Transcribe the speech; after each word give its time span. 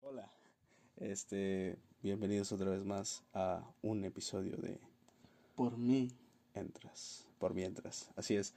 Hola, 0.00 0.30
este, 1.00 1.76
bienvenidos 2.02 2.52
otra 2.52 2.70
vez 2.70 2.84
más 2.84 3.24
a 3.32 3.68
un 3.82 4.04
episodio 4.04 4.56
de 4.56 4.78
Por 5.56 5.76
mí. 5.76 6.12
Entras, 6.54 7.26
por 7.40 7.52
mientras, 7.52 8.12
así 8.14 8.36
es. 8.36 8.54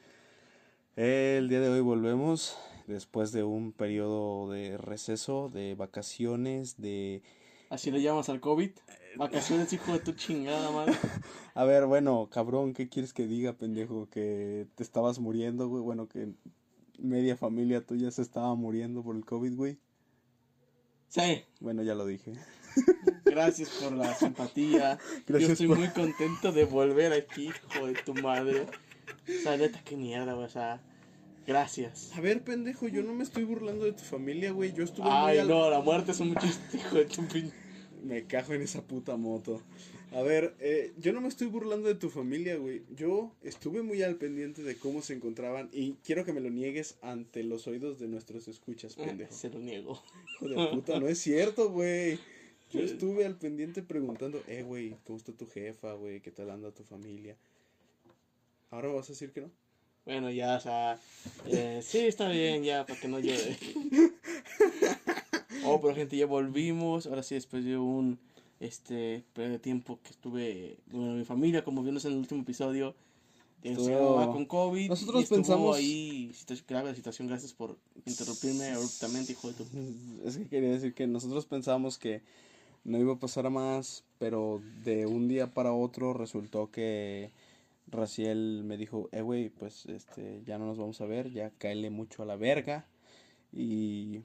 El 0.96 1.50
día 1.50 1.62
de 1.62 1.70
hoy 1.70 1.82
volvemos 1.82 2.56
después 2.86 3.32
de 3.32 3.44
un 3.44 3.72
periodo 3.72 4.52
de 4.52 4.78
receso, 4.78 5.50
de 5.50 5.74
vacaciones, 5.74 6.80
de... 6.80 7.24
Así 7.70 7.92
le 7.92 8.02
llamas 8.02 8.30
al 8.30 8.40
COVID. 8.40 8.72
Vacaciones, 9.18 9.74
hijo 9.74 9.94
de 9.94 10.00
tu 10.00 10.14
chingada 10.14 10.72
madre. 10.72 10.94
A 11.56 11.64
ver, 11.66 11.86
bueno, 11.86 12.30
cabrón, 12.32 12.74
¿qué 12.74 12.88
quieres 12.88 13.14
que 13.14 13.26
diga, 13.28 13.54
pendejo? 13.54 14.08
Que 14.10 14.68
te 14.76 14.84
estabas 14.84 15.20
muriendo, 15.20 15.68
güey. 15.68 15.82
Bueno, 15.84 16.08
que 16.08 16.30
media 17.00 17.36
familia 17.36 17.86
tuya 17.86 18.12
se 18.12 18.22
estaba 18.22 18.54
muriendo 18.56 19.04
por 19.04 19.16
el 19.16 19.26
COVID, 19.26 19.56
güey. 19.56 19.80
Sí, 21.10 21.44
Bueno, 21.60 21.84
ya 21.84 21.96
lo 21.96 22.06
dije. 22.06 22.34
gracias 23.26 23.70
por 23.82 23.94
la 23.94 24.14
simpatía. 24.14 25.00
Gracias 25.28 25.48
Yo 25.48 25.54
estoy 25.54 25.68
por- 25.68 25.80
muy 25.80 25.90
contento 25.90 26.52
de 26.52 26.66
volver 26.66 27.14
aquí, 27.14 27.48
hijo 27.48 27.88
de 27.88 27.94
tu 27.96 28.14
madre. 28.14 28.68
O 29.28 29.42
sea, 29.42 29.58
neta, 29.58 29.82
qué 29.84 29.96
mierda, 29.98 30.34
güey. 30.34 30.46
O 30.46 30.50
sea, 30.50 30.82
gracias. 31.48 32.12
A 32.16 32.22
ver, 32.22 32.44
pendejo, 32.44 32.88
yo 32.88 33.02
no 33.02 33.14
me 33.14 33.24
estoy 33.24 33.44
burlando 33.46 33.86
de 33.86 33.94
tu 33.94 34.04
familia, 34.04 34.52
güey. 34.52 34.74
Yo 34.74 34.84
estuve 34.84 35.08
Ay, 35.10 35.36
muy 35.36 35.40
al- 35.40 35.48
no, 35.48 35.70
la 35.70 35.80
muerte 35.80 36.12
es 36.12 36.20
un 36.20 36.36
chiste, 36.36 36.78
hijo 36.78 36.96
de 36.98 37.06
tu. 37.06 37.24
Me 38.04 38.26
cajo 38.26 38.54
en 38.54 38.62
esa 38.62 38.84
puta 38.84 39.16
moto. 39.18 39.62
A 40.14 40.22
ver, 40.22 40.56
eh, 40.60 40.94
yo 40.98 41.12
no 41.12 41.20
me 41.20 41.28
estoy 41.28 41.48
burlando 41.48 41.88
de 41.90 41.96
tu 41.96 42.10
familia, 42.10 42.56
güey. 42.56 42.84
Yo 42.96 43.36
estuve 43.44 43.82
muy 43.82 44.04
al 44.04 44.16
pendiente 44.16 44.64
de 44.64 44.76
cómo 44.78 45.02
se 45.02 45.14
encontraban 45.14 45.70
y 45.74 45.94
quiero 46.04 46.24
que 46.24 46.32
me 46.32 46.40
lo 46.40 46.50
niegues 46.50 46.98
ante 47.02 47.44
los 47.44 47.68
oídos 47.68 48.00
de 48.00 48.08
nuestros 48.08 48.48
escuchas, 48.48 48.96
pendejo. 48.96 49.34
Se 49.34 49.50
lo 49.50 49.60
niego. 49.60 50.02
Hijo 50.36 50.48
de 50.48 50.68
puta, 50.68 51.00
no 51.00 51.08
es 51.08 51.20
cierto, 51.20 51.70
güey. 51.72 52.20
Yo 52.72 52.82
estuve 52.82 53.26
al 53.26 53.38
pendiente 53.38 53.82
preguntando, 53.82 54.42
eh, 54.48 54.62
güey, 54.64 54.96
¿cómo 55.06 55.18
está 55.18 55.32
tu 55.34 55.46
jefa, 55.48 55.94
güey? 55.94 56.22
¿Qué 56.22 56.32
tal 56.32 56.50
anda 56.52 56.72
tu 56.72 56.84
familia? 56.84 57.36
¿Ahora 58.72 58.90
vas 58.90 59.10
a 59.10 59.14
decir 59.14 59.32
que 59.32 59.42
no? 59.42 59.52
Bueno, 60.08 60.32
ya, 60.32 60.56
o 60.56 60.60
sea, 60.62 60.98
eh, 61.48 61.82
sí, 61.84 62.00
está 62.00 62.30
bien, 62.30 62.64
ya, 62.64 62.86
para 62.86 62.98
que 63.00 63.08
no 63.10 63.20
llore. 63.20 63.58
Oh, 65.70 65.82
pero 65.82 65.94
gente, 65.96 66.16
ya 66.16 66.26
volvimos. 66.26 67.08
Ahora 67.08 67.24
sí, 67.24 67.36
después 67.36 67.66
de 67.66 67.78
un 67.78 68.18
este 68.62 69.26
periodo 69.34 69.54
de 69.54 69.60
tiempo 69.60 70.00
que 70.02 70.12
estuve, 70.12 70.78
bueno, 70.92 71.14
mi 71.16 71.26
familia, 71.26 71.64
como 71.66 71.84
vimos 71.84 72.06
en 72.06 72.14
el 72.14 72.20
último 72.20 72.42
episodio, 72.42 72.96
Estuvo- 73.64 73.90
estaba 73.90 74.32
con 74.32 74.46
COVID. 74.46 74.88
Nosotros 74.90 75.20
y 75.20 75.24
estuvo 75.24 75.38
pensamos- 75.40 75.76
ahí, 75.76 76.32
grave 76.70 76.90
la 76.92 76.96
situación. 76.96 77.28
Gracias 77.28 77.52
por 77.54 77.76
interrumpirme 78.06 78.70
abruptamente, 78.72 79.34
hijo 79.34 79.50
de 79.50 79.54
tu. 79.56 79.66
Es 80.26 80.38
que 80.38 80.48
quería 80.48 80.70
decir 80.72 80.94
que 80.94 81.06
nosotros 81.06 81.46
pensábamos 81.46 81.98
que 81.98 82.22
no 82.86 82.98
iba 82.98 83.14
a 83.16 83.20
pasar 83.20 83.50
más, 83.50 84.06
pero 84.20 84.62
de 84.86 85.06
un 85.06 85.28
día 85.28 85.54
para 85.54 85.74
otro 85.74 86.14
resultó 86.14 86.72
que 86.72 87.32
Raciel 87.90 88.64
me 88.64 88.78
dijo, 88.78 89.10
eh, 89.12 89.22
güey, 89.22 89.50
pues 89.50 89.86
este, 89.86 90.44
ya 90.46 90.58
no 90.58 90.66
nos 90.66 90.78
vamos 90.78 91.00
a 91.02 91.06
ver, 91.06 91.32
ya 91.32 91.52
caele 91.52 91.90
mucho 91.90 92.24
a 92.24 92.26
la 92.26 92.36
verga. 92.36 92.86
Y 93.52 94.22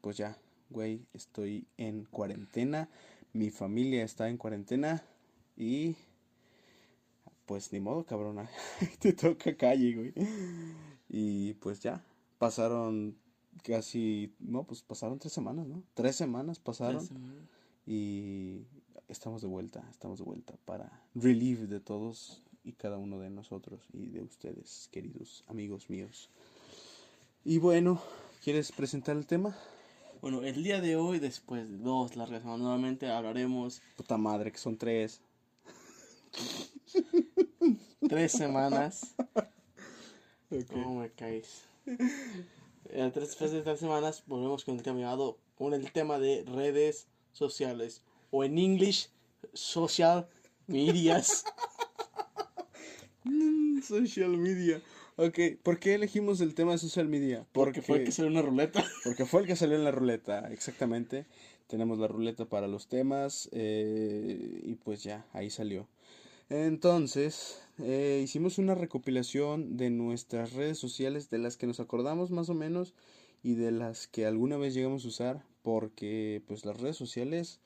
pues 0.00 0.16
ya, 0.16 0.36
güey, 0.70 1.06
estoy 1.12 1.66
en 1.76 2.04
cuarentena, 2.04 2.88
mi 3.32 3.50
familia 3.50 4.04
está 4.04 4.28
en 4.28 4.36
cuarentena 4.36 5.04
y 5.56 5.96
pues 7.46 7.72
ni 7.72 7.80
modo, 7.80 8.04
cabrona, 8.04 8.50
te 8.98 9.12
toca 9.12 9.56
calle, 9.56 9.94
güey. 9.94 10.12
Y 11.08 11.54
pues 11.54 11.80
ya, 11.80 12.04
pasaron 12.38 13.16
casi, 13.62 14.34
no, 14.40 14.64
pues 14.64 14.82
pasaron 14.82 15.18
tres 15.18 15.32
semanas, 15.32 15.66
¿no? 15.66 15.82
Tres 15.94 16.16
semanas 16.16 16.58
pasaron 16.58 17.08
y 17.86 18.62
estamos 19.08 19.42
de 19.42 19.48
vuelta, 19.48 19.86
estamos 19.90 20.18
de 20.18 20.24
vuelta 20.24 20.54
para 20.64 21.02
relieve 21.14 21.66
de 21.66 21.80
todos 21.80 22.42
y 22.64 22.72
cada 22.72 22.96
uno 22.98 23.18
de 23.20 23.30
nosotros 23.30 23.80
y 23.92 24.06
de 24.08 24.22
ustedes, 24.22 24.88
queridos 24.90 25.44
amigos 25.48 25.90
míos. 25.90 26.30
Y 27.44 27.58
bueno, 27.58 28.00
¿quieres 28.42 28.72
presentar 28.72 29.16
el 29.16 29.26
tema? 29.26 29.56
Bueno, 30.22 30.42
el 30.42 30.64
día 30.64 30.80
de 30.80 30.96
hoy, 30.96 31.18
después 31.18 31.70
de 31.70 31.76
dos 31.78 32.16
largas 32.16 32.40
semanas, 32.40 32.62
nuevamente 32.62 33.10
hablaremos 33.10 33.82
Puta 33.96 34.16
madre, 34.16 34.50
que 34.50 34.58
son 34.58 34.78
tres. 34.78 35.20
tres 38.08 38.32
semanas. 38.32 39.14
¿Cómo 40.70 41.00
me 41.00 41.10
caes? 41.10 41.64
Eh, 41.86 43.10
tres- 43.12 43.28
Después 43.28 43.50
de 43.52 43.62
tres 43.62 43.80
semanas 43.80 44.22
volvemos 44.26 44.64
con 44.64 44.76
el 44.76 44.82
tema 44.82 45.00
llamado, 45.00 45.38
con 45.56 45.74
el 45.74 45.92
tema 45.92 46.18
de 46.18 46.44
redes 46.46 47.08
sociales. 47.32 48.02
O 48.30 48.44
en 48.44 48.56
English, 48.58 49.10
social 49.52 50.28
medias. 50.66 51.44
Mm, 53.24 53.80
social 53.82 54.36
media. 54.36 54.80
Ok, 55.16 55.38
¿por 55.62 55.78
qué 55.78 55.94
elegimos 55.94 56.40
el 56.40 56.54
tema 56.54 56.72
de 56.72 56.78
social 56.78 57.08
media? 57.08 57.46
Porque 57.52 57.82
fue 57.82 57.98
el 57.98 58.04
que 58.04 58.12
salió 58.12 58.30
una 58.30 58.42
ruleta. 58.42 58.84
Porque 59.04 59.24
fue 59.24 59.40
el 59.42 59.46
que 59.46 59.56
salió 59.56 59.76
en 59.76 59.84
la 59.84 59.90
ruleta, 59.90 60.52
exactamente. 60.52 61.26
Tenemos 61.66 61.98
la 61.98 62.08
ruleta 62.08 62.44
para 62.44 62.68
los 62.68 62.88
temas 62.88 63.48
eh, 63.52 64.60
y 64.64 64.74
pues 64.74 65.02
ya, 65.02 65.26
ahí 65.32 65.50
salió. 65.50 65.88
Entonces, 66.50 67.62
eh, 67.78 68.20
hicimos 68.22 68.58
una 68.58 68.74
recopilación 68.74 69.76
de 69.76 69.90
nuestras 69.90 70.52
redes 70.52 70.78
sociales, 70.78 71.30
de 71.30 71.38
las 71.38 71.56
que 71.56 71.66
nos 71.66 71.80
acordamos 71.80 72.30
más 72.30 72.50
o 72.50 72.54
menos 72.54 72.94
y 73.42 73.54
de 73.54 73.72
las 73.72 74.06
que 74.08 74.26
alguna 74.26 74.56
vez 74.56 74.74
llegamos 74.74 75.04
a 75.04 75.08
usar, 75.08 75.44
porque 75.62 76.42
pues 76.46 76.64
las 76.66 76.78
redes 76.80 76.96
sociales 76.96 77.60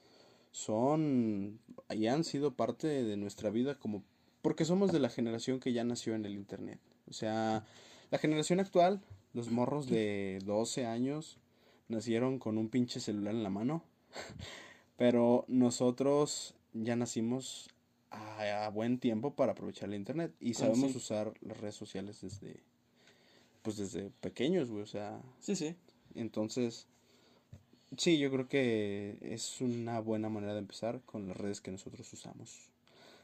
son 0.52 1.60
y 1.90 2.06
han 2.06 2.24
sido 2.24 2.54
parte 2.54 2.86
de 2.86 3.16
nuestra 3.16 3.50
vida 3.50 3.78
como 3.78 4.04
porque 4.42 4.64
somos 4.64 4.92
de 4.92 5.00
la 5.00 5.10
generación 5.10 5.60
que 5.60 5.72
ya 5.72 5.84
nació 5.84 6.14
en 6.14 6.24
el 6.24 6.34
internet. 6.34 6.80
O 7.08 7.12
sea, 7.12 7.64
la 8.10 8.18
generación 8.18 8.60
actual, 8.60 9.00
los 9.34 9.50
morros 9.50 9.88
de 9.88 10.38
12 10.44 10.86
años 10.86 11.38
nacieron 11.88 12.38
con 12.38 12.58
un 12.58 12.68
pinche 12.68 13.00
celular 13.00 13.34
en 13.34 13.42
la 13.42 13.50
mano. 13.50 13.82
Pero 14.96 15.44
nosotros 15.48 16.54
ya 16.72 16.96
nacimos 16.96 17.68
a, 18.10 18.64
a 18.66 18.68
buen 18.70 18.98
tiempo 18.98 19.34
para 19.34 19.52
aprovechar 19.52 19.88
el 19.88 19.94
internet 19.94 20.34
y 20.40 20.52
Ah, 20.52 20.58
sabemos 20.60 20.92
sí. 20.92 20.96
usar 20.98 21.32
las 21.40 21.56
redes 21.58 21.74
sociales 21.76 22.20
desde 22.20 22.60
pues 23.62 23.76
desde 23.76 24.10
pequeños, 24.20 24.70
güey, 24.70 24.82
o 24.82 24.86
sea, 24.86 25.20
Sí, 25.40 25.54
sí. 25.56 25.74
entonces 26.14 26.86
sí, 27.96 28.18
yo 28.18 28.30
creo 28.30 28.48
que 28.48 29.18
es 29.20 29.60
una 29.60 30.00
buena 30.00 30.28
manera 30.30 30.54
de 30.54 30.60
empezar 30.60 31.00
con 31.04 31.26
las 31.28 31.36
redes 31.36 31.60
que 31.60 31.70
nosotros 31.70 32.10
usamos. 32.12 32.70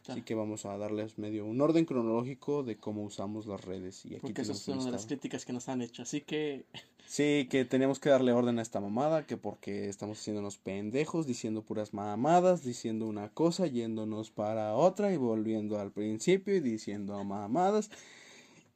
Así 0.06 0.22
que 0.22 0.34
vamos 0.34 0.66
a 0.66 0.76
darles 0.76 1.18
medio 1.18 1.46
un 1.46 1.60
orden 1.60 1.84
cronológico 1.84 2.62
de 2.62 2.76
cómo 2.76 3.04
usamos 3.04 3.46
las 3.46 3.64
redes 3.64 4.04
y 4.04 4.14
aquí 4.14 4.20
Porque 4.20 4.42
un 4.42 4.54
son 4.54 4.76
una 4.76 4.86
de 4.86 4.92
las 4.92 5.06
críticas 5.06 5.44
que 5.44 5.52
nos 5.52 5.68
han 5.68 5.80
hecho. 5.82 6.02
Así 6.02 6.20
que, 6.20 6.66
Sí, 7.06 7.46
que 7.50 7.64
tenemos 7.64 8.00
que 8.00 8.08
darle 8.08 8.32
orden 8.32 8.58
a 8.58 8.62
esta 8.62 8.80
mamada, 8.80 9.26
que 9.26 9.36
porque 9.36 9.88
estamos 9.88 10.18
haciéndonos 10.18 10.56
pendejos, 10.58 11.26
diciendo 11.26 11.62
puras 11.62 11.92
mamadas, 11.92 12.64
diciendo 12.64 13.06
una 13.06 13.28
cosa, 13.28 13.66
yéndonos 13.66 14.30
para 14.30 14.74
otra 14.74 15.12
y 15.12 15.16
volviendo 15.16 15.78
al 15.78 15.92
principio 15.92 16.56
y 16.56 16.60
diciendo 16.60 17.22
mamadas. 17.22 17.90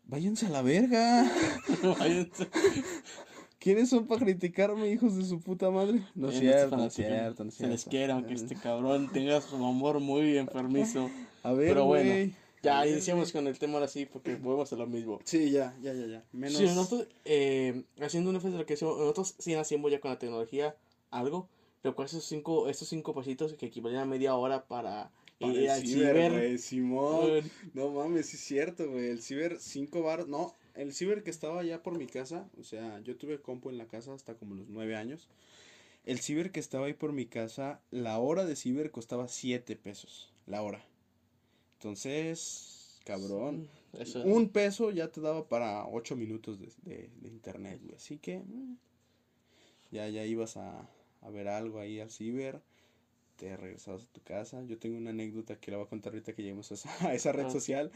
Váyanse 0.05 0.47
a 0.47 0.51
la 0.51 0.63
verga. 0.63 1.31
váyanse. 1.99 2.49
¿Quiénes 3.59 3.89
son 3.91 4.07
para 4.07 4.25
criticarme, 4.25 4.89
hijos 4.91 5.17
de 5.17 5.25
su 5.25 5.41
puta 5.41 5.71
madre? 5.71 6.03
No 6.15 6.29
es 6.31 6.37
Eh, 6.37 6.41
cierto, 6.41 6.77
no 6.77 6.85
es 6.87 6.95
cierto, 6.95 7.43
no 7.45 7.49
es 7.51 7.57
Se 7.57 7.67
les 7.67 7.81
cierto. 7.81 7.91
quiere, 7.91 8.13
aunque 8.13 8.35
este 8.35 8.55
cabrón 8.55 9.11
tenga 9.13 9.41
su 9.41 9.57
amor 9.57 9.99
muy 10.01 10.37
enfermizo. 10.39 11.11
A 11.43 11.53
ver, 11.53 11.69
Pero 11.69 11.85
bueno. 11.87 12.33
Ya 12.63 12.85
iniciamos 12.87 13.31
con 13.33 13.47
el 13.47 13.57
tema 13.59 13.75
ahora 13.75 13.87
sí, 13.87 14.05
porque 14.05 14.35
volvemos 14.35 14.73
a 14.73 14.77
lo 14.77 14.87
mismo. 14.89 15.21
Sí, 15.25 15.51
ya, 15.53 15.77
ya, 15.81 15.93
ya, 15.95 16.07
ya. 16.07 16.25
Menos... 16.33 16.59
Sí, 16.59 16.65
nosotros, 16.65 17.07
eh, 17.25 17.85
haciendo 18.01 18.31
un 18.31 18.37
énfasis 18.37 18.53
de 18.55 18.59
lo 18.59 18.67
que 18.67 18.75
nosotros 18.75 19.37
sí 19.39 19.55
nacimos 19.55 19.93
ya 19.93 20.01
con 20.01 20.11
la 20.11 20.19
tecnología, 20.19 20.75
algo, 21.13 21.49
pero 21.83 21.95
con 21.95 22.07
esos 22.07 22.25
cinco, 22.25 22.69
estos 22.69 22.89
cinco 22.89 23.15
pasitos 23.15 23.55
que 23.55 23.67
equivalían 23.67 24.03
a 24.03 24.07
media 24.07 24.35
hora 24.35 24.65
para 24.67 25.13
Para 25.39 25.53
ir 25.53 25.59
el 25.61 25.71
al 25.71 25.81
ciber, 25.83 26.17
ciber. 26.17 26.33
güey, 26.33 26.59
Simón. 26.59 27.27
Eh, 27.29 27.43
No 27.75 27.91
mames, 27.93 28.27
sí 28.27 28.37
es 28.37 28.43
cierto, 28.43 28.91
güey. 28.91 29.11
El 29.11 29.23
ciber, 29.23 29.59
5 29.61 30.03
bar. 30.03 30.27
No, 30.27 30.53
el 30.79 30.93
ciber 30.95 31.23
que 31.23 31.31
estaba 31.31 31.61
allá 31.61 31.83
por 31.83 31.99
mi 31.99 32.07
casa. 32.07 32.49
O 32.59 32.65
sea, 32.65 33.01
yo 33.01 33.17
tuve 33.17 33.41
compu 33.41 33.69
en 33.71 33.79
la 33.79 33.87
casa 33.87 34.15
hasta 34.15 34.35
como 34.35 34.55
los 34.55 34.69
9 34.69 34.97
años. 34.97 35.29
El 36.05 36.21
ciber 36.21 36.51
que 36.53 36.61
estaba 36.61 36.87
ahí 36.87 36.95
por 36.95 37.13
mi 37.13 37.27
casa, 37.27 37.81
la 37.91 38.19
hora 38.19 38.45
de 38.47 38.57
ciber 38.57 38.91
costaba 38.91 39.29
7 39.29 39.77
pesos. 39.77 40.33
La 40.47 40.63
hora. 40.63 40.83
Entonces, 41.79 42.99
cabrón. 43.05 43.69
Eso, 43.99 44.23
Un 44.23 44.49
peso 44.51 44.91
ya 44.91 45.09
te 45.09 45.21
daba 45.21 45.49
para 45.49 45.87
8 45.87 46.17
minutos 46.17 46.59
de, 46.59 46.71
de- 46.83 47.11
de 47.21 47.29
internet, 47.29 47.81
güey. 47.83 47.97
Así 47.97 48.19
que 48.19 48.39
mm, 48.41 48.77
ya, 49.91 50.09
ya 50.09 50.25
ibas 50.25 50.57
a, 50.57 50.89
a 51.23 51.31
ver 51.31 51.49
algo 51.49 51.79
ahí 51.81 52.01
al 52.01 52.11
ciber. 52.11 52.61
Te 53.37 53.57
regresabas 53.57 54.03
a 54.05 54.07
tu 54.13 54.21
casa. 54.23 54.63
Yo 54.65 54.79
tengo 54.79 54.97
una 54.99 55.11
anécdota 55.11 55.59
que 55.61 55.71
la 55.71 55.77
voy 55.79 55.87
a 55.87 55.89
contar 55.89 56.13
ahorita 56.13 56.35
que 56.35 56.43
lleguemos 56.43 56.71
a 56.71 56.75
esa, 56.75 56.91
a 57.09 57.15
esa 57.15 57.33
red 57.33 57.47
Ah. 57.47 57.51
social. 57.51 57.91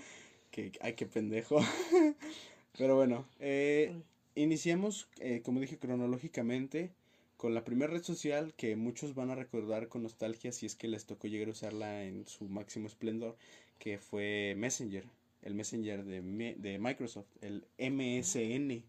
Que, 0.51 0.73
ay, 0.81 0.95
qué 0.95 1.07
pendejo. 1.07 1.61
Pero 2.79 2.97
bueno, 2.97 3.27
eh, 3.39 3.93
iniciamos, 4.35 5.09
eh, 5.21 5.43
como 5.45 5.61
dije, 5.61 5.79
cronológicamente 5.79 6.91
con 7.37 7.55
la 7.55 7.65
primera 7.65 7.93
red 7.93 8.03
social 8.03 8.55
que 8.57 8.77
muchos 8.77 9.15
van 9.15 9.31
a 9.31 9.35
recordar 9.35 9.89
con 9.89 10.05
nostalgia 10.05 10.53
si 10.53 10.67
es 10.67 10.77
que 10.77 10.87
les 10.87 11.07
tocó 11.07 11.27
llegar 11.27 11.49
a 11.49 11.51
usarla 11.51 12.05
en 12.05 12.27
su 12.27 12.49
máximo 12.49 12.87
esplendor, 12.87 13.37
que 13.79 13.99
fue 13.99 14.55
Messenger, 14.57 15.05
el 15.43 15.55
Messenger 15.55 16.05
de, 16.05 16.55
de 16.57 16.79
Microsoft, 16.79 17.27
el 17.41 17.65
MSN. 17.79 18.85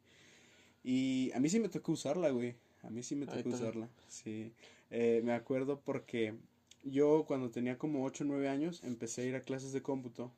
Y 0.84 1.32
a 1.34 1.40
mí 1.40 1.50
sí 1.50 1.60
me 1.60 1.70
tocó 1.70 1.94
usarla, 1.94 2.30
güey. 2.30 2.56
A 2.84 2.90
mí 2.90 3.02
sí 3.02 3.16
me 3.16 3.26
tocó 3.26 3.50
usarla, 3.50 3.90
sí. 4.08 4.52
Eh, 4.92 5.22
me 5.24 5.34
acuerdo 5.34 5.80
porque 5.80 6.36
yo 6.84 7.24
cuando 7.26 7.50
tenía 7.50 7.78
como 7.78 8.06
8 8.06 8.24
o 8.24 8.28
9 8.28 8.50
años 8.50 8.84
empecé 8.84 9.22
a 9.22 9.26
ir 9.26 9.36
a 9.36 9.42
clases 9.42 9.72
de 9.72 9.82
cómputo 9.82 10.32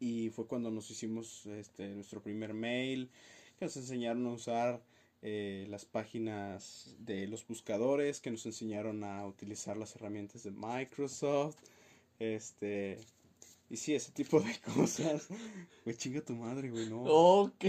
y 0.00 0.30
fue 0.30 0.46
cuando 0.46 0.70
nos 0.70 0.90
hicimos 0.90 1.46
este, 1.46 1.88
nuestro 1.88 2.22
primer 2.22 2.54
mail, 2.54 3.10
que 3.58 3.64
nos 3.64 3.76
enseñaron 3.76 4.26
a 4.26 4.32
usar 4.32 4.82
eh, 5.22 5.66
las 5.68 5.84
páginas 5.84 6.94
de 6.98 7.26
los 7.26 7.46
buscadores, 7.46 8.20
que 8.20 8.30
nos 8.30 8.46
enseñaron 8.46 9.04
a 9.04 9.26
utilizar 9.26 9.76
las 9.76 9.96
herramientas 9.96 10.44
de 10.44 10.52
Microsoft, 10.52 11.56
este, 12.18 12.98
y 13.70 13.76
sí, 13.76 13.94
ese 13.94 14.12
tipo 14.12 14.40
de 14.40 14.58
cosas. 14.74 15.28
Güey, 15.84 15.96
chinga 15.96 16.20
tu 16.20 16.34
madre, 16.34 16.70
güey, 16.70 16.88
no. 16.88 17.02
Ok. 17.02 17.64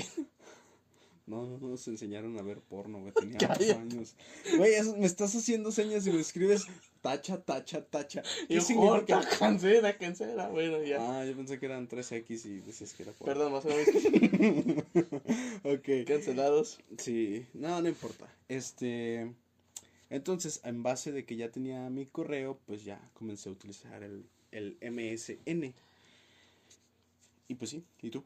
No, 1.26 1.46
no, 1.46 1.60
nos 1.60 1.88
enseñaron 1.88 2.38
a 2.40 2.42
ver 2.42 2.60
porno, 2.60 3.00
güey. 3.02 3.14
Tenía 3.20 3.38
ocho 3.38 3.78
años. 3.78 4.16
Güey, 4.58 4.74
me 4.98 5.06
estás 5.06 5.36
haciendo 5.36 5.72
señas 5.72 6.08
y 6.08 6.12
me 6.12 6.22
escribes 6.22 6.66
tacha, 7.02 7.42
tacha, 7.42 7.84
tacha. 7.86 8.24
¿Qué 8.48 8.56
y 8.56 8.62
significa? 8.62 9.22
cancela, 9.40 9.98
cancela. 9.98 10.50
Bueno, 10.50 10.82
ya. 10.84 10.98
Ah, 11.00 11.26
yo 11.26 11.36
pensé 11.36 11.60
que 11.60 11.66
eran 11.66 11.88
3X 11.88 12.46
y 12.46 12.60
decías 12.62 12.94
que 12.94 13.04
era 13.04 13.12
porno. 13.12 13.34
Perdón, 13.34 13.54
más 13.54 13.66
o 13.66 13.70
menos. 13.70 14.84
ok. 15.64 16.08
Cancelados. 16.08 16.80
Sí, 16.98 17.46
no, 17.54 17.82
no 17.82 17.90
importa. 17.90 18.28
Este. 18.48 19.34
Entonces, 20.10 20.62
en 20.64 20.82
base 20.82 21.12
de 21.12 21.26
que 21.26 21.36
ya 21.36 21.50
tenía 21.52 21.90
mi 21.90 22.06
correo, 22.06 22.60
pues 22.66 22.84
ya 22.84 23.00
comencé 23.14 23.50
a 23.50 23.52
utilizar 23.52 24.02
el, 24.04 24.26
el 24.52 24.78
MSN. 24.82 25.74
Y 27.48 27.56
pues 27.56 27.72
sí, 27.72 27.84
¿y 28.02 28.10
tú? 28.10 28.24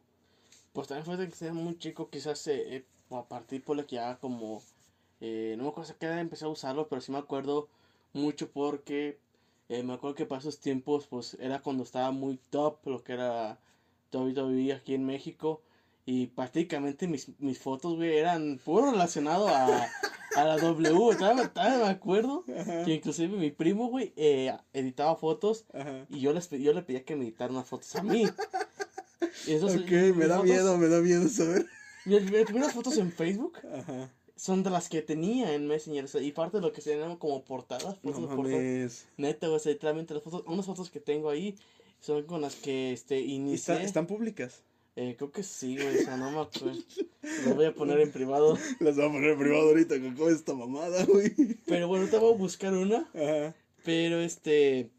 Pues 0.74 0.88
también 0.88 1.06
fue 1.06 1.18
de 1.18 1.28
que 1.30 1.36
sea 1.36 1.54
muy 1.54 1.78
chico, 1.78 2.10
quizás 2.10 2.46
eh, 2.48 2.84
a 3.12 3.24
partir 3.24 3.64
por 3.64 3.78
lo 3.78 3.86
que 3.86 3.96
ya 3.96 4.18
como, 4.18 4.62
eh, 5.22 5.56
no 5.58 5.64
me 5.64 5.70
acuerdo 5.70 5.96
qué 6.00 6.06
edad 6.08 6.20
empecé 6.20 6.46
a 6.46 6.50
usarlo, 6.50 6.88
pero 6.88 7.02
sí 7.02 7.12
me 7.12 7.20
acuerdo 7.20 7.68
mucho 8.14 8.52
porque 8.52 9.20
eh, 9.70 9.84
me 9.84 9.94
acuerdo 9.94 10.16
que 10.16 10.26
para 10.26 10.40
esos 10.40 10.60
tiempos 10.60 11.08
pues 11.08 11.36
era 11.40 11.62
cuando 11.62 11.84
estaba 11.84 12.12
muy 12.12 12.40
top 12.50 12.86
lo 12.86 13.04
que 13.04 13.14
era 13.14 13.60
WWE 14.12 14.74
aquí 14.74 14.94
en 14.94 15.06
México 15.06 15.62
y 16.06 16.28
prácticamente 16.28 17.08
mis, 17.08 17.28
mis 17.40 17.60
fotos, 17.60 17.96
güey, 17.96 18.18
eran 18.18 18.60
puro 18.64 18.92
relacionado 18.92 19.48
a, 19.48 19.90
a 20.36 20.44
la 20.44 20.58
W, 20.58 21.16
todavía, 21.16 21.52
me 21.56 21.90
acuerdo 21.90 22.44
que 22.86 22.94
inclusive 22.94 23.38
mi 23.38 23.52
primo, 23.52 23.88
güey, 23.88 24.14
eh, 24.18 24.54
editaba 24.74 25.16
fotos 25.16 25.66
y 26.10 26.20
yo, 26.20 26.34
les, 26.34 26.50
yo 26.50 26.74
le 26.74 26.82
pedía 26.82 27.06
que 27.06 27.16
me 27.16 27.24
editaran 27.24 27.56
unas 27.56 27.68
fotos 27.68 27.96
a 27.96 28.04
mí. 28.04 28.26
Y 29.48 29.56
ok, 29.56 30.16
me 30.16 30.28
da 30.28 30.44
miedo, 30.44 30.78
me 30.78 30.88
da 30.88 31.00
miedo 31.02 31.28
saber. 31.28 31.66
Mis, 32.06 32.22
primeras 32.22 32.74
fotos 32.74 32.98
en 32.98 33.12
Facebook 33.12 33.58
son 34.44 34.62
de 34.62 34.70
las 34.70 34.90
que 34.90 35.02
tenía 35.02 35.56
en 35.56 35.68
Messenger. 35.68 36.06
y 36.22 36.34
parte 36.34 36.58
de 36.58 36.64
lo 36.64 36.74
que 36.74 36.82
se 36.82 36.98
llaman 36.98 37.16
como 37.16 37.46
portadas. 37.46 37.98
Fotos 38.00 38.20
no 38.20 38.28
mames. 38.28 39.08
Neta, 39.16 39.48
güey, 39.48 39.62
literalmente 39.64 40.14
las 40.14 40.22
fotos, 40.22 40.44
unas 40.48 40.66
fotos 40.66 40.90
que 40.90 41.00
tengo 41.00 41.30
ahí 41.30 41.56
son 42.02 42.24
con 42.24 42.42
las 42.42 42.56
que 42.56 42.92
este, 42.92 43.22
inicié. 43.22 43.82
¿Están 43.82 44.06
públicas? 44.06 44.62
Eh, 44.98 45.16
creo 45.18 45.32
que 45.32 45.44
sí, 45.44 45.78
güey, 45.78 45.98
o 45.98 46.04
sea, 46.04 46.18
no 46.18 46.30
me 46.30 46.40
acuerdo. 46.42 46.78
Las 47.46 47.56
voy 47.56 47.66
a 47.68 47.74
poner 47.74 48.02
en 48.02 48.12
privado. 48.12 48.58
Las 48.82 48.98
voy 48.98 49.06
a 49.06 49.12
poner 49.14 49.30
en 49.30 49.40
privado 49.40 49.70
ahorita 49.70 49.96
con 50.14 50.34
esta 50.34 50.54
mamada, 50.54 51.06
güey. 51.06 51.34
Pero 51.66 51.88
bueno, 51.88 52.10
te 52.10 52.18
voy 52.18 52.34
a 52.34 52.38
buscar 52.38 52.74
una. 52.74 53.10
Ajá. 53.14 53.56
Pero 53.86 54.20
este. 54.20 54.90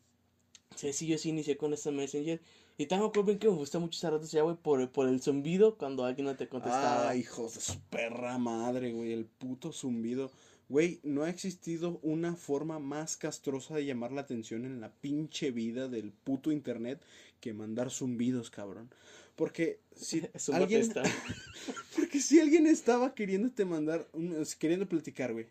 Sí, 0.75 0.95
sí, 0.95 1.07
yo 1.07 1.19
sí 1.19 1.29
inicié 1.29 1.59
con 1.59 1.75
esta 1.75 1.91
Messenger. 1.91 2.41
Y 2.77 2.89
me 2.91 2.97
acuerdo 2.97 3.39
que 3.39 3.49
me 3.49 3.55
gusta 3.55 3.79
mucho 3.79 3.97
esa 3.97 4.11
red 4.11 4.21
social, 4.21 4.45
güey, 4.45 4.57
por, 4.57 4.91
por 4.91 5.09
el 5.09 5.23
zumbido 5.23 5.77
cuando 5.77 6.05
alguien 6.05 6.27
no 6.27 6.37
te 6.37 6.49
contestaba. 6.49 7.11
Ah, 7.11 7.17
hijos 7.17 7.55
de 7.55 7.61
su 7.61 7.79
perra 7.83 8.37
madre, 8.39 8.93
güey, 8.93 9.13
el 9.13 9.27
puto 9.27 9.73
zumbido. 9.73 10.33
Güey, 10.69 10.99
no 11.05 11.23
ha 11.23 11.31
existido 11.31 12.01
una 12.03 12.35
forma 12.35 12.81
más 12.81 13.17
castrosa 13.17 13.77
de 13.77 13.85
llamar 13.85 14.11
la 14.11 14.23
atención 14.23 14.65
en 14.65 14.81
la 14.81 14.91
pinche 14.91 15.53
vida 15.53 15.89
del 15.89 16.11
puto 16.11 16.51
internet 16.51 17.01
que 17.41 17.53
mandar 17.53 17.91
zumbidos, 17.91 18.51
cabrón. 18.51 18.91
Porque 19.37 19.79
si 19.95 20.23
alguien 20.53 20.93
porque 21.97 22.21
si 22.21 22.41
alguien 22.41 22.67
estaba 22.67 23.15
queriéndote 23.15 23.65
mandar 23.65 24.09
queriendo 24.59 24.89
platicar, 24.89 25.33
güey, 25.33 25.47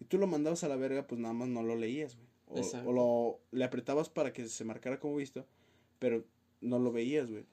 y 0.00 0.06
tú 0.06 0.18
lo 0.18 0.26
mandabas 0.26 0.64
a 0.64 0.68
la 0.68 0.76
verga, 0.76 1.06
pues 1.06 1.20
nada 1.20 1.34
más 1.34 1.48
no 1.48 1.62
lo 1.62 1.76
leías, 1.76 2.16
güey. 2.16 2.28
O, 2.50 2.88
o, 2.88 2.92
lo 2.92 3.40
le 3.52 3.64
apretabas 3.64 4.08
para 4.08 4.32
que 4.32 4.48
se 4.48 4.64
marcara 4.64 4.98
como 4.98 5.16
visto, 5.16 5.46
pero 5.98 6.24
no 6.60 6.78
lo 6.78 6.92
veías, 6.92 7.30
güey. 7.30 7.44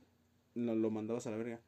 No 0.54 0.76
lo 0.76 0.90
mandabas 0.90 1.28
a 1.28 1.32
la 1.32 1.38
verga. 1.38 1.62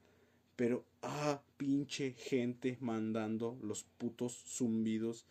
Pero, 0.56 0.86
ah, 1.01 1.42
pinche 1.57 2.13
gente 2.13 2.78
mandando 2.80 3.57
los 3.62 3.84
putos 3.84 4.34
zumbidos 4.48 5.25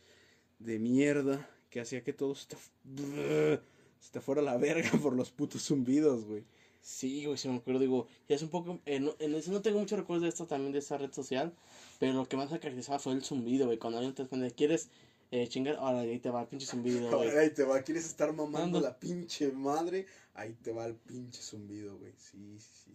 de 0.59 0.79
mierda 0.79 1.51
que 1.71 1.81
hacía 1.81 2.05
que 2.05 2.13
todo 2.13 2.35
se 2.35 2.47
te, 2.47 4.21
fuera 4.21 4.41
a 4.41 4.45
la 4.45 4.57
verga 4.57 4.91
por 5.03 5.15
los 5.15 5.31
putos 5.31 5.63
zumbidos, 5.67 6.25
güey. 6.25 6.45
Sí, 6.81 7.25
güey, 7.25 7.37
si 7.37 7.49
me 7.49 7.57
acuerdo, 7.57 7.81
digo, 7.81 8.07
ya 8.29 8.37
es 8.37 8.43
un 8.43 8.49
poco, 8.49 8.79
en, 8.87 9.11
en 9.19 9.35
eso 9.35 9.51
no 9.51 9.61
tengo 9.61 9.81
muchos 9.81 9.99
recuerdos 9.99 10.23
de 10.23 10.29
esto 10.29 10.47
también, 10.47 10.73
de 10.73 10.79
esa 10.79 10.97
red 10.97 11.13
social, 11.13 11.53
pero 11.99 12.13
lo 12.13 12.29
que 12.29 12.37
más 12.37 12.51
me 12.53 12.61
caracterizaba 12.61 13.01
fue 13.01 13.13
el 13.13 13.25
zumbido, 13.25 13.67
güey, 13.67 13.79
cuando 13.79 13.99
alguien 13.99 14.15
te 14.15 14.23
responde, 14.23 14.53
¿quieres 14.53 14.89
eh, 15.31 15.49
chingar? 15.49 15.77
Ahora 15.77 16.01
ahí 16.01 16.19
te 16.19 16.31
va 16.31 16.43
el 16.43 16.49
pinche 16.49 16.67
zumbido, 16.67 17.17
güey. 17.17 17.31
Ahí 17.31 17.51
te 17.51 17.65
va, 17.65 17.83
¿quieres 17.83 18.07
estar 18.07 18.33
mamando 18.33 18.81
la 18.81 18.99
pinche 18.99 19.51
madre? 19.53 20.07
Ahí 20.35 20.55
te 20.63 20.73
va 20.73 20.87
el 20.87 20.95
pinche 20.95 21.43
zumbido, 21.43 21.99
güey. 21.99 22.13
Sí, 22.17 22.59
sí, 22.59 22.71
sí. 22.85 22.91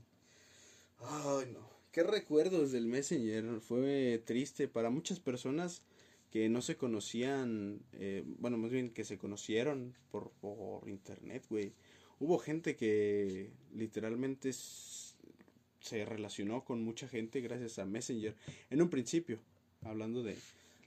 Ay, 1.00 1.52
no. 1.54 1.70
Qué 1.92 2.04
recuerdos 2.04 2.72
del 2.72 2.86
Messenger. 2.86 3.60
Fue 3.60 4.22
triste 4.26 4.68
para 4.68 4.90
muchas 4.90 5.20
personas 5.20 5.84
que 6.32 6.48
no 6.48 6.62
se 6.62 6.78
conocían. 6.78 7.82
Eh, 7.94 8.24
bueno, 8.40 8.58
más 8.58 8.72
bien 8.72 8.92
que 8.92 9.04
se 9.04 9.18
conocieron 9.18 9.94
por, 10.10 10.32
por 10.40 10.88
internet, 10.88 11.46
güey. 11.50 11.74
Hubo 12.20 12.38
gente 12.38 12.76
que 12.76 13.52
literalmente 13.74 14.54
se 14.54 16.06
relacionó 16.06 16.64
con 16.64 16.84
mucha 16.84 17.08
gente 17.08 17.42
gracias 17.42 17.80
a 17.80 17.86
Messenger. 17.86 18.36
En 18.70 18.82
un 18.82 18.90
principio, 18.90 19.40
hablando 19.82 20.24
de 20.24 20.38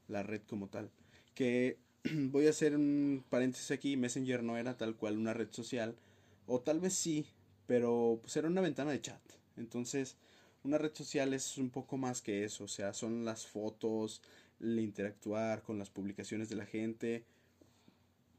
la 0.08 0.22
red 0.22 0.42
como 0.46 0.68
tal. 0.68 0.90
Que 1.34 1.78
voy 2.04 2.46
a 2.46 2.50
hacer 2.50 2.74
un 2.74 3.24
paréntesis 3.28 3.70
aquí. 3.70 3.96
Messenger 3.96 4.42
no 4.42 4.56
era 4.56 4.76
tal 4.76 4.96
cual 4.96 5.18
una 5.18 5.34
red 5.34 5.48
social 5.50 5.96
o 6.46 6.60
tal 6.60 6.80
vez 6.80 6.94
sí, 6.94 7.26
pero 7.66 8.18
pues 8.22 8.36
era 8.36 8.48
una 8.48 8.60
ventana 8.60 8.90
de 8.90 9.00
chat. 9.00 9.20
Entonces, 9.56 10.16
una 10.62 10.78
red 10.78 10.94
social 10.94 11.32
es 11.34 11.58
un 11.58 11.70
poco 11.70 11.96
más 11.96 12.22
que 12.22 12.44
eso. 12.44 12.64
O 12.64 12.68
sea, 12.68 12.92
son 12.92 13.24
las 13.24 13.46
fotos, 13.46 14.22
el 14.60 14.78
interactuar 14.80 15.62
con 15.62 15.78
las 15.78 15.90
publicaciones 15.90 16.48
de 16.48 16.56
la 16.56 16.66
gente. 16.66 17.24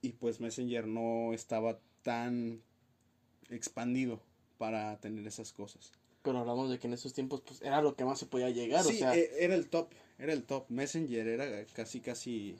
Y 0.01 0.09
pues 0.13 0.39
Messenger 0.39 0.85
no 0.85 1.33
estaba 1.33 1.79
tan 2.03 2.61
expandido 3.49 4.21
para 4.57 4.99
tener 4.99 5.25
esas 5.25 5.51
cosas. 5.51 5.91
Pero 6.21 6.39
hablamos 6.39 6.69
de 6.69 6.79
que 6.79 6.87
en 6.87 6.93
esos 6.93 7.13
tiempos 7.13 7.41
pues 7.41 7.61
era 7.61 7.81
lo 7.81 7.95
que 7.95 8.05
más 8.05 8.17
se 8.19 8.25
podía 8.25 8.49
llegar, 8.49 8.83
sí, 8.83 8.99
e, 9.03 9.29
era 9.39 9.53
el 9.53 9.67
top, 9.67 9.91
era 10.17 10.33
el 10.33 10.43
top. 10.43 10.65
Messenger 10.69 11.27
era 11.27 11.65
casi 11.73 11.99
casi 11.99 12.55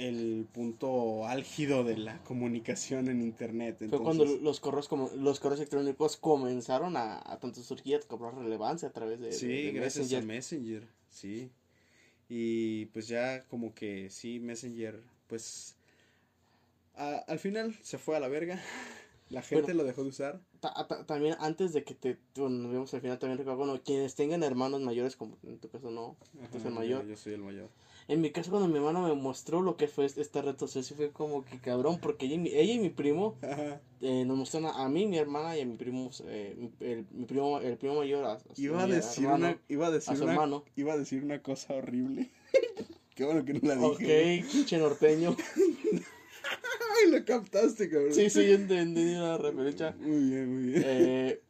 el 0.00 0.46
punto 0.52 1.26
álgido 1.26 1.84
de 1.84 1.96
la 1.96 2.22
comunicación 2.24 3.08
en 3.08 3.20
internet. 3.20 3.78
Fue 3.88 4.02
cuando 4.02 4.24
los 4.24 4.60
correos 4.60 4.88
como 4.88 5.10
los 5.16 5.40
correos 5.40 5.60
electrónicos 5.60 6.16
comenzaron 6.16 6.96
a, 6.96 7.18
a 7.18 7.38
tanto 7.38 7.62
surgir 7.62 7.96
a 7.96 8.00
cobrar 8.00 8.34
relevancia 8.34 8.88
a 8.88 8.92
través 8.92 9.20
de 9.20 9.32
Sí, 9.32 9.70
gracias 9.72 10.06
Messenger. 10.10 10.22
a 10.22 10.26
Messenger, 10.26 10.88
sí. 11.10 11.50
Y 12.28 12.86
pues 12.86 13.08
ya 13.08 13.42
como 13.48 13.74
que 13.74 14.08
sí 14.10 14.40
Messenger 14.40 15.00
pues 15.26 15.76
al 16.94 17.38
final 17.38 17.74
se 17.82 17.98
fue 17.98 18.16
a 18.16 18.20
la 18.20 18.28
verga. 18.28 18.60
La 19.30 19.42
gente 19.42 19.74
lo 19.74 19.84
dejó 19.84 20.02
de 20.02 20.08
usar. 20.08 20.40
también 21.06 21.36
antes 21.38 21.72
de 21.72 21.84
que 21.84 21.94
te 21.94 22.18
bueno, 22.34 22.68
vemos 22.68 22.92
al 22.94 23.00
final 23.00 23.16
también 23.20 23.38
recuerdo, 23.38 23.58
bueno, 23.58 23.80
quienes 23.84 24.16
tengan 24.16 24.42
hermanos 24.42 24.80
mayores 24.80 25.14
como 25.14 25.38
en 25.44 25.56
tu 25.60 25.68
caso 25.68 25.92
no, 25.92 26.16
tú 26.32 26.56
eres 26.56 26.64
el 26.64 26.72
mayor. 26.72 27.06
yo 27.06 27.16
soy 27.16 27.34
el 27.34 27.40
mayor. 27.42 27.70
En 28.10 28.20
mi 28.20 28.30
caso, 28.30 28.50
cuando 28.50 28.66
mi 28.66 28.76
hermano 28.76 29.06
me 29.06 29.14
mostró 29.14 29.62
lo 29.62 29.76
que 29.76 29.86
fue 29.86 30.04
esta 30.04 30.42
red 30.42 30.58
social, 30.58 30.84
fue 30.84 31.10
como 31.12 31.44
que 31.44 31.60
cabrón, 31.60 32.00
porque 32.00 32.26
ella 32.26 32.34
y 32.34 32.78
mi, 32.80 32.90
primo 32.90 33.38
eh, 34.00 34.24
nos 34.26 34.36
mostraron 34.36 34.72
a, 34.74 34.88
mí, 34.88 35.06
mi 35.06 35.16
hermana 35.16 35.56
y 35.56 35.60
a 35.60 35.64
mi 35.64 35.76
primo, 35.76 36.10
eh, 36.26 36.70
el, 36.80 37.06
mi 37.12 37.24
primo, 37.24 37.60
el 37.60 37.76
primo 37.76 37.94
mayor. 37.94 38.24
A, 38.24 38.40
iba, 38.56 38.82
a 38.82 38.88
decir 38.88 39.28
una, 39.28 39.56
iba 39.68 39.86
a 39.86 39.90
decir 39.92 40.20
una, 40.20 40.32
hermano. 40.32 40.64
Iba 40.74 40.94
a 40.94 40.98
decir 40.98 41.22
una 41.22 41.40
cosa 41.40 41.74
horrible. 41.74 42.28
Qué 43.14 43.24
bueno 43.24 43.44
que 43.44 43.54
no 43.54 43.60
la 43.62 43.76
dije. 43.76 44.40
Ok, 44.40 44.50
pinche 44.50 44.78
norteño. 44.78 45.36
Ay, 47.04 47.12
lo 47.12 47.24
captaste, 47.24 47.88
cabrón. 47.88 48.12
Sí, 48.12 48.28
sí, 48.28 48.50
entendí 48.50 49.14
la 49.14 49.38
referencia. 49.38 49.94
Muy 50.00 50.30
bien, 50.30 50.52
muy 50.52 50.72
bien. 50.72 50.82
Eh, 50.84 51.40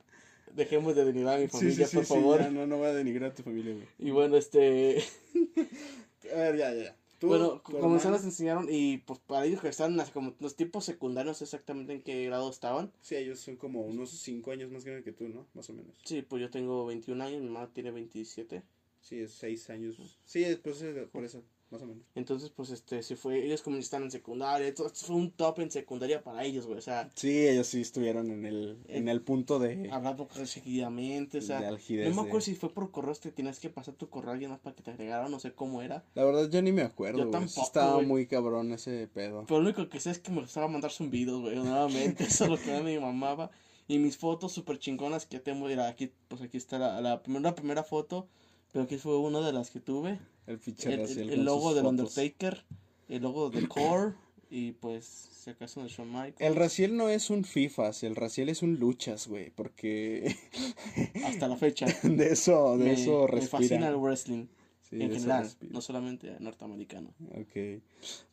dejemos 0.55 0.95
de 0.95 1.07
denigrar 1.07 1.37
a 1.37 1.39
mi 1.39 1.47
Sí, 1.47 1.53
familia, 1.53 1.87
sí, 1.87 1.91
sí, 1.91 1.97
por 1.97 2.05
sí, 2.05 2.13
favor. 2.13 2.41
ya, 2.41 2.51
no, 2.51 2.67
no 2.67 2.77
voy 2.77 2.89
a 2.89 2.93
denigrar 2.93 3.31
a 3.31 3.35
tu 3.35 3.45
familia, 3.45 3.73
güey. 3.73 3.87
Y 3.99 4.11
bueno, 4.11 4.37
este. 4.37 5.03
A 6.33 6.37
ver, 6.37 6.57
ya, 6.57 6.73
ya. 6.75 6.97
Tú, 7.19 7.27
bueno, 7.29 7.63
hermano- 7.69 8.11
nos 8.11 8.25
enseñaron 8.25 8.67
y 8.71 8.99
pues 8.99 9.19
para 9.19 9.45
ellos 9.45 9.61
que 9.61 9.69
estaban 9.69 10.01
como 10.15 10.35
los 10.41 10.57
tipos 10.57 10.87
secundarios, 10.87 11.43
exactamente 11.43 11.93
en 11.93 12.03
qué 12.03 12.25
grado 12.25 12.49
estaban. 12.49 12.93
Sí, 13.03 13.15
ellos 13.17 13.41
son 13.41 13.57
como 13.57 13.83
unos 13.83 14.11
5 14.11 14.53
años 14.53 14.71
más 14.71 14.85
grandes 14.85 15.05
que 15.05 15.13
tú, 15.13 15.29
¿no? 15.29 15.47
Más 15.53 15.69
o 15.69 15.75
menos. 15.75 15.95
Sí, 16.03 16.23
pues 16.23 16.41
yo 16.41 16.49
tengo 16.51 16.87
21 16.87 17.21
años, 17.21 17.43
mi 17.43 17.51
mamá 17.51 17.71
tiene 17.75 17.91
27. 17.91 18.63
Sí, 19.03 19.19
es 19.19 19.33
6 19.33 19.69
años. 19.69 19.97
Sí, 20.25 20.41
después 20.41 20.81
es 20.81 21.09
por 21.09 21.25
eso, 21.25 21.45
más 21.71 21.83
o 21.83 21.87
menos. 21.87 22.05
Entonces, 22.15 22.51
pues 22.51 22.71
este, 22.71 23.03
se 23.03 23.17
fue, 23.17 23.45
ellos 23.45 23.63
como 23.63 23.77
están 23.77 24.03
en 24.03 24.11
secundaria, 24.11 24.67
esto 24.69 24.87
esto 24.87 25.07
fue 25.07 25.17
un 25.17 25.31
top 25.31 25.61
en 25.61 25.71
secundaria 25.71 26.23
para 26.23 26.45
ellos, 26.45 26.67
güey, 26.67 26.79
o 26.79 26.83
sea, 26.83 27.11
Sí, 27.15 27.47
ellos 27.47 27.67
sí 27.69 27.81
estuvieron 27.81 28.31
en 28.31 28.45
el, 28.47 28.79
en 28.89 29.09
el 29.09 29.23
punto 29.23 29.59
de, 29.59 29.89
hablando 29.91 30.27
seguidamente, 30.47 31.39
o 31.39 31.43
sea, 31.43 31.61
de 31.61 31.67
no 31.67 31.73
algidez. 31.73 32.09
me 32.15 32.21
acuerdo 32.23 32.39
de- 32.39 32.43
si 32.45 32.55
fue 32.55 32.73
por 32.73 32.91
correos 32.91 33.21
que 33.21 33.31
tenías 33.31 33.59
que 33.61 33.71
pasar 33.71 33.95
tu 33.95 34.09
correo 34.09 34.33
alguien 34.33 34.51
más 34.51 34.61
para 34.61 34.75
que 34.77 34.83
te 34.83 34.91
agregaran, 34.91 35.31
no 35.31 35.39
sé 35.39 35.53
cómo 35.53 35.83
era. 35.83 36.05
La 36.15 36.25
verdad, 36.25 36.49
yo 36.51 36.61
ni 36.63 36.73
me 36.73 36.83
acuerdo, 36.83 37.19
Yo 37.25 37.31
tampoco, 37.31 37.63
estaba 37.63 37.95
güey. 37.97 38.07
muy 38.07 38.27
cabrón 38.27 38.73
ese 38.73 39.07
pedo. 39.09 39.45
Pero 39.47 39.61
lo 39.61 39.67
único 39.67 39.89
que 39.89 40.01
sé 40.01 40.11
es 40.11 40.19
que 40.19 40.31
me 40.31 40.41
gustaba 40.41 40.69
mandar 40.69 40.91
zumbidos, 40.91 41.41
güey, 41.41 41.57
nuevamente, 41.57 42.25
eso 42.25 42.45
es 42.45 42.51
lo 42.51 42.59
que 42.61 42.81
me 42.83 42.99
mamaba. 42.99 43.51
Y 43.89 43.99
mis 43.99 44.17
fotos 44.17 44.53
súper 44.53 44.79
chingonas 44.79 45.27
que 45.27 45.41
tengo, 45.41 45.67
mira, 45.67 45.89
aquí, 45.89 46.13
pues 46.29 46.41
aquí 46.43 46.57
está 46.57 46.79
la, 46.79 47.01
la, 47.01 47.23
primera, 47.23 47.51
la 47.51 47.55
primera 47.57 47.83
foto, 47.83 48.29
pero 48.73 48.85
aquí 48.85 48.99
fue 48.99 49.19
una 49.19 49.41
de 49.41 49.53
las 49.53 49.71
que 49.71 49.81
tuve. 49.81 50.19
El 50.47 50.59
pinche 50.59 50.93
El, 50.95 51.01
el- 51.01 51.31
el 51.31 51.45
logo 51.45 51.75
del 51.75 51.85
fotos. 51.85 51.91
Undertaker, 52.17 52.65
el 53.09 53.23
logo 53.23 53.51
de 53.51 53.69
Core, 53.69 54.15
y 54.51 54.73
pues, 54.73 55.05
si 55.05 55.51
acaso 55.51 55.83
de 55.83 55.89
Shawn 55.89 56.09
Michaels. 56.11 56.41
El 56.41 56.57
Raciel 56.57 56.97
no 56.97 57.09
es 57.09 57.31
un 57.31 57.45
FIFAs, 57.45 58.03
el 58.03 58.17
Raciel 58.17 58.49
es 58.49 58.63
un 58.63 58.77
luchas, 58.81 59.29
güey, 59.29 59.51
porque 59.51 60.35
Hasta 61.25 61.47
la 61.49 61.57
fecha. 61.57 61.87
de 62.03 62.33
eso, 62.33 62.77
de 62.79 62.85
me, 62.85 62.93
eso 62.95 63.29
me 63.33 63.41
fascina 63.43 63.89
el 63.89 63.95
respira. 63.95 63.97
wrestling, 63.99 64.47
Sí, 64.89 64.97
en 65.03 65.13
general, 65.13 65.43
respira. 65.45 65.73
no 65.73 65.81
solamente 65.81 66.37
norteamericano. 66.41 67.15
Ok. 67.33 67.81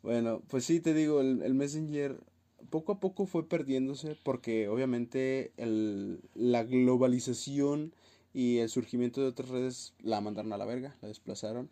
Bueno, 0.02 0.42
pues 0.48 0.66
sí, 0.66 0.80
te 0.80 0.94
digo, 0.96 1.22
el, 1.22 1.44
el 1.44 1.54
Messenger 1.54 2.20
poco 2.72 2.94
a 2.94 3.00
poco 3.00 3.28
fue 3.28 3.48
perdiéndose 3.48 4.18
porque 4.24 4.68
obviamente 4.68 5.52
el, 5.58 6.20
la 6.34 6.64
globalización 6.64 7.94
y 8.38 8.60
el 8.60 8.70
surgimiento 8.70 9.20
de 9.20 9.30
otras 9.30 9.50
redes 9.50 9.96
la 10.04 10.22
mandaron 10.22 10.54
a 10.54 10.58
la 10.58 10.66
verga, 10.66 10.96
la 11.02 11.08
desplazaron 11.08 11.72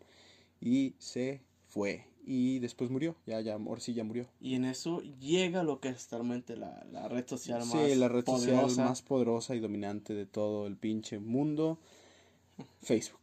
y 0.60 0.94
se 0.98 1.40
fue. 1.68 2.08
Y 2.24 2.58
después 2.58 2.90
murió, 2.90 3.14
ya, 3.24 3.40
ya, 3.40 3.54
ahora 3.54 3.80
sí 3.80 3.94
ya 3.94 4.02
murió. 4.02 4.26
Y 4.40 4.56
en 4.56 4.64
eso 4.64 5.00
llega 5.20 5.62
lo 5.62 5.78
que 5.78 5.90
es 5.90 6.02
actualmente 6.02 6.56
la, 6.56 6.84
la 6.90 7.06
red 7.06 7.24
social 7.24 7.60
más 7.60 7.68
Sí, 7.68 7.94
la 7.94 8.08
red 8.08 8.24
social 8.24 8.50
poderosa. 8.56 8.84
más 8.84 9.00
poderosa 9.02 9.54
y 9.54 9.60
dominante 9.60 10.12
de 10.12 10.26
todo 10.26 10.66
el 10.66 10.76
pinche 10.76 11.20
mundo, 11.20 11.78
Facebook. 12.82 13.20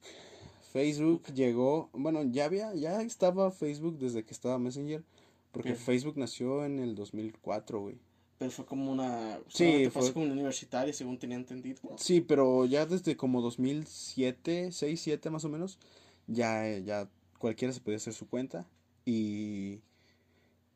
Facebook 0.72 1.24
llegó, 1.34 1.90
bueno, 1.92 2.24
ya 2.24 2.46
había, 2.46 2.74
ya 2.76 3.02
estaba 3.02 3.52
Facebook 3.52 3.98
desde 3.98 4.24
que 4.24 4.32
estaba 4.34 4.58
Messenger, 4.58 5.04
porque 5.52 5.72
Bien. 5.74 5.82
Facebook 5.82 6.18
nació 6.18 6.64
en 6.64 6.80
el 6.80 6.96
2004, 6.96 7.82
güey. 7.82 7.98
Pero 8.44 8.52
fue 8.52 8.66
como 8.66 8.92
una... 8.92 9.40
Sí, 9.48 9.88
fue- 9.90 10.12
como 10.12 10.26
una 10.26 10.34
universitaria, 10.34 10.92
según 10.94 11.18
tenía 11.18 11.38
entendido. 11.38 11.80
Sí, 11.98 12.20
pero 12.20 12.66
ya 12.66 12.86
desde 12.86 13.16
como 13.16 13.42
2007, 13.42 14.72
6, 14.74 15.02
7 15.02 15.30
más 15.30 15.46
o 15.46 15.50
menos, 15.50 15.80
ya, 16.28 16.78
ya 16.80 17.10
cualquiera 17.38 17.74
se 17.74 17.80
podía 17.80 17.96
hacer 17.98 18.12
su 18.14 18.28
cuenta 18.28 18.68
y, 19.06 19.80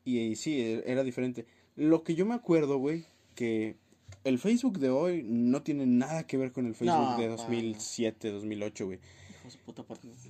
y, 0.06 0.18
y 0.18 0.36
sí, 0.36 0.58
e- 0.60 0.82
era 0.90 1.04
diferente. 1.04 1.44
Lo 1.76 2.02
que 2.04 2.14
yo 2.14 2.24
me 2.24 2.32
acuerdo, 2.34 2.78
güey, 2.78 3.04
que 3.34 3.76
el 4.24 4.38
Facebook 4.38 4.78
de 4.78 4.88
hoy 4.88 5.22
no 5.22 5.62
tiene 5.62 5.84
nada 5.84 6.26
que 6.26 6.38
ver 6.38 6.52
con 6.52 6.64
el 6.66 6.74
Facebook 6.74 6.96
No, 6.96 7.18
de 7.18 7.28
para 7.28 7.36
2007, 7.36 8.30
2008, 8.30 8.86
güey. 8.86 8.98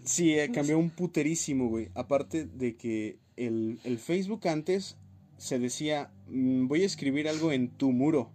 Sí, 0.04 0.34
eh, 0.38 0.50
cambió 0.52 0.76
un 0.78 0.90
puterísimo, 0.90 1.68
güey. 1.68 1.88
Aparte 1.94 2.46
de 2.46 2.76
que 2.76 3.18
el, 3.36 3.78
el 3.84 3.98
Facebook 4.00 4.46
antes 4.48 4.96
se 5.38 5.58
decía, 5.58 6.10
"Mm, 6.28 6.66
voy 6.68 6.82
a 6.82 6.86
escribir 6.86 7.28
algo 7.28 7.52
en 7.52 7.70
tu 7.70 7.92
muro. 7.92 8.30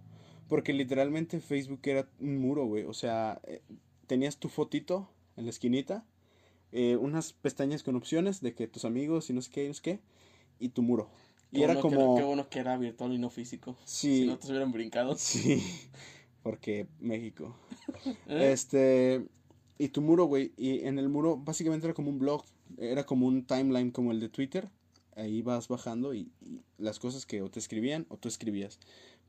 Porque 0.48 0.72
literalmente 0.72 1.40
Facebook 1.40 1.80
era 1.84 2.06
un 2.20 2.36
muro, 2.36 2.66
güey. 2.66 2.84
O 2.84 2.92
sea, 2.92 3.40
eh, 3.46 3.62
tenías 4.06 4.36
tu 4.38 4.48
fotito 4.48 5.08
en 5.36 5.44
la 5.44 5.50
esquinita, 5.50 6.04
eh, 6.72 6.96
unas 6.96 7.32
pestañas 7.32 7.82
con 7.82 7.96
opciones 7.96 8.40
de 8.40 8.54
que 8.54 8.68
tus 8.68 8.84
amigos 8.84 9.30
y 9.30 9.32
no 9.32 9.40
sé 9.40 9.50
qué, 9.50 9.64
y 9.64 9.68
no 9.68 9.74
sé 9.74 9.82
qué, 9.82 10.00
y 10.58 10.68
tu 10.68 10.82
muro. 10.82 11.08
Y 11.50 11.58
Qué 11.58 11.64
era 11.64 11.74
bueno 11.74 11.88
que 11.88 11.96
como... 11.96 12.16
qué 12.16 12.22
bueno 12.24 12.48
que 12.48 12.58
era 12.58 12.76
virtual 12.76 13.12
y 13.12 13.18
no 13.18 13.30
físico. 13.30 13.76
Sí. 13.84 14.22
Si 14.22 14.26
no 14.26 14.38
te 14.38 14.48
hubieran 14.48 14.72
brincado. 14.72 15.14
Sí, 15.18 15.62
porque 16.42 16.86
México. 17.00 17.56
¿Eh? 18.28 18.50
Este, 18.52 19.24
y 19.78 19.88
tu 19.88 20.02
muro, 20.02 20.26
güey, 20.26 20.52
y 20.56 20.80
en 20.80 20.98
el 20.98 21.08
muro 21.08 21.36
básicamente 21.36 21.86
era 21.86 21.94
como 21.94 22.10
un 22.10 22.18
blog, 22.18 22.44
era 22.76 23.04
como 23.04 23.26
un 23.26 23.44
timeline 23.46 23.90
como 23.92 24.12
el 24.12 24.20
de 24.20 24.28
Twitter. 24.28 24.68
Ahí 25.16 25.42
vas 25.42 25.68
bajando 25.68 26.14
y, 26.14 26.32
y 26.40 26.62
las 26.78 26.98
cosas 26.98 27.26
que 27.26 27.42
o 27.42 27.50
te 27.50 27.58
escribían 27.58 28.06
o 28.08 28.16
tú 28.16 28.28
escribías, 28.28 28.78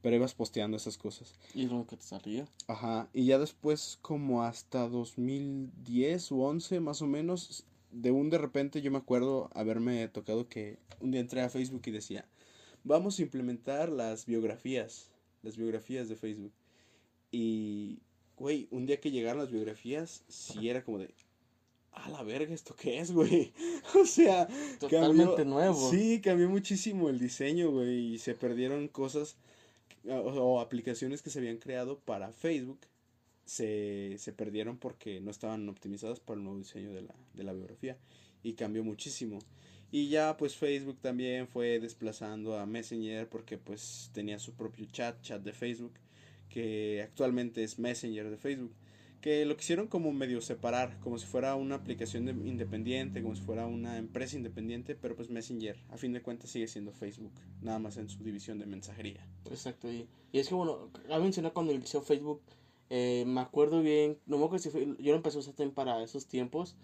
pero 0.02 0.16
ibas 0.16 0.34
posteando 0.34 0.78
esas 0.78 0.98
cosas. 0.98 1.34
Y 1.54 1.66
es 1.66 1.72
lo 1.72 1.88
que 1.88 1.98
te 1.98 2.04
salía. 2.04 2.48
Ajá, 2.68 3.10
y 3.14 3.26
ya 3.26 3.40
después 3.40 3.98
como 4.02 4.44
hasta 4.44 4.88
2010 4.88 6.32
o 6.32 6.36
11 6.38 6.80
más 6.80 7.02
o 7.02 7.08
menos, 7.08 7.66
de 7.92 8.12
un 8.12 8.30
de 8.30 8.38
repente 8.38 8.82
yo 8.82 8.92
me 8.92 8.98
acuerdo 8.98 9.50
haberme 9.54 10.08
tocado 10.10 10.48
que 10.50 10.78
un 11.00 11.12
día 11.12 11.22
entré 11.22 11.42
a 11.42 11.50
Facebook 11.50 11.82
y 11.86 11.92
decía, 11.92 12.28
vamos 12.84 13.18
a 13.18 13.22
implementar 13.24 13.90
las 13.90 14.26
biografías, 14.26 15.12
las 15.42 15.58
biografías 15.58 16.08
de 16.10 16.16
Facebook. 16.16 16.54
Y, 17.32 18.00
güey, 18.38 18.68
un 18.72 18.86
día 18.86 19.00
que 19.00 19.12
llegaron 19.12 19.42
las 19.42 19.52
biografías, 19.52 20.24
sí 20.28 20.70
era 20.70 20.84
como 20.84 21.00
de, 21.00 21.14
a 21.96 22.10
la 22.10 22.24
verga, 22.24 22.54
¿esto 22.54 22.76
qué 22.76 23.00
es, 23.00 23.12
güey? 23.12 23.54
o 24.02 24.06
sea, 24.06 24.48
Totalmente 24.80 25.24
cambió- 25.44 25.46
nuevo. 25.46 25.90
Sí, 25.90 26.22
cambió 26.22 26.50
muchísimo 26.50 27.10
el 27.10 27.20
diseño, 27.20 27.72
güey, 27.72 28.16
y 28.16 28.20
se 28.20 28.36
perdieron 28.36 28.88
cosas 28.88 29.38
o, 30.08 30.14
o 30.16 30.60
aplicaciones 30.60 31.22
que 31.22 31.30
se 31.30 31.40
habían 31.40 31.58
creado 31.58 32.00
para 32.00 32.32
Facebook. 32.32 32.80
Se, 33.46 34.16
se 34.18 34.34
perdieron 34.34 34.78
porque 34.78 35.22
no 35.22 35.30
estaban 35.30 35.70
optimizadas 35.70 36.20
para 36.20 36.38
el 36.40 36.44
nuevo 36.44 36.58
diseño 36.60 36.92
de 36.94 37.04
la, 37.04 37.14
de 37.36 37.44
la 37.44 37.54
biografía 37.54 37.98
y 38.44 38.54
cambió 38.54 38.84
muchísimo. 38.84 39.38
Y 39.92 40.10
ya 40.10 40.36
pues 40.36 40.56
Facebook 40.56 40.98
también 41.00 41.48
fue 41.48 41.80
desplazando 41.80 42.58
a 42.58 42.66
Messenger 42.66 43.30
porque 43.30 43.58
pues 43.60 44.10
tenía 44.14 44.40
su 44.40 44.54
propio 44.54 44.86
chat, 44.92 45.22
chat 45.22 45.42
de 45.44 45.54
Facebook, 45.54 45.94
que 46.50 47.02
actualmente 47.04 47.64
es 47.64 47.78
Messenger 47.78 48.30
de 48.32 48.38
Facebook 48.38 48.74
que 49.26 49.44
lo 49.44 49.58
quisieron 49.58 49.88
como 49.88 50.14
medio 50.14 50.40
separar, 50.40 51.00
como 51.00 51.18
si 51.18 51.26
fuera 51.26 51.56
una 51.56 51.74
aplicación 51.74 52.26
de- 52.26 52.48
independiente, 52.48 53.24
como 53.24 53.36
si 53.36 53.42
fuera 53.42 53.66
una 53.66 53.98
empresa 53.98 54.38
independiente, 54.38 54.94
pero 54.94 55.16
pues 55.16 55.32
Messenger, 55.32 55.76
a 55.90 55.98
fin 55.98 56.14
de 56.14 56.22
cuentas 56.22 56.52
sigue 56.52 56.68
siendo 56.68 56.92
Facebook, 56.92 57.32
nada 57.60 57.80
más 57.80 57.98
en 57.98 58.08
su 58.08 58.24
división 58.24 58.60
de 58.60 58.68
mensajería. 58.68 59.28
Exacto. 59.50 59.92
Y, 59.92 60.08
y 60.32 60.38
es 60.38 60.48
que, 60.48 60.54
bueno, 60.54 60.92
a 61.10 61.18
mencionar 61.18 61.54
cuando 61.54 61.74
inició 61.74 62.04
Facebook, 62.04 62.40
eh, 62.92 63.24
me 63.26 63.42
acuerdo 63.42 63.82
bien, 63.82 64.20
no 64.28 64.38
me 64.38 64.46
acuerdo 64.46 64.62
si 64.62 64.70
fue, 64.70 64.86
yo 65.00 65.12
lo 65.14 65.16
empecé 65.16 65.38
a 65.38 65.40
usar 65.40 65.56
también 65.56 65.74
para 65.74 66.04
esos 66.04 66.28
tiempos, 66.28 66.76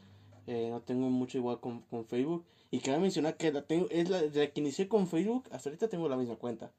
eh, 0.48 0.70
no 0.72 0.82
tengo 0.82 1.12
mucho 1.12 1.38
igual 1.38 1.60
con, 1.60 1.82
con 1.82 2.06
Facebook, 2.06 2.44
y 2.72 2.80
cabe 2.80 2.98
mencionar 2.98 3.38
que 3.38 3.52
la 3.52 3.62
tengo, 3.68 3.88
es 3.92 4.10
la, 4.10 4.20
desde 4.20 4.52
que 4.52 4.62
inicié 4.62 4.88
con 4.88 5.06
Facebook, 5.06 5.44
hasta 5.52 5.70
ahorita 5.70 5.90
tengo 5.90 6.10
la 6.10 6.18
misma 6.18 6.38
cuenta. 6.38 6.72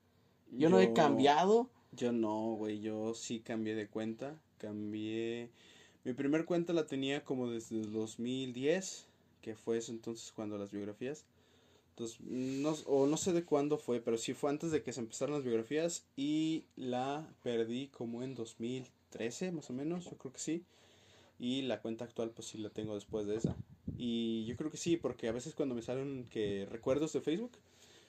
Yo, 0.51 0.71
no 0.71 0.81
he 0.81 0.93
cambiado, 0.93 1.71
Yo 1.93 2.11
no, 2.11 2.55
güey, 2.57 2.81
yo 2.81 3.15
sí 3.15 3.41
cambié 3.41 3.77
de 3.77 3.87
cuenta, 3.87 4.41
cambié... 4.63 5.51
Mi 6.05 6.15
primer 6.15 6.47
cuenta 6.47 6.73
la 6.73 6.87
tenía 6.87 7.25
como 7.25 7.49
desde 7.49 7.81
el 7.81 7.93
2010, 7.93 9.07
que 9.41 9.55
fue 9.55 9.79
eso 9.79 9.93
entonces 9.93 10.33
cuando 10.33 10.59
las 10.59 10.73
biografías. 10.73 11.25
Entonces, 11.91 12.21
no, 12.23 12.71
o 12.87 13.07
no 13.07 13.17
sé 13.17 13.33
de 13.33 13.45
cuándo 13.45 13.77
fue, 13.79 14.01
pero 14.01 14.17
sí 14.19 14.35
fue 14.35 14.51
antes 14.51 14.73
de 14.73 14.83
que 14.83 14.93
se 14.93 15.01
empezaran 15.01 15.35
las 15.35 15.45
biografías 15.45 16.05
y 16.17 16.65
la 16.75 17.29
perdí 17.43 17.89
como 17.89 18.23
en 18.23 18.35
2013, 18.35 19.53
más 19.53 19.71
o 19.71 19.75
menos, 19.75 20.07
yo 20.07 20.17
creo 20.17 20.33
que 20.33 20.41
sí. 20.41 20.65
Y 21.39 21.63
la 21.63 21.81
cuenta 21.81 22.05
actual 22.05 22.31
pues 22.31 22.49
sí 22.49 22.59
la 22.59 22.71
tengo 22.71 22.95
después 22.95 23.27
de 23.27 23.37
esa. 23.37 23.55
Y 23.97 24.45
yo 24.47 24.57
creo 24.57 24.71
que 24.71 24.79
sí, 24.79 24.97
porque 24.97 25.29
a 25.29 25.33
veces 25.33 25.55
cuando 25.55 25.75
me 25.75 25.83
salen 25.83 26.27
que 26.31 26.67
recuerdos 26.71 27.13
de 27.13 27.21
Facebook, 27.21 27.53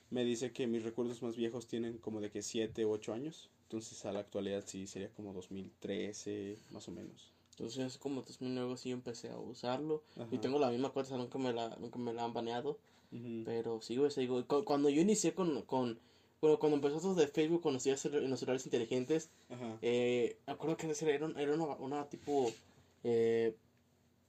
me 0.10 0.24
dice 0.24 0.52
que 0.52 0.66
mis 0.66 0.84
recuerdos 0.84 1.22
más 1.22 1.36
viejos 1.36 1.68
tienen 1.68 1.98
como 1.98 2.22
de 2.22 2.32
que 2.32 2.42
7 2.42 2.86
u 2.86 2.92
8 2.92 3.14
años. 3.14 3.50
Entonces 3.74 4.06
a 4.06 4.12
la 4.12 4.20
actualidad 4.20 4.64
sí 4.68 4.86
sería 4.86 5.10
como 5.10 5.34
2013, 5.34 6.60
más 6.70 6.88
o 6.88 6.92
menos. 6.92 7.34
entonces 7.58 7.98
como 7.98 8.22
2009 8.22 8.78
sí 8.78 8.92
empecé 8.92 9.30
a 9.32 9.40
usarlo, 9.40 10.04
y 10.16 10.22
Ajá. 10.22 10.42
tengo 10.42 10.60
la 10.60 10.70
misma 10.70 10.90
cuenta, 10.92 11.18
nunca 11.18 11.40
me 11.40 11.52
la, 11.54 11.76
nunca 11.78 11.98
me 11.98 12.14
la 12.14 12.24
han 12.24 12.34
baneado, 12.34 12.78
Ujú. 13.12 13.42
pero 13.46 13.82
sigo, 13.82 14.08
sigo, 14.12 14.46
cu- 14.46 14.64
cuando 14.64 14.90
yo 14.90 15.02
inicié 15.02 15.34
con, 15.34 15.64
con, 15.64 16.00
bueno, 16.40 16.60
cuando 16.60 16.76
empezó 16.76 16.98
esto 16.98 17.16
de 17.16 17.28
Facebook, 17.28 17.62
cuando 17.64 17.80
en 17.84 18.30
los 18.30 18.40
celulares 18.40 18.64
inteligentes, 18.68 19.32
Ajá. 19.50 19.80
Eh, 19.82 20.38
me 20.46 20.54
acuerdo 20.54 20.78
que 20.78 20.86
era, 20.86 21.32
era 21.42 21.54
una, 21.56 21.66
una 21.78 22.08
tipo, 22.10 22.54
eh, 23.04 23.56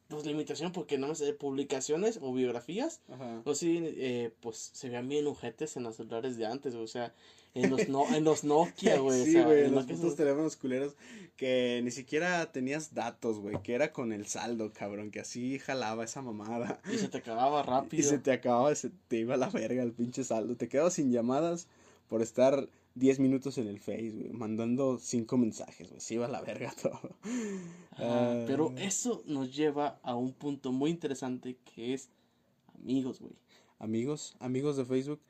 pues 0.08 0.24
limitación 0.24 0.72
porque 0.72 0.96
no 0.96 1.14
sé, 1.14 1.34
publicaciones 1.34 2.18
o 2.22 2.32
biografías, 2.32 3.02
Ajá. 3.10 3.42
o 3.44 3.54
sí, 3.54 3.78
eh, 3.82 4.30
pues 4.40 4.70
se 4.72 4.88
veían 4.88 5.06
bien 5.06 5.26
ujetes 5.26 5.76
en 5.76 5.82
los 5.82 5.96
celulares 5.96 6.38
de 6.38 6.46
antes, 6.46 6.72
güey, 6.72 6.84
o 6.84 6.88
sea, 6.88 7.12
en 7.54 7.70
los, 7.70 7.88
no, 7.88 8.12
en 8.14 8.24
los 8.24 8.44
Nokia, 8.44 8.98
güey, 9.00 9.22
o 9.22 9.24
sí, 9.24 9.32
sea, 9.32 9.44
güey, 9.44 9.64
en 9.64 9.74
los 9.74 9.86
putos 9.86 10.16
teléfonos 10.16 10.56
culeros 10.56 10.94
que 11.36 11.80
ni 11.82 11.90
siquiera 11.90 12.50
tenías 12.52 12.94
datos, 12.94 13.38
güey, 13.38 13.60
que 13.62 13.74
era 13.74 13.92
con 13.92 14.12
el 14.12 14.26
saldo, 14.26 14.72
cabrón, 14.72 15.10
que 15.10 15.20
así 15.20 15.58
jalaba 15.58 16.04
esa 16.04 16.22
mamada. 16.22 16.80
y 16.92 16.98
se 16.98 17.08
te 17.08 17.18
acababa 17.18 17.62
rápido. 17.64 18.00
Y 18.00 18.04
se 18.04 18.18
te 18.18 18.32
acababa, 18.32 18.74
se 18.74 18.90
te 19.08 19.18
iba 19.18 19.34
a 19.34 19.38
la 19.38 19.50
verga 19.50 19.82
el 19.82 19.92
pinche 19.92 20.22
saldo. 20.22 20.56
Te 20.56 20.68
quedabas 20.68 20.94
sin 20.94 21.10
llamadas 21.10 21.66
por 22.08 22.22
estar 22.22 22.68
10 22.94 23.18
minutos 23.18 23.58
en 23.58 23.66
el 23.66 23.80
Face, 23.80 24.12
güey, 24.12 24.32
mandando 24.32 24.98
5 24.98 25.36
mensajes, 25.36 25.88
güey, 25.88 26.00
se 26.00 26.14
iba 26.14 26.26
a 26.26 26.30
la 26.30 26.40
verga 26.40 26.72
todo. 26.82 27.16
Ah. 27.96 28.44
pero 28.46 28.72
eso 28.76 29.22
nos 29.26 29.54
lleva 29.54 29.98
a 30.02 30.14
un 30.14 30.32
punto 30.32 30.70
muy 30.70 30.90
interesante 30.90 31.56
que 31.74 31.94
es 31.94 32.08
amigos, 32.80 33.20
güey. 33.20 33.34
Amigos, 33.80 34.36
amigos 34.38 34.76
de 34.76 34.84
Facebook. 34.84 35.20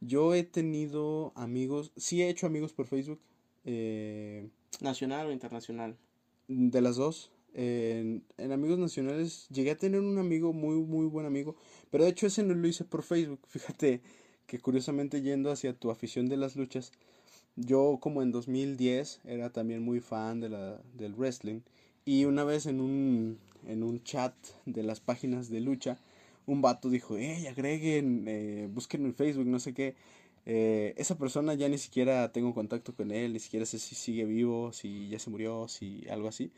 Yo 0.00 0.34
he 0.34 0.44
tenido 0.44 1.32
amigos, 1.34 1.92
sí 1.96 2.22
he 2.22 2.28
hecho 2.28 2.46
amigos 2.46 2.72
por 2.72 2.86
Facebook, 2.86 3.20
eh, 3.64 4.48
Nacional 4.80 5.26
o 5.26 5.32
internacional. 5.32 5.96
de 6.46 6.80
las 6.80 6.96
dos. 6.96 7.30
En, 7.54 8.22
en 8.36 8.52
amigos 8.52 8.78
nacionales 8.78 9.48
llegué 9.50 9.72
a 9.72 9.76
tener 9.76 10.00
un 10.00 10.18
amigo, 10.18 10.52
muy, 10.52 10.76
muy 10.76 11.06
buen 11.06 11.26
amigo, 11.26 11.56
pero 11.90 12.04
de 12.04 12.10
hecho 12.10 12.26
ese 12.26 12.42
no 12.42 12.54
lo 12.54 12.68
hice 12.68 12.84
por 12.84 13.02
Facebook. 13.02 13.40
Fíjate 13.48 14.00
que 14.46 14.58
curiosamente 14.60 15.20
yendo 15.22 15.50
hacia 15.50 15.74
tu 15.74 15.90
afición 15.90 16.28
de 16.28 16.36
las 16.36 16.56
luchas, 16.56 16.92
yo 17.56 17.98
como 18.00 18.22
en 18.22 18.30
2010 18.30 19.20
era 19.24 19.50
también 19.50 19.82
muy 19.82 20.00
fan 20.00 20.40
de 20.40 20.48
la, 20.48 20.80
del 20.94 21.14
wrestling 21.14 21.60
y 22.04 22.24
una 22.24 22.44
vez 22.44 22.66
en 22.66 22.80
un, 22.80 23.38
en 23.66 23.82
un 23.82 24.02
chat 24.04 24.34
de 24.64 24.82
las 24.82 25.00
páginas 25.00 25.50
de 25.50 25.60
lucha, 25.60 25.98
un 26.48 26.62
vato 26.62 26.88
dijo, 26.90 27.16
hey, 27.16 27.46
agreguen, 27.46 28.24
eh, 28.26 28.68
busquen 28.70 29.04
en 29.04 29.14
Facebook, 29.14 29.46
no 29.46 29.60
sé 29.60 29.74
qué. 29.74 29.94
Eh, 30.46 30.94
esa 30.96 31.18
persona 31.18 31.54
ya 31.54 31.68
ni 31.68 31.76
siquiera 31.78 32.32
tengo 32.32 32.54
contacto 32.54 32.94
con 32.94 33.10
él, 33.10 33.34
ni 33.34 33.38
siquiera 33.38 33.66
sé 33.66 33.78
si 33.78 33.94
sigue 33.94 34.24
vivo, 34.24 34.72
si 34.72 35.08
ya 35.08 35.18
se 35.18 35.28
murió, 35.30 35.68
si 35.68 36.08
algo 36.08 36.28
así. 36.28 36.50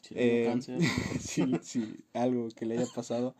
Si 0.00 0.14
Eh, 0.16 0.44
cáncer. 0.46 0.80
sí, 1.20 1.44
sí, 1.62 1.96
algo 2.14 2.48
que 2.48 2.64
le 2.64 2.78
haya 2.78 2.86
pasado. 2.94 3.34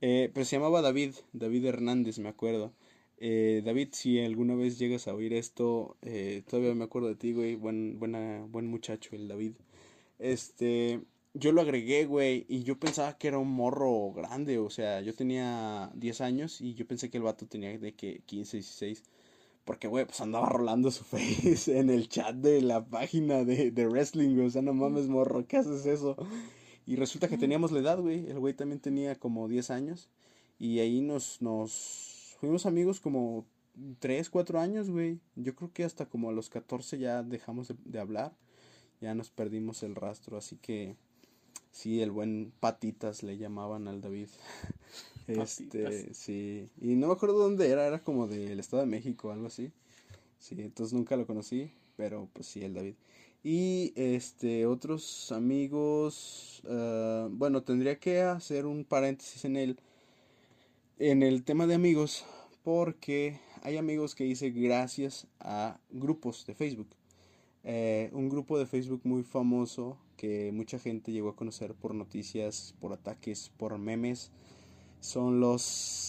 Pero 0.00 0.44
se 0.44 0.56
llamaba 0.56 0.80
David, 0.80 1.14
David 1.34 1.66
Hernández, 1.66 2.18
me 2.18 2.30
acuerdo. 2.30 2.72
David, 3.20 3.88
si 3.92 4.18
alguna 4.18 4.54
vez 4.54 4.78
llegas 4.78 5.06
a 5.06 5.14
oír 5.14 5.34
esto, 5.34 5.98
todavía 6.48 6.74
me 6.74 6.84
acuerdo 6.84 7.08
de 7.08 7.16
ti, 7.16 7.34
güey, 7.34 7.56
buen, 7.56 7.98
buena, 7.98 8.46
buen 8.48 8.66
muchacho 8.66 9.14
el 9.14 9.28
David. 9.28 9.52
Este, 10.18 11.00
yo 11.34 11.52
lo 11.52 11.60
agregué, 11.60 12.06
güey, 12.06 12.46
y 12.48 12.62
yo 12.64 12.78
pensaba 12.78 13.16
que 13.18 13.28
era 13.28 13.38
un 13.38 13.50
morro 13.50 14.12
grande, 14.12 14.58
o 14.58 14.70
sea, 14.70 15.00
yo 15.00 15.14
tenía 15.14 15.90
10 15.94 16.20
años 16.22 16.60
y 16.60 16.74
yo 16.74 16.86
pensé 16.86 17.10
que 17.10 17.18
el 17.18 17.24
vato 17.24 17.46
tenía 17.46 17.78
de 17.78 17.94
que 17.94 18.22
15, 18.26 18.56
16. 18.58 19.02
Porque, 19.64 19.88
güey, 19.88 20.04
pues 20.06 20.20
andaba 20.20 20.48
rolando 20.48 20.90
su 20.90 21.04
face 21.06 21.78
en 21.78 21.90
el 21.90 22.08
chat 22.08 22.34
de 22.34 22.62
la 22.62 22.84
página 22.84 23.44
de, 23.44 23.70
de 23.70 23.86
wrestling, 23.86 24.34
güey. 24.34 24.46
O 24.48 24.50
sea, 24.50 24.62
no 24.62 24.74
mames, 24.74 25.08
morro, 25.08 25.46
¿qué 25.46 25.58
haces 25.58 25.86
eso? 25.86 26.16
Y 26.86 26.96
resulta 26.96 27.28
que 27.28 27.38
teníamos 27.38 27.70
la 27.72 27.80
edad, 27.80 28.00
güey. 28.00 28.28
El 28.28 28.40
güey 28.40 28.54
también 28.54 28.80
tenía 28.80 29.14
como 29.16 29.48
10 29.48 29.70
años. 29.70 30.08
Y 30.58 30.80
ahí 30.80 31.00
nos, 31.00 31.40
nos 31.40 32.36
fuimos 32.40 32.66
amigos 32.66 33.00
como 33.00 33.46
3, 34.00 34.28
4 34.30 34.60
años, 34.60 34.90
güey. 34.90 35.20
Yo 35.36 35.54
creo 35.54 35.72
que 35.72 35.84
hasta 35.84 36.06
como 36.06 36.30
a 36.30 36.32
los 36.32 36.50
14 36.50 36.98
ya 36.98 37.22
dejamos 37.22 37.68
de, 37.68 37.76
de 37.84 38.00
hablar. 38.00 38.34
Ya 39.00 39.14
nos 39.14 39.30
perdimos 39.30 39.82
el 39.84 39.94
rastro. 39.94 40.36
Así 40.36 40.56
que, 40.56 40.96
sí, 41.70 42.00
el 42.00 42.10
buen 42.10 42.52
Patitas 42.60 43.22
le 43.22 43.36
llamaban 43.36 43.88
al 43.88 44.00
David. 44.00 44.28
Este, 45.26 45.84
Patitas. 45.84 46.16
sí. 46.16 46.68
Y 46.80 46.96
no 46.96 47.06
me 47.06 47.12
acuerdo 47.12 47.38
dónde 47.38 47.68
era. 47.68 47.86
Era 47.86 48.02
como 48.02 48.26
del 48.26 48.58
Estado 48.58 48.82
de 48.82 48.88
México, 48.88 49.30
algo 49.30 49.46
así. 49.46 49.70
Sí, 50.40 50.56
entonces 50.58 50.92
nunca 50.92 51.16
lo 51.16 51.24
conocí. 51.24 51.70
Pero 51.96 52.28
pues 52.32 52.48
sí, 52.48 52.64
el 52.64 52.74
David. 52.74 52.94
Y 53.42 53.92
este, 53.96 54.66
otros 54.66 55.32
amigos, 55.32 56.62
ah, 56.68 57.28
bueno, 57.30 57.62
tendría 57.62 57.98
que 57.98 58.20
hacer 58.20 58.66
un 58.66 58.84
paréntesis 58.84 59.44
en 59.44 59.56
el, 59.56 59.78
en 60.98 61.22
el 61.22 61.42
tema 61.44 61.66
de 61.66 61.74
amigos, 61.74 62.24
porque 62.62 63.40
hay 63.62 63.78
amigos 63.78 64.14
que 64.14 64.26
hice 64.26 64.50
gracias 64.50 65.26
a 65.38 65.80
grupos 65.90 66.44
de 66.46 66.54
Facebook. 66.54 66.88
Eh, 67.64 68.10
un 68.12 68.28
grupo 68.28 68.58
de 68.58 68.66
Facebook 68.66 69.02
muy 69.04 69.22
famoso 69.22 69.98
que 70.20 70.52
mucha 70.52 70.78
gente 70.78 71.12
llegó 71.12 71.30
a 71.30 71.34
conocer 71.36 71.72
por 71.74 71.94
noticias, 71.94 72.74
por 72.78 72.92
ataques, 72.92 73.50
por 73.56 73.78
memes, 73.78 74.30
son 75.00 75.40
los 75.40 75.62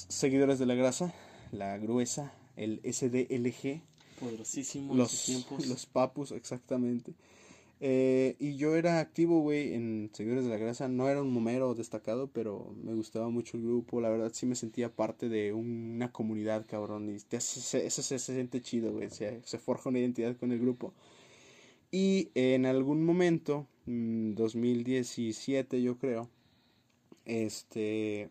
seguidores 0.09 0.59
de 0.59 0.65
la 0.65 0.75
grasa, 0.75 1.13
la 1.53 1.77
gruesa, 1.77 2.33
el 2.57 2.81
SDLG 2.83 3.81
Poderosísimo 4.19 4.93
los, 4.95 5.23
tiempos. 5.23 5.65
los 5.65 5.85
papus, 5.85 6.33
exactamente. 6.33 7.13
Eh, 7.79 8.35
y 8.37 8.57
yo 8.57 8.75
era 8.75 8.99
activo, 8.99 9.39
güey, 9.39 9.73
en 9.73 10.09
Seguidores 10.13 10.43
de 10.43 10.49
la 10.51 10.57
Grasa. 10.57 10.89
No 10.89 11.07
era 11.09 11.21
un 11.21 11.31
momero 11.31 11.73
destacado, 11.73 12.27
pero 12.27 12.75
me 12.83 12.93
gustaba 12.93 13.29
mucho 13.29 13.55
el 13.57 13.63
grupo. 13.63 14.01
La 14.01 14.09
verdad, 14.09 14.31
sí 14.35 14.45
me 14.45 14.55
sentía 14.55 14.93
parte 14.93 15.29
de 15.29 15.53
una 15.53 16.11
comunidad, 16.11 16.65
cabrón. 16.67 17.09
Y 17.09 17.17
te 17.21 17.37
hace- 17.37 17.61
se- 17.61 17.87
eso 17.87 18.03
se, 18.03 18.19
se 18.19 18.33
siente 18.35 18.61
chido, 18.61 18.91
güey. 18.91 19.09
Se, 19.09 19.41
se 19.43 19.57
forja 19.57 19.89
una 19.89 19.97
identidad 19.99 20.35
con 20.37 20.51
el 20.51 20.59
grupo. 20.59 20.93
Y 21.91 22.29
en 22.35 22.65
algún 22.67 23.03
momento, 23.03 23.65
2017 23.85 25.81
yo 25.81 25.97
creo, 25.97 26.29
este, 27.25 28.29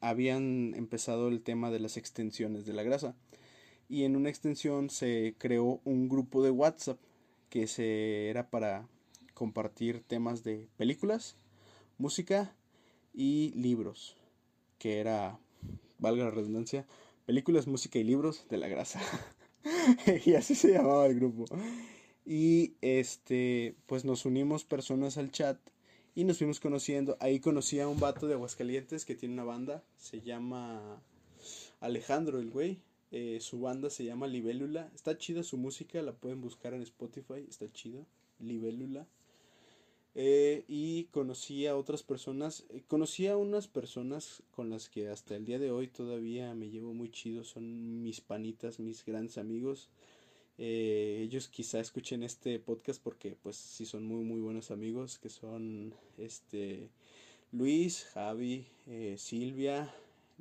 habían 0.00 0.74
empezado 0.74 1.28
el 1.28 1.42
tema 1.42 1.70
de 1.70 1.80
las 1.80 1.96
extensiones 1.96 2.66
de 2.66 2.72
la 2.72 2.82
grasa 2.82 3.14
y 3.88 4.04
en 4.04 4.16
una 4.16 4.28
extensión 4.28 4.90
se 4.90 5.34
creó 5.38 5.80
un 5.84 6.08
grupo 6.08 6.42
de 6.42 6.50
WhatsApp 6.50 6.98
que 7.48 7.66
se 7.66 8.28
era 8.28 8.48
para 8.48 8.88
compartir 9.34 10.02
temas 10.02 10.44
de 10.44 10.68
películas, 10.76 11.36
música 11.98 12.54
y 13.12 13.52
libros, 13.56 14.16
que 14.78 15.00
era, 15.00 15.38
valga 15.98 16.24
la 16.24 16.30
redundancia, 16.30 16.86
películas, 17.26 17.66
música 17.66 17.98
y 17.98 18.04
libros 18.04 18.46
de 18.48 18.58
la 18.58 18.68
grasa. 18.68 19.00
y 20.24 20.34
así 20.34 20.54
se 20.54 20.72
llamaba 20.72 21.06
el 21.06 21.16
grupo. 21.16 21.44
Y 22.24 22.74
este, 22.80 23.74
pues 23.86 24.04
nos 24.04 24.24
unimos 24.24 24.64
personas 24.64 25.18
al 25.18 25.30
chat 25.30 25.58
y 26.14 26.24
nos 26.24 26.38
fuimos 26.38 26.60
conociendo. 26.60 27.16
Ahí 27.20 27.40
conocí 27.40 27.80
a 27.80 27.88
un 27.88 27.98
vato 27.98 28.26
de 28.26 28.34
Aguascalientes 28.34 29.04
que 29.04 29.14
tiene 29.14 29.34
una 29.34 29.44
banda, 29.44 29.82
se 29.96 30.20
llama 30.20 31.02
Alejandro 31.80 32.38
el 32.38 32.50
güey. 32.50 32.78
Eh, 33.12 33.38
su 33.40 33.60
banda 33.60 33.90
se 33.90 34.04
llama 34.04 34.26
Libélula. 34.26 34.90
Está 34.94 35.18
chida 35.18 35.42
su 35.42 35.56
música, 35.56 36.00
la 36.02 36.12
pueden 36.12 36.40
buscar 36.40 36.74
en 36.74 36.82
Spotify, 36.82 37.44
está 37.48 37.72
chida. 37.72 38.04
Libélula. 38.38 39.06
Eh, 40.14 40.64
y 40.66 41.04
conocí 41.12 41.66
a 41.66 41.76
otras 41.76 42.02
personas, 42.02 42.64
eh, 42.70 42.82
conocí 42.88 43.28
a 43.28 43.36
unas 43.36 43.68
personas 43.68 44.42
con 44.50 44.68
las 44.68 44.88
que 44.88 45.08
hasta 45.08 45.36
el 45.36 45.44
día 45.44 45.60
de 45.60 45.70
hoy 45.70 45.86
todavía 45.86 46.52
me 46.54 46.68
llevo 46.68 46.92
muy 46.94 47.10
chido, 47.10 47.44
son 47.44 48.02
mis 48.02 48.20
panitas, 48.20 48.80
mis 48.80 49.04
grandes 49.04 49.38
amigos. 49.38 49.88
Eh, 50.62 51.22
ellos 51.22 51.48
quizá 51.48 51.80
escuchen 51.80 52.22
este 52.22 52.58
podcast 52.58 53.02
porque 53.02 53.34
pues 53.42 53.56
sí 53.56 53.86
son 53.86 54.04
muy 54.06 54.24
muy 54.24 54.40
buenos 54.42 54.70
amigos, 54.70 55.18
que 55.18 55.30
son 55.30 55.94
este 56.18 56.90
Luis, 57.50 58.04
Javi, 58.12 58.66
eh, 58.86 59.14
Silvia, 59.16 59.90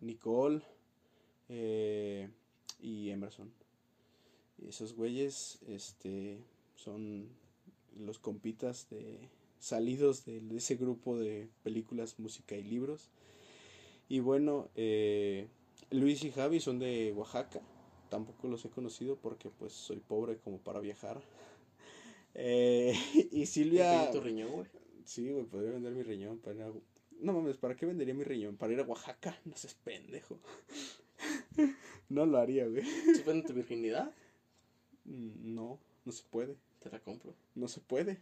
Nicole 0.02 0.62
eh, 1.48 2.28
y 2.82 3.12
Emerson. 3.12 3.50
Esos 4.68 4.94
güeyes 4.94 5.60
este 5.70 6.40
son 6.76 7.30
los 7.98 8.20
compitas 8.20 8.90
de 8.90 9.30
salidos 9.58 10.26
de, 10.26 10.42
ese 10.54 10.76
grupo 10.76 11.18
de 11.18 11.48
películas, 11.64 12.20
música 12.20 12.58
y 12.58 12.64
libros. 12.64 13.10
Y 14.10 14.20
bueno, 14.20 14.68
Luis 15.92 16.26
y 16.26 16.32
Javi 16.32 16.60
son 16.60 16.80
de 16.80 17.14
Oaxaca. 17.16 17.62
Tampoco 18.10 18.48
los 18.48 18.64
he 18.66 18.70
conocido 18.70 19.16
porque 19.18 19.50
pues 19.50 19.72
soy 19.74 20.00
pobre 20.00 20.38
como 20.38 20.58
para 20.60 20.80
viajar. 20.80 21.22
Eh, 22.36 22.94
y 23.32 23.48
Silvia... 23.48 24.12
Tu 24.12 24.22
riñón, 24.22 24.52
güey. 24.52 24.68
Sí, 25.04 25.30
güey, 25.32 25.46
podría 25.46 25.72
vender 25.72 25.92
mi 25.94 26.04
riñón 26.04 26.38
para 26.38 26.56
ir 26.56 26.62
a... 26.62 26.72
No 27.22 27.34
mames, 27.34 27.58
¿para 27.58 27.76
qué 27.76 27.88
vendería 27.88 28.14
mi 28.14 28.24
riñón? 28.24 28.56
¿Para 28.56 28.72
ir 28.72 28.80
a 28.80 28.84
Oaxaca? 28.84 29.36
No 29.46 29.58
seas 29.58 29.74
pendejo. 29.84 30.40
no 32.10 32.26
lo 32.28 32.38
haría, 32.38 32.68
güey. 32.68 32.84
¿Se 33.16 33.24
vende 33.24 33.48
tu 33.48 33.54
virginidad? 33.56 34.14
Mm, 35.06 35.56
No, 35.56 35.80
no 36.06 36.12
se 36.12 36.24
puede. 36.30 36.56
Te 36.80 36.90
la 36.92 37.00
compro. 37.00 37.34
No 37.56 37.68
se 37.68 37.82
puede. 37.82 38.20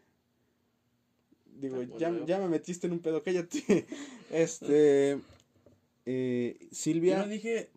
Digo, 1.45 1.75
bueno, 1.75 1.97
ya, 1.99 2.09
yo- 2.09 2.25
ya 2.25 2.39
me 2.39 2.47
metiste 2.47 2.87
en 2.87 2.93
un 2.93 2.99
pedo, 2.99 3.21
cállate. 3.21 3.85
Este... 4.31 5.19
Eh, 6.05 6.57
Yo 6.61 6.67
Silvia... 6.71 7.17
no 7.19 7.27
dije 7.27 7.69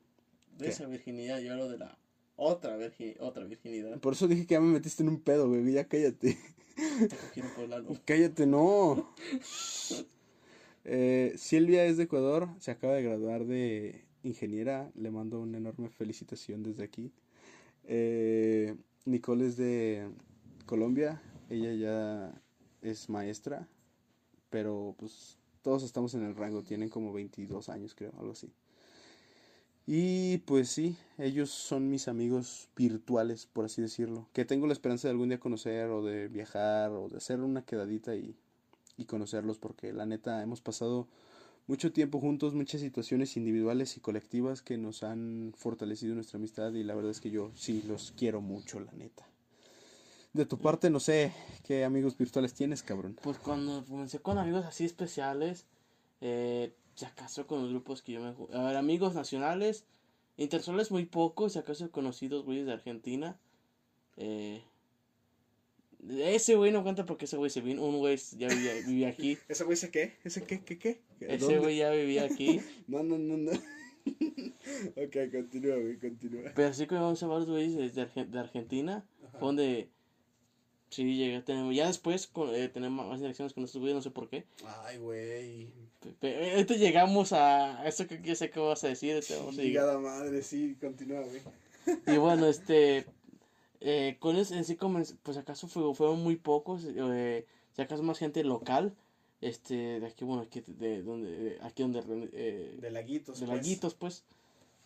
de 0.56 0.64
¿Qué? 0.64 0.68
esa 0.68 0.86
virginidad, 0.86 1.40
yo 1.40 1.52
hablo 1.52 1.68
de 1.68 1.78
la 1.78 1.98
otra, 2.40 2.76
virgi- 2.78 3.16
otra 3.20 3.44
virginidad. 3.44 4.00
Por 4.00 4.14
eso 4.14 4.26
dije 4.26 4.46
que 4.46 4.54
ya 4.54 4.60
me 4.60 4.72
metiste 4.72 5.02
en 5.02 5.10
un 5.10 5.20
pedo, 5.20 5.48
güey. 5.48 5.72
Ya 5.72 5.84
cállate. 5.84 6.36
Te. 6.76 7.98
Cállate, 8.04 8.46
no. 8.46 9.14
Eh, 10.84 11.34
Silvia 11.36 11.84
es 11.84 11.98
de 11.98 12.04
Ecuador, 12.04 12.48
se 12.58 12.70
acaba 12.70 12.94
de 12.94 13.02
graduar 13.02 13.44
de 13.44 14.02
ingeniera, 14.22 14.90
le 14.94 15.10
mando 15.10 15.38
una 15.38 15.58
enorme 15.58 15.90
felicitación 15.90 16.62
desde 16.62 16.82
aquí. 16.84 17.12
Eh, 17.84 18.74
Nicole 19.04 19.46
es 19.46 19.58
de 19.58 20.08
Colombia, 20.64 21.20
ella 21.50 21.74
ya 21.74 22.42
es 22.80 23.10
maestra, 23.10 23.68
pero 24.48 24.94
pues 24.98 25.36
todos 25.60 25.82
estamos 25.82 26.14
en 26.14 26.24
el 26.24 26.34
rango, 26.34 26.62
tienen 26.62 26.88
como 26.88 27.12
22 27.12 27.68
años 27.68 27.94
creo, 27.94 28.12
algo 28.18 28.32
así. 28.32 28.50
Y 29.92 30.38
pues 30.38 30.68
sí, 30.68 30.96
ellos 31.18 31.50
son 31.50 31.90
mis 31.90 32.06
amigos 32.06 32.68
virtuales, 32.76 33.46
por 33.52 33.64
así 33.64 33.82
decirlo, 33.82 34.28
que 34.32 34.44
tengo 34.44 34.68
la 34.68 34.72
esperanza 34.72 35.08
de 35.08 35.12
algún 35.12 35.30
día 35.30 35.40
conocer 35.40 35.90
o 35.90 36.04
de 36.04 36.28
viajar 36.28 36.92
o 36.92 37.08
de 37.08 37.16
hacer 37.16 37.40
una 37.40 37.62
quedadita 37.62 38.14
y, 38.14 38.36
y 38.96 39.06
conocerlos, 39.06 39.58
porque 39.58 39.92
la 39.92 40.06
neta 40.06 40.44
hemos 40.44 40.60
pasado 40.60 41.08
mucho 41.66 41.90
tiempo 41.90 42.20
juntos, 42.20 42.54
muchas 42.54 42.82
situaciones 42.82 43.36
individuales 43.36 43.96
y 43.96 44.00
colectivas 44.00 44.62
que 44.62 44.78
nos 44.78 45.02
han 45.02 45.54
fortalecido 45.56 46.14
nuestra 46.14 46.36
amistad 46.36 46.72
y 46.74 46.84
la 46.84 46.94
verdad 46.94 47.10
es 47.10 47.20
que 47.20 47.32
yo 47.32 47.50
sí 47.56 47.82
los 47.82 48.14
quiero 48.16 48.40
mucho, 48.40 48.78
la 48.78 48.92
neta. 48.92 49.26
De 50.32 50.46
tu 50.46 50.56
parte, 50.56 50.88
no 50.88 51.00
sé 51.00 51.32
qué 51.64 51.84
amigos 51.84 52.16
virtuales 52.16 52.54
tienes, 52.54 52.84
cabrón. 52.84 53.18
Pues 53.20 53.38
cuando 53.38 53.84
comencé 53.84 54.20
con 54.20 54.38
amigos 54.38 54.64
así 54.66 54.84
especiales, 54.84 55.66
eh, 56.20 56.76
si 57.00 57.06
acaso 57.06 57.46
con 57.46 57.62
los 57.62 57.70
grupos 57.70 58.02
que 58.02 58.12
yo 58.12 58.20
me... 58.20 58.34
A 58.54 58.62
ver, 58.62 58.76
amigos 58.76 59.14
nacionales, 59.14 59.86
internacionales 60.36 60.90
muy 60.90 61.06
pocos, 61.06 61.54
si 61.54 61.58
acaso 61.58 61.90
conocidos 61.90 62.44
güeyes 62.44 62.66
de 62.66 62.74
Argentina. 62.74 63.38
Eh, 64.18 64.62
ese 66.10 66.56
güey 66.56 66.72
no 66.72 66.82
cuenta 66.82 67.06
porque 67.06 67.24
ese 67.24 67.38
güey 67.38 67.48
se 67.48 67.62
vino, 67.62 67.82
un 67.86 67.96
güey 67.96 68.18
ya 68.36 68.48
vivía, 68.48 68.74
vivía 68.86 69.08
aquí. 69.08 69.38
¿Ese 69.48 69.64
güey 69.64 69.78
se 69.78 69.90
qué? 69.90 70.18
¿Ese 70.24 70.44
qué? 70.44 70.60
¿Qué 70.62 70.78
qué? 70.78 71.00
Ese 71.20 71.58
güey 71.58 71.78
ya 71.78 71.90
vivía 71.90 72.24
aquí. 72.24 72.60
no, 72.86 73.02
no, 73.02 73.16
no, 73.16 73.38
no. 73.38 73.50
ok, 74.96 75.16
continúa, 75.32 75.76
güey, 75.76 75.98
continúa. 75.98 76.52
Pero 76.54 76.68
así 76.68 76.86
que 76.86 76.96
vamos 76.96 77.22
a 77.22 77.28
varios 77.28 77.48
güeyes 77.48 77.94
de, 77.94 78.24
de 78.26 78.38
Argentina, 78.38 79.06
fue 79.32 79.40
donde 79.40 79.88
Sí, 80.90 81.16
llegué 81.16 81.36
a 81.36 81.44
tener. 81.44 81.72
Ya 81.72 81.86
después 81.86 82.26
con, 82.26 82.52
eh, 82.54 82.68
tenemos 82.68 83.06
más 83.06 83.20
elecciones 83.20 83.54
con 83.54 83.64
estos 83.64 83.80
güeyes, 83.80 83.94
no 83.94 84.02
sé 84.02 84.10
por 84.10 84.28
qué. 84.28 84.44
Ay, 84.84 84.98
güey. 84.98 85.68
Ahorita 86.22 86.74
llegamos 86.74 87.32
a 87.32 87.86
eso 87.86 88.06
que 88.06 88.20
yo 88.22 88.34
sé 88.34 88.50
que 88.50 88.58
vas 88.58 88.82
a 88.82 88.88
decir. 88.88 89.22
Llegada 89.52 89.98
madre, 89.98 90.42
sí, 90.42 90.76
continúa, 90.80 91.20
güey. 91.20 91.42
Y 92.06 92.18
bueno, 92.18 92.46
este. 92.46 93.06
Eh, 93.82 94.16
con 94.18 94.36
eso 94.36 94.54
en 94.54 94.64
sí, 94.64 94.76
pues 95.22 95.38
acaso 95.38 95.68
fue, 95.68 95.94
fueron 95.94 96.22
muy 96.22 96.36
pocos. 96.36 96.82
Eh, 96.84 97.46
si 97.74 97.82
acaso 97.82 98.02
más 98.02 98.18
gente 98.18 98.42
local. 98.44 98.94
Este, 99.40 100.00
de 100.00 100.06
aquí, 100.06 100.24
bueno, 100.24 100.42
aquí, 100.42 100.62
de, 100.66 101.02
donde, 101.02 101.58
aquí 101.62 101.82
donde. 101.82 102.00
Eh, 102.32 102.76
de 102.80 102.90
Laguitos. 102.90 103.40
De 103.40 103.46
pues. 103.46 103.56
Laguitos, 103.56 103.94
pues. 103.94 104.24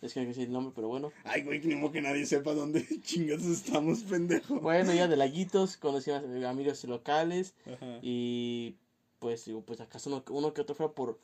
Es 0.01 0.13
que 0.13 0.19
hay 0.19 0.25
que 0.25 0.29
decir 0.29 0.47
el 0.47 0.53
nombre, 0.53 0.73
pero 0.75 0.87
bueno. 0.87 1.11
Ay, 1.23 1.41
güey, 1.43 1.59
ni 1.61 1.75
modo 1.75 1.91
que 1.91 2.01
nadie 2.01 2.25
sepa 2.25 2.53
dónde 2.53 2.85
chingados 3.01 3.45
estamos, 3.45 4.03
pendejo. 4.03 4.59
Bueno, 4.59 4.93
ya 4.93 5.07
de 5.07 5.17
laguitos, 5.17 5.77
conocí 5.77 6.11
a 6.11 6.23
amigos 6.49 6.83
locales. 6.83 7.55
Y 8.01 8.75
pues, 9.19 9.49
pues 9.65 9.81
acaso 9.81 10.09
uno, 10.09 10.23
uno 10.29 10.53
que 10.53 10.61
otro 10.61 10.75
fue 10.75 10.93
por 10.93 11.19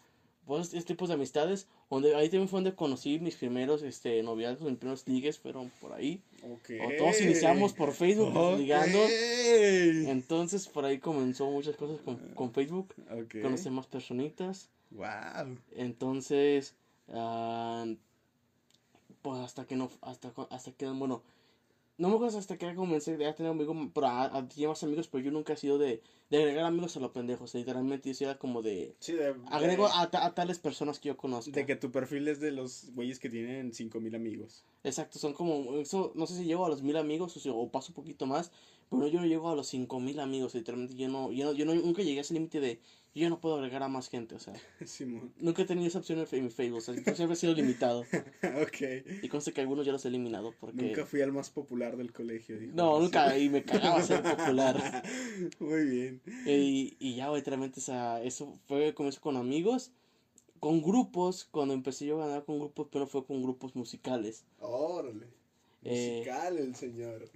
pues, 0.46 0.74
este 0.74 0.94
tipo 0.94 1.08
de 1.08 1.14
amistades. 1.14 1.68
Donde, 1.90 2.16
ahí 2.16 2.30
también 2.30 2.48
fue 2.48 2.58
donde 2.58 2.74
conocí 2.74 3.20
mis 3.20 3.36
primeros 3.36 3.84
este, 3.84 4.24
noviazgos, 4.24 4.70
mis 4.70 4.80
primeros 4.80 5.06
ligues 5.08 5.38
fueron 5.38 5.70
por 5.82 5.92
ahí. 5.92 6.22
Okay. 6.42 6.80
O 6.80 6.98
todos 6.98 7.22
iniciamos 7.22 7.74
por 7.74 7.92
Facebook 7.92 8.58
ligando. 8.58 9.00
Entonces 10.08 10.68
por 10.70 10.86
ahí 10.86 11.00
comenzó 11.00 11.52
muchas 11.52 11.76
cosas 11.76 12.00
con, 12.02 12.18
con 12.34 12.54
Facebook. 12.54 12.96
Conocí 13.42 13.70
más 13.70 13.88
personitas. 13.88 14.70
Wow. 14.92 15.58
Entonces, 15.76 16.76
uh, 17.08 17.96
pues 19.22 19.40
hasta 19.40 19.66
que 19.66 19.76
no, 19.76 19.90
hasta, 20.02 20.34
hasta 20.50 20.72
que, 20.72 20.88
bueno, 20.88 21.22
no 21.98 22.10
me 22.10 22.16
acuerdo 22.16 22.40
hasta 22.40 22.58
que 22.58 22.74
comencé 22.74 23.14
a 23.26 23.36
tener 23.36 23.52
amigos, 23.52 23.78
pero 23.94 24.08
a, 24.08 24.26
a, 24.26 24.48
más 24.68 24.84
amigos, 24.84 25.08
pero 25.08 25.24
yo 25.24 25.32
nunca 25.32 25.54
he 25.54 25.58
sido 25.58 25.78
de, 25.78 26.02
de 26.32 26.38
agregar 26.38 26.66
amigos 26.66 26.98
a 26.98 27.00
los 27.00 27.12
pendejos, 27.12 27.54
literalmente 27.54 28.12
yo 28.14 28.28
era 28.28 28.40
como 28.40 28.62
de, 28.64 28.96
sí, 29.00 29.14
de 29.14 29.36
agrego 29.52 29.88
a, 29.88 30.10
a, 30.12 30.34
tales 30.34 30.58
personas 30.58 31.00
que 31.00 31.10
yo 31.10 31.18
conozco. 31.18 31.52
De 31.52 31.66
que 31.66 31.76
tu 31.76 31.92
perfil 31.92 32.28
es 32.28 32.40
de 32.40 32.52
los 32.52 32.92
güeyes 32.96 33.20
que 33.20 33.30
tienen 33.30 33.74
cinco 33.74 34.00
mil 34.00 34.16
amigos. 34.16 34.64
Exacto, 34.84 35.20
son 35.20 35.34
como, 35.34 35.78
eso, 35.78 36.12
no 36.16 36.26
sé 36.26 36.38
si 36.38 36.46
llego 36.46 36.66
a 36.66 36.70
los 36.70 36.82
mil 36.82 36.98
amigos 36.98 37.46
o, 37.46 37.56
o 37.56 37.70
paso 37.70 37.92
un 37.92 37.96
poquito 37.96 38.26
más, 38.26 38.52
pero 38.92 39.08
yo 39.08 39.22
no 39.22 39.26
llego 39.26 39.50
a 39.50 39.56
los 39.56 39.68
cinco 39.68 40.00
mil 40.00 40.20
amigos, 40.20 40.54
literalmente 40.54 40.96
yo 40.96 41.08
no, 41.08 41.32
yo 41.32 41.46
no, 41.46 41.54
yo 41.54 41.66
no, 41.66 41.74
nunca 41.74 42.04
llegué 42.04 42.18
a 42.18 42.22
ese 42.22 42.34
límite 42.34 42.60
de, 42.60 42.82
yo 43.16 43.30
no 43.30 43.40
puedo 43.40 43.56
agregar 43.56 43.84
a 43.84 43.88
más 43.88 44.10
gente, 44.10 44.36
o 44.36 44.40
sea. 44.40 44.54
Nunca 45.40 45.62
he 45.62 45.66
tenido 45.66 45.88
esa 45.88 46.00
opción 46.00 46.26
en 46.30 46.44
mi 46.44 46.50
Facebook, 46.50 46.80
o 46.80 46.82
sea, 46.82 46.94
siempre 47.16 47.34
he 47.34 47.36
sido 47.36 47.54
limitado. 47.54 48.02
ok. 48.62 49.22
Y 49.24 49.30
conste 49.30 49.54
que 49.54 49.62
algunos 49.62 49.86
ya 49.86 49.94
los 49.94 50.04
he 50.04 50.10
eliminado 50.10 50.54
porque... 50.60 50.84
Nunca 50.84 51.06
fui 51.06 51.22
al 51.22 51.32
más 51.32 51.50
popular 51.50 51.96
del 51.96 52.12
colegio, 52.12 52.60
dijo. 52.60 52.74
No, 52.76 53.00
nunca, 53.00 53.38
y 53.38 53.50
me 53.50 53.64
cagaba 53.64 54.02
ser 54.02 54.22
popular. 54.24 55.04
Muy 55.60 55.86
bien. 55.86 56.22
Y, 56.46 56.98
y 57.00 57.16
ya, 57.16 57.32
literalmente, 57.32 57.80
o 57.80 57.84
sea, 57.84 58.22
eso 58.22 58.60
fue, 58.68 58.94
comenzó 58.94 59.22
con 59.22 59.38
amigos, 59.38 59.92
con 60.60 60.82
grupos, 60.82 61.46
cuando 61.46 61.74
empecé 61.74 62.06
yo 62.06 62.22
a 62.22 62.28
ganar 62.28 62.46
con 62.46 62.60
grupos, 62.60 62.88
pero 62.92 63.08
fue 63.08 63.26
con 63.26 63.42
grupos 63.42 63.76
musicales. 63.76 64.46
Órale. 64.60 65.28
Eh, 65.84 66.18
Musical 66.20 66.58
el 66.58 66.76
señor. 66.76 67.30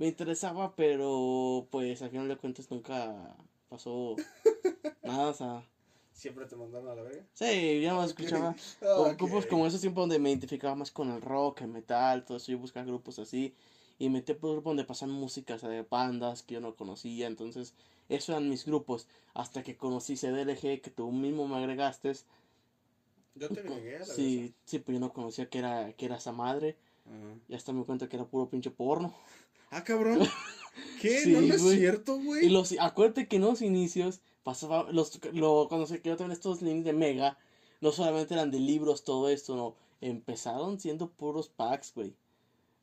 Me 0.00 0.06
interesaba, 0.06 0.74
pero 0.76 1.68
pues 1.70 2.00
al 2.00 2.08
final 2.08 2.26
de 2.26 2.38
cuentas 2.38 2.70
nunca 2.70 3.36
pasó 3.68 4.16
nada, 5.02 5.28
o 5.28 5.34
sea. 5.34 5.68
¿Siempre 6.10 6.46
te 6.46 6.56
mandaron 6.56 6.88
a 6.88 6.94
la 6.94 7.02
verga? 7.02 7.26
Sí, 7.34 7.82
yo 7.82 7.92
no 7.92 8.04
escuchaba. 8.04 8.56
okay. 8.80 9.16
Grupos 9.16 9.44
como 9.44 9.66
esos 9.66 9.82
tiempos 9.82 10.00
donde 10.00 10.18
me 10.18 10.30
identificaba 10.30 10.74
más 10.74 10.90
con 10.90 11.10
el 11.10 11.20
rock, 11.20 11.60
el 11.60 11.68
metal, 11.68 12.24
todo 12.24 12.38
eso. 12.38 12.50
Yo 12.50 12.56
buscaba 12.56 12.86
grupos 12.86 13.18
así. 13.18 13.54
Y 13.98 14.08
metí 14.08 14.32
por 14.32 14.52
grupos 14.52 14.70
donde 14.70 14.84
pasan 14.84 15.10
músicas 15.10 15.60
de 15.60 15.82
bandas 15.82 16.44
que 16.44 16.54
yo 16.54 16.60
no 16.60 16.74
conocía. 16.74 17.26
Entonces, 17.26 17.74
esos 18.08 18.30
eran 18.30 18.48
mis 18.48 18.64
grupos. 18.64 19.06
Hasta 19.34 19.62
que 19.62 19.76
conocí 19.76 20.16
CDLG, 20.16 20.80
que 20.80 20.90
tú 20.90 21.12
mismo 21.12 21.46
me 21.46 21.56
agregaste. 21.56 22.10
Yo 23.34 23.50
te 23.50 23.60
agregué 23.60 23.96
a 23.96 23.98
la 23.98 24.06
Sí, 24.06 24.54
sí, 24.64 24.78
pues 24.78 24.94
yo 24.94 25.00
no 25.00 25.12
conocía 25.12 25.50
que 25.50 25.58
era, 25.58 25.92
que 25.92 26.06
era 26.06 26.16
esa 26.16 26.32
madre. 26.32 26.78
Y 27.48 27.54
hasta 27.54 27.74
me 27.74 27.84
cuenta 27.84 28.08
que 28.08 28.16
era 28.16 28.24
puro 28.24 28.48
pinche 28.48 28.70
porno. 28.70 29.14
Ah, 29.70 29.84
cabrón. 29.84 30.20
¿Qué? 31.00 31.26
¿No, 31.26 31.40
es 31.54 31.62
cierto, 31.62 32.18
güey? 32.18 32.46
Y 32.46 32.48
los, 32.50 32.74
acuérdate 32.78 33.28
que 33.28 33.36
en 33.36 33.42
los 33.42 33.62
inicios 33.62 34.20
pasaba, 34.42 34.90
los, 34.92 35.20
lo, 35.32 35.66
cuando 35.68 35.86
se 35.86 36.00
quedó 36.00 36.16
también 36.16 36.32
estos 36.32 36.62
links 36.62 36.84
de 36.84 36.92
Mega, 36.92 37.38
no 37.80 37.92
solamente 37.92 38.34
eran 38.34 38.50
de 38.50 38.58
libros, 38.58 39.04
todo 39.04 39.28
esto, 39.28 39.56
no, 39.56 39.76
empezaron 40.00 40.78
siendo 40.80 41.08
puros 41.08 41.48
packs, 41.48 41.92
güey. 41.94 42.14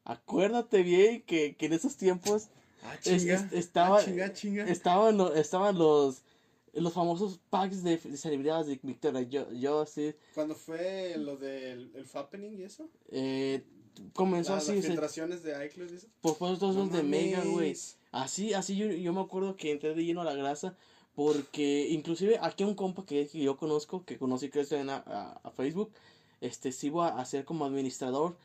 Acuérdate 0.04 0.84
bien 0.84 1.22
que, 1.24 1.56
que 1.56 1.66
en 1.66 1.74
esos 1.74 1.98
tiempos 1.98 2.48
ah, 2.84 2.96
chinga, 3.02 3.50
estaba, 3.52 4.00
ah, 4.00 4.06
chinga, 4.06 4.34
chinga. 4.34 4.64
Estaban, 4.68 5.20
estaban 5.36 5.78
los 5.78 6.24
los 6.74 6.94
famosos 6.94 7.40
packs 7.50 7.84
de, 7.84 7.98
de 7.98 8.18
celebridades 8.18 8.68
de 8.68 8.80
Victoria 8.82 9.22
yo, 9.22 9.52
yo 9.52 9.86
sí. 9.86 10.14
¿Cuando 10.36 10.56
fue 10.56 11.16
lo 11.18 11.36
del 11.38 11.92
el 11.96 12.06
Fappening 12.06 12.60
y 12.60 12.64
eso? 12.64 12.88
Eh, 13.10 13.64
comenzó 14.14 14.54
así. 14.56 14.76
Las 14.76 14.86
filtraciones 14.86 15.44
de 15.44 15.66
iCloud 15.66 15.92
y 15.92 15.96
eso. 15.96 16.08
Pues 16.22 16.38
todos 16.38 16.76
los 16.76 16.92
de 16.92 17.04
Mega, 17.04 17.44
güey. 17.44 17.76
Así, 18.12 18.54
así 18.54 18.76
yo, 18.76 18.88
yo 18.88 19.14
me 19.14 19.22
acuerdo 19.22 19.56
que 19.56 19.72
entré 19.72 19.94
de 19.94 20.04
lleno 20.04 20.22
a 20.22 20.26
la 20.26 20.34
grasa. 20.34 20.76
Porque 21.18 21.88
inclusive 21.90 22.38
aquí 22.40 22.64
un 22.64 22.76
compa 22.76 23.04
que, 23.04 23.28
que 23.28 23.40
yo 23.40 23.58
conozco, 23.58 24.06
que 24.06 24.20
conocí 24.20 24.50
que 24.52 24.62
en 24.70 24.92
a, 24.92 24.98
a, 24.98 25.50
Facebook, 25.50 25.92
este, 26.42 26.72
se 26.72 26.88
iba 26.88 27.08
a 27.08 27.20
hacer 27.20 27.44
como 27.44 27.66
administrador. 27.66 28.38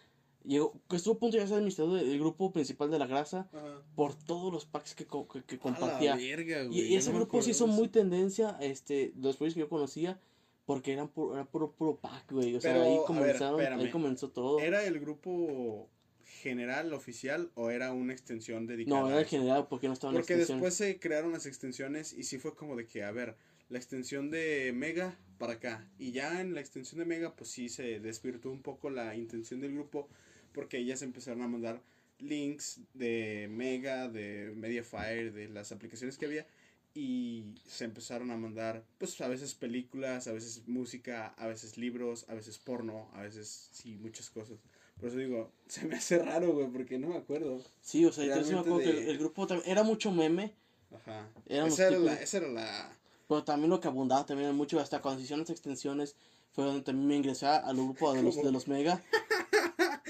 Llegó, 0.42 0.72
que 0.88 0.96
estuvo 0.96 1.16
a 1.16 1.18
punto 1.18 1.36
de 1.36 1.46
ser 1.46 1.58
administrador 1.58 2.00
del 2.00 2.18
grupo 2.18 2.50
principal 2.50 2.90
de 2.90 2.98
la 2.98 3.06
grasa 3.06 3.46
Ajá. 3.52 3.82
por 3.94 4.14
todos 4.14 4.50
los 4.50 4.64
packs 4.64 4.94
que, 4.94 5.06
que, 5.06 5.44
que 5.46 5.58
compartía. 5.58 6.16
Verga, 6.16 6.64
y, 6.70 6.80
y, 6.80 6.96
ese 6.96 7.10
no 7.10 7.18
grupo 7.18 7.42
se 7.42 7.50
hizo 7.50 7.66
muy 7.66 7.88
tendencia, 7.88 8.56
este, 8.58 9.12
los 9.20 9.36
que 9.36 9.50
yo 9.50 9.68
conocía, 9.68 10.18
porque 10.64 10.92
eran 10.92 11.08
puro, 11.08 11.34
era 11.34 11.44
puro, 11.44 11.72
puro 11.72 11.96
pack, 11.96 12.30
güey. 12.32 12.54
O 12.56 12.60
sea, 12.60 12.82
ahí 12.82 12.98
comenzaron, 13.06 13.58
ver, 13.58 13.72
ahí 13.72 13.90
comenzó 13.90 14.30
todo. 14.30 14.60
¿Era 14.60 14.84
el 14.84 15.00
grupo 15.00 15.88
general, 16.24 16.92
oficial, 16.92 17.50
o 17.54 17.70
era 17.70 17.92
una 17.92 18.12
extensión 18.12 18.66
dedicada 18.66 19.00
No, 19.00 19.08
era 19.08 19.20
el 19.20 19.26
general, 19.26 19.68
porque 19.68 19.86
no 19.86 19.92
estaba 19.92 20.12
en 20.12 20.16
la 20.16 20.20
Porque 20.20 20.36
después 20.36 20.74
se 20.74 20.98
crearon 20.98 21.32
las 21.32 21.46
extensiones 21.46 22.12
y 22.12 22.24
sí 22.24 22.38
fue 22.38 22.54
como 22.54 22.76
de 22.76 22.86
que, 22.86 23.02
a 23.04 23.10
ver, 23.10 23.36
la 23.68 23.78
extensión 23.78 24.30
de 24.30 24.72
Mega 24.74 25.18
para 25.38 25.54
acá. 25.54 25.88
Y 25.98 26.12
ya 26.12 26.40
en 26.40 26.54
la 26.54 26.60
extensión 26.60 26.98
de 26.98 27.04
Mega, 27.04 27.34
pues 27.34 27.50
sí 27.50 27.68
se 27.68 28.00
desvirtuó 28.00 28.52
un 28.52 28.62
poco 28.62 28.90
la 28.90 29.14
intención 29.16 29.60
del 29.60 29.72
grupo 29.72 30.08
porque 30.52 30.78
ellas 30.78 31.02
empezaron 31.02 31.42
a 31.42 31.48
mandar 31.48 31.82
links 32.18 32.80
de 32.94 33.48
Mega, 33.50 34.08
de 34.08 34.52
Mediafire, 34.54 35.30
de 35.30 35.48
las 35.48 35.72
aplicaciones 35.72 36.18
que 36.18 36.26
había 36.26 36.46
y 36.94 37.44
se 37.66 37.84
empezaron 37.84 38.30
a 38.30 38.36
mandar, 38.36 38.84
pues 38.98 39.18
a 39.20 39.28
veces 39.28 39.54
películas, 39.54 40.26
a 40.28 40.32
veces 40.32 40.62
música, 40.66 41.34
a 41.38 41.46
veces 41.46 41.78
libros, 41.78 42.26
a 42.28 42.34
veces 42.34 42.58
porno, 42.58 43.08
a 43.14 43.22
veces 43.22 43.70
sí, 43.72 43.96
muchas 43.96 44.28
cosas. 44.30 44.58
Por 44.98 45.08
eso 45.08 45.18
digo, 45.18 45.50
se 45.68 45.86
me 45.86 45.96
hace 45.96 46.18
raro, 46.18 46.52
güey, 46.52 46.68
porque 46.68 46.98
no 46.98 47.08
me 47.08 47.16
acuerdo. 47.16 47.62
Sí, 47.80 48.04
o 48.04 48.12
sea, 48.12 48.24
yo 48.24 48.44
sí 48.44 48.52
me 48.52 48.60
acuerdo 48.60 48.78
que 48.78 48.90
el, 48.90 49.08
el 49.08 49.18
grupo 49.18 49.46
era 49.64 49.82
mucho 49.82 50.12
meme. 50.12 50.54
Ajá. 50.94 51.28
Esa 51.46 51.88
era, 51.88 51.98
la, 51.98 52.14
esa 52.14 52.36
era 52.36 52.48
la... 52.48 52.96
Pero 53.26 53.44
también 53.44 53.70
lo 53.70 53.80
que 53.80 53.88
abundaba 53.88 54.26
también 54.26 54.54
mucho, 54.54 54.78
hasta 54.78 55.00
cuando 55.00 55.18
se 55.18 55.24
hicieron 55.24 55.40
las 55.40 55.50
extensiones, 55.50 56.16
fue 56.50 56.64
donde 56.64 56.82
también 56.82 57.08
me 57.08 57.16
ingresé 57.16 57.46
al 57.46 57.76
grupo 57.76 58.12
de 58.12 58.22
los, 58.22 58.36
de 58.42 58.52
los 58.52 58.68
Mega. 58.68 59.02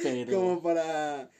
Pero... 0.03 0.33
Como 0.33 0.63
para 0.63 1.31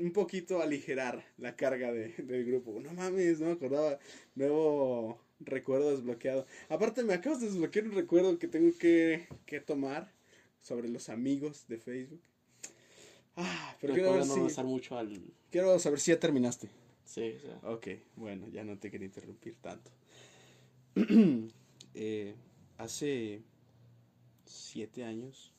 un 0.00 0.12
poquito 0.12 0.62
aligerar 0.62 1.24
la 1.38 1.56
carga 1.56 1.92
de, 1.92 2.14
del 2.18 2.44
grupo. 2.44 2.80
No 2.80 2.92
mames, 2.92 3.40
no 3.40 3.46
me 3.46 3.52
acordaba. 3.52 3.98
Nuevo 4.34 5.20
recuerdo 5.40 5.90
desbloqueado. 5.90 6.46
Aparte, 6.68 7.02
me 7.04 7.14
acabas 7.14 7.40
de 7.40 7.46
desbloquear 7.46 7.86
un 7.86 7.92
recuerdo 7.92 8.38
que 8.38 8.48
tengo 8.48 8.76
que, 8.78 9.28
que 9.46 9.60
tomar 9.60 10.12
sobre 10.60 10.88
los 10.88 11.08
amigos 11.08 11.66
de 11.68 11.78
Facebook. 11.78 12.20
Ah, 13.36 13.76
pero 13.80 13.94
quiero 13.94 14.24
no 14.24 14.64
mucho 14.64 14.98
al... 14.98 15.20
Quiero 15.50 15.78
saber 15.78 16.00
si 16.00 16.10
ya 16.10 16.18
terminaste. 16.18 16.68
Sí, 17.04 17.36
sí. 17.40 17.48
Ok, 17.62 17.86
bueno, 18.16 18.48
ya 18.48 18.64
no 18.64 18.78
te 18.78 18.90
quería 18.90 19.06
interrumpir 19.06 19.56
tanto. 19.56 19.90
eh, 21.94 22.34
hace 22.76 23.42
siete 24.44 25.04
años, 25.04 25.52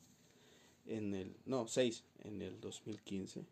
en 0.86 1.16
el, 1.16 1.36
no, 1.46 1.68
seis, 1.68 2.04
en 2.24 2.42
el 2.42 2.60
2015, 2.60 3.46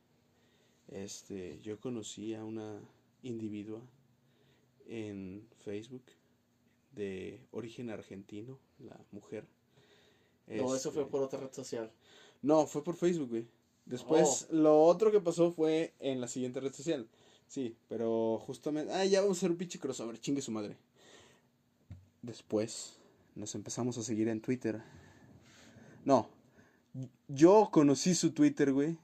este, 0.87 1.59
yo 1.61 1.79
conocí 1.79 2.33
a 2.33 2.43
una 2.43 2.79
individua 3.23 3.81
en 4.87 5.47
Facebook 5.63 6.03
de 6.93 7.41
origen 7.51 7.89
argentino, 7.89 8.57
la 8.79 8.99
mujer. 9.11 9.45
No, 10.47 10.75
eso 10.75 10.91
fue 10.91 11.03
este, 11.03 11.11
por 11.11 11.21
otra 11.21 11.39
red 11.39 11.51
social. 11.51 11.91
No, 12.41 12.65
fue 12.67 12.83
por 12.83 12.95
Facebook, 12.95 13.29
güey. 13.29 13.47
Después, 13.85 14.47
oh. 14.49 14.55
lo 14.55 14.83
otro 14.83 15.11
que 15.11 15.21
pasó 15.21 15.51
fue 15.51 15.93
en 15.99 16.21
la 16.21 16.27
siguiente 16.27 16.59
red 16.59 16.73
social. 16.73 17.07
Sí, 17.47 17.75
pero 17.87 18.39
justamente. 18.45 18.93
Ah, 18.93 19.05
ya 19.05 19.21
vamos 19.21 19.37
a 19.37 19.39
hacer 19.39 19.51
un 19.51 19.57
pinche 19.57 19.79
crossover, 19.79 20.19
chingue 20.19 20.41
su 20.41 20.51
madre. 20.51 20.77
Después, 22.21 22.97
nos 23.35 23.55
empezamos 23.55 23.97
a 23.97 24.03
seguir 24.03 24.27
en 24.27 24.41
Twitter. 24.41 24.81
No, 26.03 26.29
yo 27.27 27.69
conocí 27.71 28.15
su 28.15 28.31
Twitter, 28.31 28.73
güey. 28.73 28.97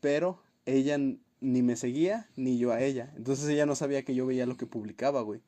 Pero 0.00 0.40
ella 0.66 0.98
ni 1.40 1.62
me 1.62 1.76
seguía, 1.76 2.28
ni 2.36 2.58
yo 2.58 2.72
a 2.72 2.82
ella. 2.82 3.12
Entonces 3.16 3.48
ella 3.48 3.66
no 3.66 3.74
sabía 3.74 4.04
que 4.04 4.14
yo 4.14 4.26
veía 4.26 4.46
lo 4.46 4.56
que 4.56 4.66
publicaba, 4.66 5.22
güey. 5.22 5.40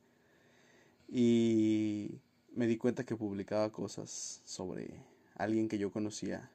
Y 1.07 2.19
me 2.55 2.67
di 2.67 2.77
cuenta 2.77 3.05
que 3.05 3.15
publicaba 3.15 3.71
cosas 3.71 4.41
sobre 4.45 5.03
alguien 5.35 5.67
que 5.67 5.77
yo 5.77 5.91
conocía. 5.91 6.51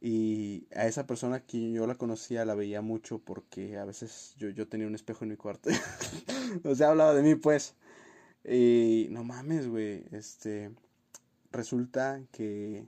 Y 0.00 0.66
a 0.74 0.86
esa 0.86 1.06
persona 1.06 1.44
que 1.46 1.72
yo 1.72 1.86
la 1.86 1.94
conocía 1.94 2.44
la 2.44 2.54
veía 2.56 2.82
mucho 2.82 3.20
porque 3.20 3.78
a 3.78 3.84
veces 3.84 4.34
yo, 4.36 4.50
yo 4.50 4.66
tenía 4.68 4.86
un 4.86 4.94
espejo 4.94 5.24
en 5.24 5.30
mi 5.30 5.36
cuarto. 5.36 5.70
o 6.64 6.74
sea, 6.74 6.90
hablaba 6.90 7.14
de 7.14 7.22
mí, 7.22 7.34
pues. 7.36 7.74
Y 8.44 9.08
no 9.10 9.24
mames, 9.24 9.68
güey. 9.68 10.04
Este. 10.12 10.72
Resulta 11.52 12.22
que 12.32 12.86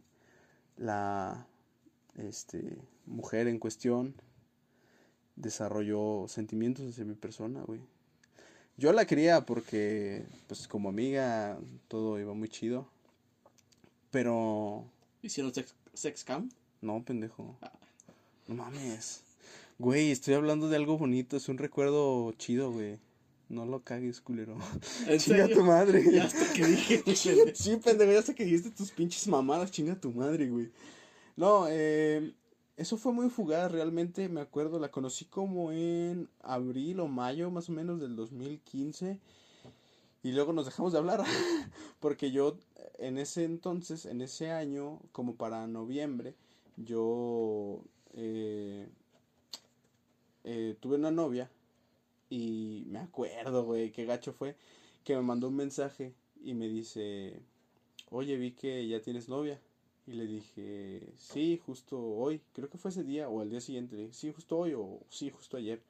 la 0.76 1.46
este, 2.16 2.78
mujer 3.06 3.46
en 3.46 3.58
cuestión 3.58 4.14
desarrolló 5.36 6.26
sentimientos 6.28 6.88
hacia 6.88 7.04
mi 7.04 7.14
persona, 7.14 7.62
güey. 7.62 7.80
Yo 8.76 8.92
la 8.92 9.06
quería 9.06 9.46
porque, 9.46 10.24
pues 10.48 10.66
como 10.66 10.88
amiga, 10.88 11.58
todo 11.88 12.18
iba 12.18 12.34
muy 12.34 12.48
chido. 12.48 12.88
Pero... 14.10 14.84
¿Hicieron 15.22 15.54
sex, 15.54 15.74
sex 15.92 16.24
cam? 16.24 16.50
No, 16.80 17.02
pendejo. 17.04 17.56
Ah. 17.62 17.72
No 18.46 18.56
mames. 18.56 19.22
Güey, 19.78 20.10
estoy 20.10 20.34
hablando 20.34 20.68
de 20.68 20.76
algo 20.76 20.98
bonito, 20.98 21.36
es 21.36 21.48
un 21.48 21.58
recuerdo 21.58 22.32
chido, 22.32 22.70
güey. 22.72 22.98
No 23.48 23.64
lo 23.66 23.80
cagues, 23.80 24.20
culero. 24.20 24.56
chinga 25.18 25.48
tu 25.48 25.62
madre. 25.62 26.04
Ya 26.10 26.24
hasta 26.24 26.52
que 26.52 26.66
dije. 26.66 27.02
sí, 27.54 27.76
pendejo, 27.76 28.12
ya 28.12 28.18
hasta 28.18 28.34
que 28.34 28.44
dijiste 28.44 28.70
tus 28.70 28.90
pinches 28.90 29.26
mamadas, 29.28 29.70
chinga 29.70 30.00
tu 30.00 30.10
madre, 30.12 30.48
güey. 30.48 30.70
No, 31.36 31.66
eh, 31.68 32.32
eso 32.76 32.96
fue 32.96 33.12
muy 33.12 33.30
fugaz, 33.30 33.70
realmente 33.70 34.28
me 34.28 34.40
acuerdo, 34.40 34.78
la 34.78 34.90
conocí 34.90 35.26
como 35.26 35.70
en 35.70 36.28
abril 36.42 37.00
o 37.00 37.08
mayo 37.08 37.50
más 37.50 37.68
o 37.68 37.72
menos 37.72 38.00
del 38.00 38.16
2015 38.16 39.20
y 40.22 40.32
luego 40.32 40.52
nos 40.52 40.64
dejamos 40.66 40.92
de 40.92 40.98
hablar 40.98 41.22
porque 42.00 42.32
yo 42.32 42.56
en 42.98 43.18
ese 43.18 43.44
entonces, 43.44 44.06
en 44.06 44.22
ese 44.22 44.50
año, 44.50 44.98
como 45.12 45.36
para 45.36 45.66
noviembre, 45.66 46.34
yo 46.76 47.82
eh, 48.14 48.88
eh, 50.44 50.76
tuve 50.80 50.96
una 50.96 51.10
novia 51.10 51.50
y 52.30 52.84
me 52.88 52.98
acuerdo, 52.98 53.64
güey, 53.64 53.92
qué 53.92 54.04
gacho 54.04 54.32
fue, 54.32 54.56
que 55.04 55.14
me 55.14 55.22
mandó 55.22 55.48
un 55.48 55.56
mensaje 55.56 56.14
y 56.42 56.54
me 56.54 56.68
dice, 56.68 57.40
oye, 58.10 58.36
vi 58.36 58.52
que 58.52 58.86
ya 58.88 59.00
tienes 59.00 59.28
novia. 59.28 59.60
Y 60.06 60.12
le 60.12 60.26
dije, 60.26 61.14
sí, 61.16 61.60
justo 61.64 61.98
hoy, 61.98 62.40
creo 62.52 62.68
que 62.68 62.76
fue 62.76 62.90
ese 62.90 63.04
día 63.04 63.28
o 63.28 63.40
al 63.40 63.48
día 63.48 63.60
siguiente, 63.60 63.96
le 63.96 64.02
dije, 64.02 64.14
sí, 64.14 64.32
justo 64.32 64.58
hoy 64.58 64.74
o 64.74 65.00
sí, 65.08 65.30
justo 65.30 65.56
ayer. 65.56 65.80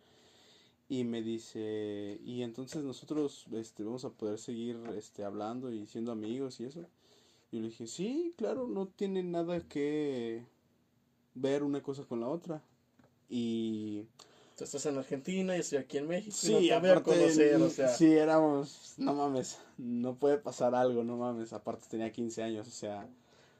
Y 0.88 1.02
me 1.02 1.22
dice, 1.22 2.20
y 2.24 2.42
entonces 2.42 2.84
nosotros 2.84 3.46
este, 3.52 3.82
vamos 3.82 4.04
a 4.04 4.10
poder 4.10 4.38
seguir 4.38 4.78
este, 4.96 5.24
hablando 5.24 5.72
y 5.72 5.86
siendo 5.86 6.12
amigos 6.12 6.60
y 6.60 6.64
eso. 6.64 6.86
Y 7.50 7.58
le 7.58 7.68
dije, 7.68 7.86
sí, 7.86 8.34
claro, 8.36 8.68
no 8.68 8.86
tiene 8.86 9.22
nada 9.22 9.60
que 9.60 10.44
ver 11.34 11.64
una 11.64 11.82
cosa 11.82 12.04
con 12.04 12.20
la 12.20 12.28
otra. 12.28 12.62
Y... 13.28 14.04
Tú 14.56 14.62
estás 14.62 14.86
en 14.86 14.96
Argentina, 14.96 15.56
y 15.56 15.60
estoy 15.60 15.78
aquí 15.78 15.98
en 15.98 16.06
México. 16.06 16.36
Sí, 16.36 16.70
no 16.70 16.92
a 16.92 17.02
conocer, 17.02 17.60
o 17.60 17.70
sea. 17.70 17.88
Sí, 17.88 18.12
éramos, 18.12 18.94
no 18.98 19.12
mames, 19.12 19.58
no 19.78 20.14
puede 20.14 20.38
pasar 20.38 20.76
algo, 20.76 21.02
no 21.02 21.16
mames. 21.16 21.52
Aparte 21.52 21.86
tenía 21.90 22.12
15 22.12 22.42
años, 22.44 22.68
o 22.68 22.70
sea 22.70 23.08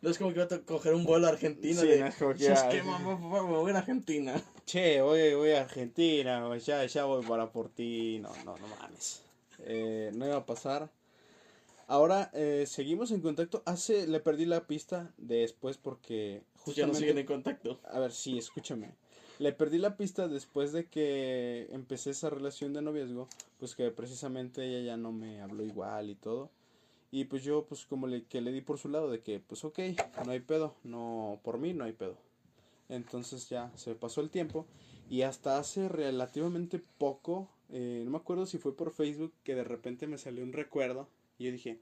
no 0.04 0.10
es 0.10 0.18
como 0.18 0.34
que 0.34 0.40
iba 0.40 0.54
a 0.54 0.58
coger 0.60 0.94
un 0.94 1.04
vuelo 1.04 1.26
a 1.26 1.30
Argentina. 1.30 1.80
Sí, 1.80 1.88
no 1.98 2.06
es 2.06 2.14
como 2.16 2.34
que. 2.34 2.52
Es 2.52 2.62
que 2.64 2.82
mamá, 2.82 3.16
me 3.18 3.40
voy 3.40 3.72
a 3.72 3.78
Argentina. 3.78 4.34
Che, 4.66 5.00
voy, 5.00 5.32
voy 5.34 5.52
a 5.52 5.62
Argentina, 5.62 6.56
ya, 6.58 6.84
ya 6.84 7.04
voy 7.04 7.24
para 7.24 7.50
por 7.50 7.70
ti. 7.70 8.18
No, 8.20 8.30
no, 8.44 8.56
no 8.58 8.66
mames. 8.68 9.22
Eh, 9.60 10.10
no 10.14 10.26
iba 10.26 10.36
a 10.36 10.46
pasar. 10.46 10.90
Ahora, 11.86 12.30
eh, 12.34 12.64
seguimos 12.66 13.12
en 13.12 13.22
contacto. 13.22 13.62
Hace, 13.64 14.06
le 14.06 14.20
perdí 14.20 14.44
la 14.44 14.66
pista 14.66 15.10
después 15.16 15.78
porque 15.78 16.42
justamente... 16.56 16.80
Ya 16.80 16.86
no 16.86 16.94
siguen 16.94 17.18
en 17.18 17.26
contacto. 17.26 17.80
A 17.84 17.98
ver, 17.98 18.12
sí, 18.12 18.36
escúchame. 18.36 18.92
Le 19.38 19.52
perdí 19.52 19.78
la 19.78 19.96
pista 19.96 20.28
después 20.28 20.72
de 20.72 20.86
que 20.86 21.66
empecé 21.72 22.10
esa 22.10 22.30
relación 22.30 22.72
de 22.72 22.82
noviazgo, 22.82 23.28
pues 23.58 23.74
que 23.74 23.90
precisamente 23.90 24.64
ella 24.64 24.84
ya 24.84 24.96
no 24.96 25.12
me 25.12 25.40
habló 25.40 25.64
igual 25.64 26.10
y 26.10 26.14
todo. 26.14 26.50
Y 27.14 27.26
pues 27.26 27.44
yo, 27.44 27.64
pues 27.64 27.86
como 27.86 28.08
le, 28.08 28.24
que 28.24 28.40
le 28.40 28.50
di 28.50 28.60
por 28.60 28.76
su 28.76 28.88
lado 28.88 29.08
de 29.08 29.20
que, 29.20 29.38
pues 29.38 29.64
ok, 29.64 29.78
no 30.26 30.32
hay 30.32 30.40
pedo, 30.40 30.74
no, 30.82 31.38
por 31.44 31.58
mí 31.58 31.72
no 31.72 31.84
hay 31.84 31.92
pedo. 31.92 32.16
Entonces 32.88 33.48
ya 33.48 33.70
se 33.76 33.94
pasó 33.94 34.20
el 34.20 34.30
tiempo 34.30 34.66
y 35.08 35.22
hasta 35.22 35.58
hace 35.58 35.88
relativamente 35.88 36.82
poco, 36.98 37.48
eh, 37.70 38.02
no 38.04 38.10
me 38.10 38.16
acuerdo 38.16 38.46
si 38.46 38.58
fue 38.58 38.76
por 38.76 38.90
Facebook, 38.90 39.32
que 39.44 39.54
de 39.54 39.62
repente 39.62 40.08
me 40.08 40.18
salió 40.18 40.42
un 40.42 40.52
recuerdo 40.52 41.06
y 41.38 41.44
yo 41.44 41.52
dije, 41.52 41.78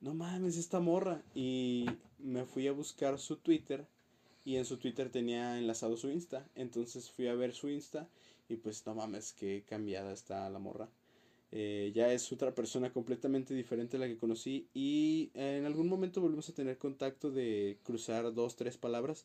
no 0.00 0.14
mames, 0.14 0.56
esta 0.56 0.78
morra. 0.78 1.20
Y 1.34 1.86
me 2.20 2.44
fui 2.44 2.68
a 2.68 2.72
buscar 2.72 3.18
su 3.18 3.38
Twitter 3.38 3.88
y 4.44 4.54
en 4.54 4.66
su 4.66 4.76
Twitter 4.76 5.10
tenía 5.10 5.58
enlazado 5.58 5.96
su 5.96 6.10
Insta. 6.10 6.46
Entonces 6.54 7.10
fui 7.10 7.26
a 7.26 7.34
ver 7.34 7.54
su 7.54 7.70
Insta 7.70 8.08
y 8.48 8.54
pues 8.54 8.86
no 8.86 8.94
mames, 8.94 9.32
qué 9.32 9.64
cambiada 9.66 10.12
está 10.12 10.48
la 10.48 10.60
morra. 10.60 10.88
Eh, 11.56 11.92
ya 11.94 12.12
es 12.12 12.32
otra 12.32 12.52
persona 12.52 12.92
completamente 12.92 13.54
diferente 13.54 13.96
a 13.96 14.00
la 14.00 14.08
que 14.08 14.16
conocí 14.16 14.66
y 14.74 15.30
en 15.34 15.64
algún 15.66 15.88
momento 15.88 16.20
volvimos 16.20 16.48
a 16.48 16.52
tener 16.52 16.78
contacto 16.78 17.30
de 17.30 17.78
cruzar 17.84 18.34
dos, 18.34 18.56
tres 18.56 18.76
palabras, 18.76 19.24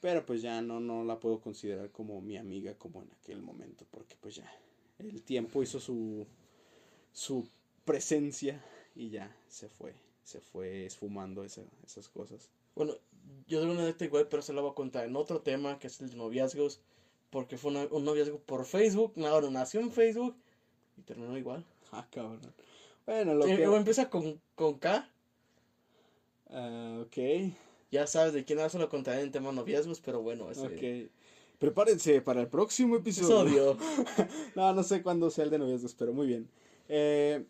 pero 0.00 0.24
pues 0.24 0.42
ya 0.42 0.62
no, 0.62 0.78
no 0.78 1.02
la 1.02 1.18
puedo 1.18 1.40
considerar 1.40 1.90
como 1.90 2.20
mi 2.20 2.36
amiga 2.36 2.74
como 2.78 3.02
en 3.02 3.10
aquel 3.10 3.42
momento, 3.42 3.84
porque 3.90 4.14
pues 4.20 4.36
ya 4.36 4.48
el 5.00 5.22
tiempo 5.22 5.60
hizo 5.60 5.80
su, 5.80 6.28
su 7.12 7.48
presencia 7.84 8.64
y 8.94 9.10
ya 9.10 9.36
se 9.48 9.68
fue, 9.68 9.96
se 10.22 10.40
fue 10.40 10.86
esfumando 10.86 11.42
esas 11.42 12.08
cosas. 12.10 12.48
Bueno, 12.76 12.94
yo 13.48 13.60
de 13.60 13.72
una 13.72 13.82
vez 13.82 14.00
igual, 14.02 14.28
pero 14.28 14.40
se 14.40 14.52
lo 14.52 14.62
voy 14.62 14.70
a 14.70 14.74
contar 14.74 15.04
en 15.04 15.16
otro 15.16 15.40
tema 15.40 15.80
que 15.80 15.88
es 15.88 16.00
el 16.00 16.10
de 16.10 16.16
noviazgos, 16.16 16.78
porque 17.30 17.58
fue 17.58 17.72
un 17.88 18.04
noviazgo 18.04 18.38
por 18.38 18.66
Facebook, 18.66 19.14
ahora 19.26 19.50
nació 19.50 19.80
en 19.80 19.90
Facebook 19.90 20.36
y 20.96 21.02
terminó 21.02 21.36
igual. 21.36 21.64
Ah, 21.92 22.04
cabrón. 22.10 22.40
Bueno, 23.06 23.34
lo 23.34 23.46
que... 23.46 23.62
empieza 23.62 24.10
con, 24.10 24.40
con 24.56 24.76
K. 24.78 25.08
Uh, 26.50 27.02
ok. 27.02 27.52
Ya 27.92 28.08
sabes 28.08 28.32
de 28.32 28.44
quién 28.44 28.58
se 28.68 28.78
lo 28.78 28.88
contaré 28.88 29.22
en 29.22 29.30
tema 29.30 29.52
noviazgos, 29.52 30.00
pero 30.00 30.20
bueno, 30.20 30.50
ese... 30.50 30.66
Ok. 30.66 31.10
Prepárense 31.58 32.20
para 32.20 32.42
el 32.42 32.48
próximo 32.48 32.96
episodio. 32.96 33.78
no, 34.56 34.74
no 34.74 34.82
sé 34.82 35.02
cuándo 35.02 35.30
sea 35.30 35.44
el 35.44 35.50
de 35.50 35.58
noviazgos, 35.58 35.94
pero 35.94 36.12
muy 36.12 36.26
bien. 36.26 36.50
Eh, 36.88 37.46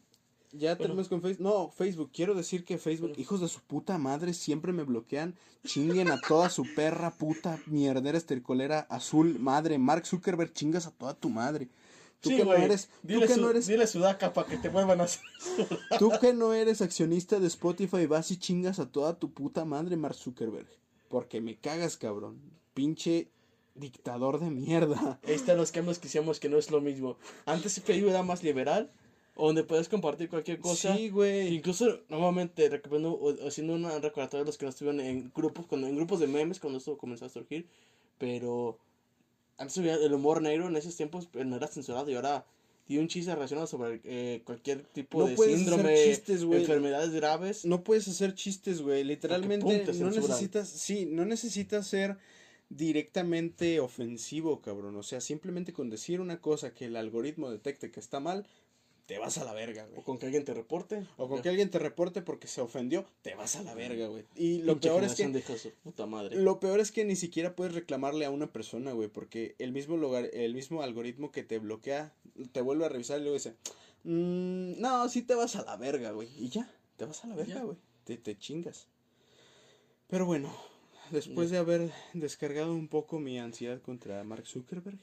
ya 0.53 0.77
tenemos 0.77 1.09
con 1.09 1.21
Facebook. 1.21 1.43
No, 1.43 1.71
Facebook. 1.71 2.11
Quiero 2.13 2.35
decir 2.35 2.65
que 2.65 2.79
Facebook, 2.79 3.15
hijos 3.17 3.41
de 3.41 3.49
su 3.49 3.61
puta 3.61 3.99
madre, 3.99 4.33
siempre 4.33 4.73
me 4.73 4.85
bloquean. 4.85 5.35
Chinguen 5.65 6.11
a 6.11 6.21
toda 6.21 6.49
su 6.51 6.65
perra 6.75 7.11
puta 7.11 7.59
mierdera 7.67 8.17
estercolera 8.17 8.81
azul 8.89 9.39
madre. 9.41 9.79
Mark 9.79 10.07
Zuckerberg, 10.07 10.53
chingas 10.53 10.87
a 10.87 10.93
toda 10.93 11.15
tu 11.15 11.29
madre. 11.29 11.69
Tú 12.21 12.31
Sí, 12.31 12.37
que 12.37 12.45
no 12.45 12.55
eres, 12.55 12.89
tú 13.07 13.21
que 13.27 13.37
no 13.37 13.51
eres, 13.51 13.67
dile 13.67 13.87
Sudaca 13.87 14.33
para 14.33 14.49
que 14.49 14.57
te 14.57 14.69
vuelvan 14.69 15.01
a 15.01 15.05
hacer. 15.05 15.21
tú 15.99 16.11
que 16.21 16.33
no 16.33 16.53
eres 16.55 16.81
accionista 16.83 17.39
de 17.39 17.47
Spotify, 17.47 18.07
vas 18.07 18.31
y 18.31 18.37
chingas 18.39 18.79
a 18.79 18.91
toda 18.91 19.19
tu 19.19 19.33
puta 19.33 19.65
madre, 19.65 19.97
Mark 19.97 20.15
Zuckerberg. 20.17 20.67
Porque 21.09 21.41
me 21.41 21.57
cagas, 21.57 21.97
cabrón. 21.97 22.41
Pinche 22.75 23.29
dictador 23.75 24.41
de 24.41 24.51
mierda. 24.51 25.21
Ahí 25.25 25.35
están 25.35 25.57
los 25.59 25.71
cambios 25.73 25.99
que 25.99 26.09
hicimos 26.09 26.41
que 26.41 26.49
no 26.49 26.57
es 26.59 26.71
lo 26.71 26.81
mismo. 26.81 27.17
Antes 27.45 27.81
Facebook 27.81 28.11
era 28.11 28.23
más 28.23 28.43
liberal, 28.43 28.91
donde 29.37 29.63
puedes 29.65 29.89
compartir 29.89 30.29
cualquier 30.31 30.59
cosa. 30.59 30.97
Sí, 30.97 31.11
güey. 31.11 31.55
Incluso, 31.55 32.01
nuevamente, 32.09 32.69
recordando, 32.71 33.13
o- 33.13 33.47
haciendo 33.47 33.75
un 33.75 33.85
recordatorio 33.85 34.45
de 34.45 34.47
los 34.47 34.57
que 34.59 34.65
no 34.65 34.71
estuvieron 34.71 35.01
en 35.01 35.31
grupos, 35.35 35.67
cuando, 35.67 35.87
en 35.87 35.95
grupos 35.97 36.21
de 36.21 36.27
memes, 36.27 36.59
cuando 36.59 36.79
esto 36.79 36.97
comenzó 36.97 37.27
a 37.27 37.29
surgir. 37.29 37.69
Pero 38.19 38.79
antes 39.59 39.77
el 39.79 40.13
humor 40.13 40.43
negro 40.43 40.69
en 40.69 40.77
esos 40.77 40.97
tiempos 40.97 41.29
pero 41.31 41.45
no 41.45 41.57
era 41.57 41.69
censurado 41.69 42.11
y 42.11 42.15
ahora 42.15 42.45
tiene 42.87 43.03
un 43.03 43.09
chiste 43.09 43.35
relacionado 43.35 43.67
sobre 43.67 44.01
eh, 44.05 44.43
cualquier 44.45 44.83
tipo 44.83 45.19
No 45.19 45.27
de 45.27 45.37
síndrome, 45.37 45.97
chistes, 46.05 46.43
enfermedades 46.43 47.11
graves. 47.11 47.65
No 47.65 47.83
puedes 47.83 48.07
hacer 48.07 48.35
chistes, 48.35 48.81
güey. 48.81 49.03
Literalmente 49.03 49.93
pum, 49.93 49.99
no 50.01 50.11
necesitas, 50.11 50.69
sí, 50.69 51.05
no 51.05 51.25
necesitas 51.25 51.87
ser 51.87 52.17
directamente 52.69 53.81
ofensivo, 53.81 54.61
cabrón. 54.61 54.95
O 54.97 55.03
sea, 55.03 55.21
simplemente 55.21 55.73
con 55.73 55.91
decir 55.91 56.21
una 56.21 56.41
cosa 56.41 56.75
que 56.75 56.87
el 56.87 56.97
algoritmo 56.97 57.51
detecte 57.51 57.91
que 57.91 57.99
está 57.99 58.21
mal, 58.21 58.47
te 59.07 59.19
vas 59.19 59.39
a 59.39 59.45
la 59.45 59.53
verga, 59.55 59.85
güey. 59.87 60.01
O 60.01 60.05
con 60.05 60.19
que 60.19 60.27
alguien 60.27 60.45
te 60.45 60.53
reporte. 60.53 61.07
O 61.17 61.29
con 61.29 61.41
que 61.41 61.49
alguien 61.49 61.71
te 61.71 61.79
reporte 61.79 62.23
porque 62.23 62.49
se 62.49 62.61
ofendió, 62.61 63.05
te 63.23 63.35
vas 63.35 63.57
a 63.57 63.63
la 63.63 63.75
verga, 63.75 64.09
güey. 64.09 64.25
Y 64.35 64.63
lo 64.63 64.75
Pinche 64.75 64.89
peor 64.89 65.05
es 65.05 65.15
que 65.15 65.29
de 65.29 65.39
hijos 65.39 65.63
de 65.63 65.71
su 65.71 65.77
puta 65.77 66.07
madre. 66.07 66.37
lo 66.37 66.59
peor 66.61 66.81
es 66.81 66.91
que 66.93 67.05
ni 67.05 67.17
siquiera 67.17 67.55
puedes 67.55 67.75
reclamarle 67.75 68.25
a 68.27 68.31
una 68.31 68.53
persona, 68.53 68.93
güey, 68.93 69.09
porque 69.09 69.55
el 69.59 69.73
mismo 69.73 69.97
lugar, 69.97 70.29
el 70.33 70.55
mismo 70.55 70.83
algoritmo 70.83 71.31
que 71.31 71.45
te 71.45 71.59
bloquea, 71.59 72.13
te 72.53 72.61
vuelve 72.61 72.85
a 72.85 72.89
revisar 72.89 73.19
y 73.21 73.23
luego 73.23 73.35
dice, 73.35 73.55
"Mm, 74.05 74.81
no, 74.81 75.09
sí 75.09 75.23
te 75.23 75.35
vas 75.35 75.55
a 75.57 75.63
la 75.65 75.77
verga, 75.77 76.11
güey. 76.11 76.29
Y 76.37 76.49
ya, 76.49 76.69
te 76.97 77.05
vas 77.05 77.25
a 77.25 77.29
la 77.29 77.37
verga, 77.37 77.63
güey. 77.63 77.77
Te, 78.05 78.17
te 78.17 78.37
chingas. 78.37 78.89
Pero 80.09 80.27
bueno, 80.27 80.53
después 81.11 81.51
de 81.51 81.59
haber 81.59 81.93
descargado 82.13 82.73
un 82.75 82.89
poco 82.89 83.19
mi 83.19 83.39
ansiedad 83.39 83.81
contra 83.83 84.23
Mark 84.25 84.47
Zuckerberg, 84.47 84.99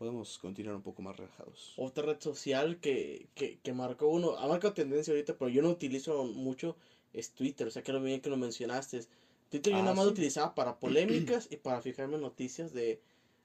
podemos 0.00 0.38
continuar 0.38 0.74
un 0.76 0.82
poco 0.82 1.02
más 1.02 1.14
relajados. 1.14 1.74
Otra 1.76 2.04
red 2.06 2.18
social 2.20 2.80
que, 2.80 3.28
que, 3.34 3.58
que 3.62 3.72
marcó 3.74 4.08
uno, 4.08 4.38
ha 4.38 4.48
marcado 4.48 4.72
tendencia 4.72 5.12
ahorita, 5.12 5.36
pero 5.36 5.50
yo 5.50 5.60
no 5.60 5.68
utilizo 5.68 6.24
mucho, 6.24 6.74
es 7.12 7.32
Twitter. 7.34 7.66
O 7.66 7.70
sea, 7.70 7.82
que 7.82 7.92
lo 7.92 8.02
bien 8.02 8.22
que 8.22 8.30
lo 8.30 8.38
mencionaste. 8.38 9.02
Twitter 9.50 9.74
yo 9.74 9.80
Ah, 9.80 9.82
nada 9.82 9.94
más 9.94 10.06
lo 10.06 10.12
sí. 10.12 10.12
utilizaba 10.12 10.54
para 10.54 10.78
polémicas 10.80 11.48
y 11.50 11.56
para 11.58 11.82
fijarme 11.82 12.14
en 12.14 12.22
noticias 12.22 12.72
de, 12.72 13.02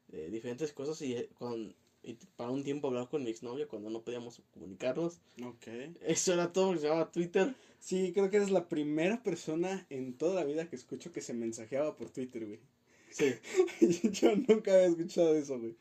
de 0.08 0.30
diferentes 0.30 0.72
cosas 0.72 1.02
y, 1.02 1.14
eh, 1.16 1.30
con, 1.38 1.76
y 2.04 2.14
para 2.38 2.52
un 2.52 2.64
tiempo 2.64 2.88
hablar 2.88 3.10
con 3.10 3.26
mi 3.26 3.32
exnovia 3.32 3.68
cuando 3.68 3.90
no 3.90 4.02
podíamos 4.04 4.42
comunicarnos. 4.54 5.20
Ok. 5.44 5.68
Eso 6.04 6.32
era 6.32 6.54
todo 6.54 6.68
lo 6.68 6.74
que 6.76 6.80
se 6.80 6.88
llamaba 6.88 7.12
Twitter. 7.12 7.54
Sí, 7.80 8.14
creo 8.14 8.30
que 8.30 8.38
eres 8.38 8.50
la 8.52 8.70
primera 8.70 9.22
persona 9.24 9.86
en 9.90 10.14
toda 10.18 10.36
la 10.36 10.46
vida 10.46 10.70
que 10.70 10.78
escucho 10.78 11.12
que 11.12 11.20
se 11.20 11.34
mensajeaba 11.34 11.98
por 11.98 12.10
Twitter, 12.12 12.46
güey. 12.46 12.60
Sí. 13.10 13.34
Yo 14.12 14.36
nunca 14.36 14.74
había 14.74 14.88
escuchado 14.88 15.36
eso, 15.36 15.60
güey. 15.60 15.76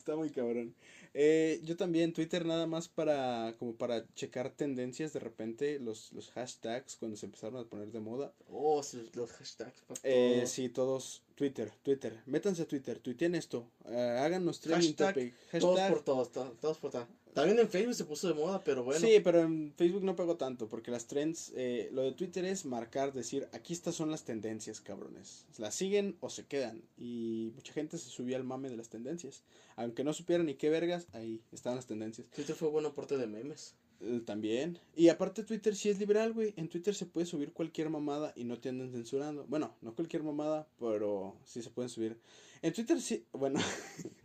Está 0.00 0.16
muy 0.16 0.30
cabrón. 0.30 0.74
Eh, 1.12 1.60
yo 1.62 1.76
también, 1.76 2.14
Twitter 2.14 2.46
nada 2.46 2.66
más 2.66 2.88
para, 2.88 3.54
como 3.58 3.74
para 3.74 4.06
checar 4.14 4.48
tendencias 4.48 5.12
de 5.12 5.20
repente, 5.20 5.78
los, 5.78 6.10
los 6.14 6.30
hashtags 6.30 6.96
cuando 6.96 7.18
se 7.18 7.26
empezaron 7.26 7.60
a 7.60 7.68
poner 7.68 7.92
de 7.92 8.00
moda. 8.00 8.32
Oh, 8.48 8.82
los 9.12 9.30
hashtags. 9.32 9.82
para 9.82 10.00
Eh, 10.04 10.44
sí, 10.46 10.70
todos, 10.70 11.22
Twitter, 11.34 11.70
Twitter, 11.82 12.18
métanse 12.24 12.62
a 12.62 12.66
Twitter, 12.66 12.98
tuiteen 12.98 13.34
esto, 13.34 13.68
eh, 13.90 14.18
háganos 14.22 14.60
trending 14.60 14.96
Hashtag, 14.96 15.14
topic, 15.14 15.34
Todos 15.60 15.80
por 15.90 16.02
todos, 16.02 16.32
to- 16.32 16.56
todos 16.62 16.78
por 16.78 16.90
todos. 16.92 17.06
También 17.34 17.58
en 17.58 17.68
Facebook 17.68 17.94
se 17.94 18.04
puso 18.04 18.28
de 18.28 18.34
moda, 18.34 18.62
pero 18.64 18.82
bueno. 18.82 19.00
Sí, 19.00 19.20
pero 19.22 19.40
en 19.40 19.72
Facebook 19.76 20.02
no 20.02 20.16
pegó 20.16 20.36
tanto, 20.36 20.68
porque 20.68 20.90
las 20.90 21.06
trends, 21.06 21.52
eh, 21.54 21.88
lo 21.92 22.02
de 22.02 22.12
Twitter 22.12 22.44
es 22.44 22.64
marcar, 22.64 23.12
decir, 23.12 23.48
aquí 23.52 23.72
estas 23.72 23.94
son 23.94 24.10
las 24.10 24.24
tendencias, 24.24 24.80
cabrones. 24.80 25.46
Las 25.58 25.74
siguen 25.74 26.16
o 26.20 26.30
se 26.30 26.46
quedan. 26.46 26.82
Y 26.98 27.52
mucha 27.54 27.72
gente 27.72 27.98
se 27.98 28.10
subió 28.10 28.36
al 28.36 28.44
mame 28.44 28.68
de 28.68 28.76
las 28.76 28.88
tendencias. 28.88 29.42
Aunque 29.76 30.04
no 30.04 30.12
supieran 30.12 30.46
ni 30.46 30.54
qué 30.54 30.70
vergas, 30.70 31.06
ahí 31.12 31.40
están 31.52 31.76
las 31.76 31.86
tendencias. 31.86 32.26
Twitter 32.34 32.54
fue 32.56 32.68
buen 32.68 32.86
aporte 32.86 33.16
de 33.16 33.26
memes. 33.26 33.74
Eh, 34.00 34.22
también. 34.24 34.78
Y 34.96 35.08
aparte 35.08 35.42
Twitter 35.42 35.76
sí 35.76 35.90
es 35.90 35.98
liberal, 35.98 36.32
güey. 36.32 36.54
En 36.56 36.68
Twitter 36.68 36.94
se 36.94 37.06
puede 37.06 37.26
subir 37.26 37.52
cualquier 37.52 37.90
mamada 37.90 38.32
y 38.34 38.44
no 38.44 38.58
te 38.58 38.70
andan 38.70 38.90
censurando. 38.90 39.44
Bueno, 39.46 39.74
no 39.82 39.94
cualquier 39.94 40.22
mamada, 40.22 40.66
pero 40.78 41.36
sí 41.44 41.62
se 41.62 41.70
pueden 41.70 41.90
subir. 41.90 42.18
En 42.62 42.72
Twitter 42.72 43.00
sí, 43.00 43.24
bueno. 43.32 43.60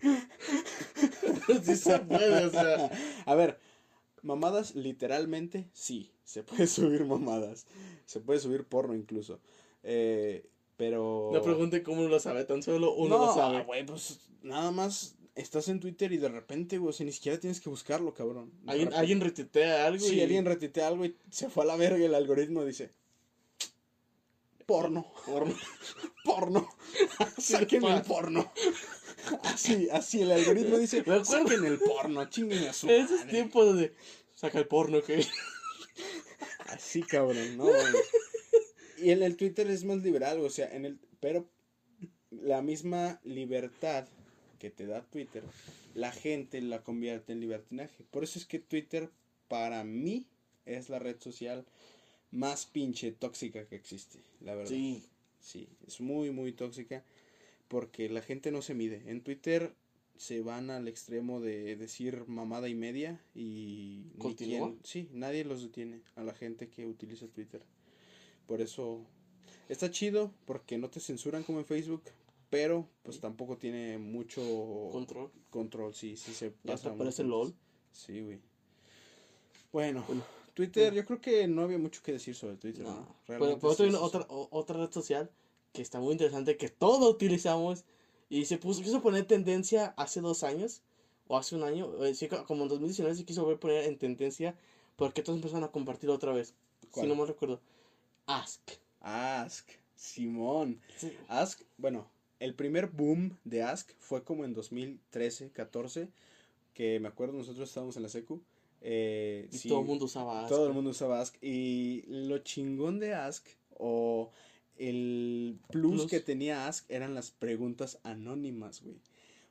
sí 1.64 1.76
se 1.76 2.00
puede, 2.00 2.46
o 2.46 2.50
sea. 2.52 2.92
A 3.26 3.36
ver, 3.36 3.60
mamadas 4.22 4.76
literalmente 4.76 5.70
sí, 5.74 6.12
se 6.24 6.44
puede 6.44 6.68
subir 6.68 7.06
mamadas. 7.06 7.66
Se 8.06 8.20
puede 8.20 8.40
subir 8.40 8.66
porno 8.66 8.96
incluso. 8.96 9.40
Eh, 9.84 10.50
pero... 10.78 11.30
No 11.34 11.42
pregunte 11.42 11.84
cómo 11.84 12.02
uno 12.02 12.10
lo 12.10 12.20
sabe, 12.20 12.44
tan 12.44 12.62
solo 12.62 12.94
uno 12.96 13.18
no, 13.18 13.26
lo 13.28 13.34
sabe. 13.34 13.64
güey, 13.64 13.86
pues 13.86 14.20
nada 14.42 14.72
más 14.72 15.16
estás 15.36 15.70
en 15.70 15.80
Twitter 15.80 16.12
y 16.12 16.18
de 16.18 16.30
repente, 16.30 16.78
güey, 16.78 16.90
o 16.90 16.94
sea, 16.94 17.06
ni 17.06 17.12
siquiera 17.12 17.40
tienes 17.40 17.62
que 17.62 17.70
buscarlo, 17.70 18.14
cabrón. 18.14 18.52
Alguien, 18.66 18.94
alguien 18.94 19.22
retuitea 19.22 19.86
algo 19.86 20.04
Sí, 20.04 20.16
y... 20.16 20.22
alguien 20.22 20.46
retitea 20.46 20.88
algo 20.88 21.06
y 21.06 21.16
se 21.30 21.50
fue 21.50 21.64
a 21.64 21.68
la 21.68 21.76
verga 21.76 22.04
el 22.04 22.16
algoritmo 22.16 22.66
dice... 22.66 22.92
Porno, 24.66 25.06
Porno. 25.28 25.54
porno, 26.26 26.68
saquen 27.38 27.84
el 27.86 28.02
porno. 28.02 28.52
Así, 29.44 29.88
así, 29.92 30.22
el 30.22 30.32
algoritmo 30.32 30.78
dice, 30.78 30.98
Me 30.98 31.16
acuerdo. 31.16 31.26
saquen 31.26 31.66
el 31.66 31.80
porno, 31.80 32.26
chinguen 32.30 32.68
a 32.68 32.74
su 32.74 32.90
Esos 32.90 33.20
madre". 33.20 33.32
tiempos 33.32 33.78
de... 33.78 33.94
Saca 34.36 34.60
el 34.60 34.68
porno, 34.68 35.02
que 35.02 35.26
Así, 36.68 37.02
cabrón, 37.04 37.58
no. 37.58 37.68
Y 38.98 39.12
en 39.12 39.24
el 39.24 39.38
Twitter 39.38 39.70
es 39.70 39.84
más 39.84 40.02
liberal, 40.04 40.40
o 40.42 40.50
sea, 40.50 40.74
en 40.74 40.86
el, 40.86 41.00
pero 41.20 41.48
la 42.32 42.62
misma 42.62 43.20
libertad 43.24 44.08
que 44.60 44.70
te 44.72 44.86
da 44.86 45.02
Twitter, 45.04 45.44
la 45.94 46.12
gente 46.12 46.62
la 46.62 46.84
convierte 46.84 47.34
en 47.34 47.40
libertinaje. 47.40 48.04
Por 48.12 48.24
eso 48.24 48.40
es 48.40 48.46
que 48.46 48.60
Twitter, 48.60 49.10
para 49.48 49.84
mí, 49.84 50.26
es 50.66 50.90
la 50.90 51.00
red 51.00 51.18
social 51.20 51.66
más 52.32 52.66
pinche 52.66 53.12
tóxica 53.12 53.66
que 53.68 53.76
existe, 53.76 54.20
la 54.42 54.56
verdad. 54.56 54.72
Sí. 54.72 55.04
Sí, 55.40 55.68
es 55.86 56.02
muy, 56.02 56.32
muy 56.32 56.54
tóxica 56.54 57.04
porque 57.76 58.08
la 58.08 58.22
gente 58.22 58.52
no 58.52 58.62
se 58.62 58.74
mide. 58.74 59.04
En 59.08 59.22
Twitter 59.22 59.74
se 60.16 60.40
van 60.42 60.70
al 60.70 60.88
extremo 60.88 61.42
de 61.42 61.76
decir 61.76 62.24
mamada 62.26 62.70
y 62.70 62.74
media 62.74 63.20
y 63.36 64.12
¿Continúa? 64.18 64.70
quien- 64.70 64.80
sí, 64.86 65.10
nadie 65.12 65.44
los 65.44 65.62
detiene 65.62 66.00
a 66.16 66.24
la 66.24 66.34
gente 66.34 66.70
que 66.70 66.88
utiliza 66.88 67.28
Twitter. 67.28 67.62
Por 68.48 68.62
eso 68.62 69.02
está 69.68 69.92
chido 69.92 70.32
porque 70.46 70.78
no 70.78 70.90
te 70.90 71.02
censuran 71.02 71.44
como 71.44 71.60
en 71.60 71.66
Facebook, 71.66 72.04
pero 72.50 72.88
pues 73.04 73.20
tampoco 73.20 73.58
tiene 73.58 73.98
mucho 73.98 74.42
Control. 74.94 75.30
control, 75.50 75.94
sí, 75.94 76.16
sí 76.16 76.34
se 76.34 76.52
Ya 76.64 76.72
pasa 76.76 76.92
te 76.94 76.98
parece. 76.98 77.26
LOL. 77.26 77.54
Sí, 77.92 78.22
güey. 78.22 78.40
Bueno, 79.74 80.06
Bueno, 80.08 80.24
Twitter, 80.54 80.94
yo 80.94 81.04
creo 81.04 81.20
que 81.20 81.46
no 81.50 81.64
había 81.64 81.78
mucho 81.78 82.02
que 82.02 82.14
decir 82.14 82.36
sobre 82.36 82.56
Twitter. 82.56 82.84
No. 82.86 82.92
¿no? 83.02 83.16
Pero, 83.28 83.40
Realmente 83.40 83.68
pero 83.78 83.90
es- 83.90 83.96
otra, 83.96 84.26
otra 84.30 84.78
red 84.86 84.92
social 84.94 85.30
que 85.76 85.82
está 85.82 86.00
muy 86.00 86.14
interesante, 86.14 86.58
que 86.58 86.70
todos 86.70 87.08
utilizamos 87.14 87.84
y 88.30 88.46
se 88.46 88.58
puso, 88.58 88.82
quiso 88.82 89.02
poner 89.02 89.26
tendencia 89.26 89.94
hace 89.98 90.22
dos 90.22 90.44
años 90.44 90.82
o 91.28 91.38
hace 91.38 91.56
un 91.56 91.64
año, 91.64 91.92
eh, 92.06 92.14
como 92.48 92.64
en 92.64 92.70
2019 92.70 93.16
se 93.16 93.26
quiso 93.26 93.60
poner 93.60 93.84
en 93.86 93.98
tendencia 93.98 94.56
porque 94.96 95.22
todos 95.22 95.38
empezaron 95.38 95.66
a 95.66 95.72
compartir 95.72 96.10
otra 96.10 96.32
vez. 96.32 96.54
¿Cuál? 96.92 97.06
Si 97.06 97.10
no 97.10 97.16
me 97.22 97.26
recuerdo. 97.28 97.60
Ask. 98.26 98.62
Ask, 99.02 99.70
Simón. 99.96 100.80
Sí. 100.98 101.12
Ask, 101.28 101.62
bueno, 101.78 102.10
el 102.40 102.56
primer 102.56 102.88
boom 102.88 103.38
de 103.44 103.62
Ask 103.64 103.92
fue 104.00 104.24
como 104.24 104.46
en 104.46 104.54
2013, 104.54 105.52
14, 105.52 106.10
que 106.74 107.00
me 107.00 107.08
acuerdo 107.10 107.34
nosotros 107.38 107.68
estábamos 107.68 107.98
en 107.98 108.04
la 108.04 108.10
secu. 108.10 108.42
eh, 108.82 109.50
Y 109.52 109.58
sí, 109.58 109.68
todo 109.70 109.82
el 109.82 109.86
mundo 109.88 110.06
usaba 110.06 110.42
Ask. 110.42 110.50
todo 110.50 110.68
el 110.68 110.74
mundo 110.74 110.92
usaba 110.92 111.20
Ask. 111.20 111.36
Y 111.42 112.04
lo 112.08 112.38
chingón 112.40 113.00
de 113.00 113.14
Ask, 113.14 113.46
o 113.78 114.32
el 114.78 115.58
plus, 115.72 116.02
Plus. 116.02 116.12
que 116.12 116.20
tenía 116.20 116.68
Ask, 116.68 116.90
eran 116.90 117.14
las 117.16 117.32
preguntas 117.32 118.00
anónimas, 118.04 118.82
güey. 118.82 118.98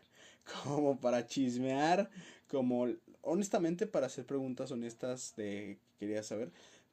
como 0.64 1.00
para 1.00 1.28
chismear, 1.28 2.10
como 2.48 2.88
honestamente 3.22 3.88
para 3.88 4.08
hacer 4.08 4.26
preguntas 4.26 4.72
honestas 4.72 5.34
de 5.36 5.80
que 6.00 6.06
quería 6.08 6.24
saber. 6.24 6.52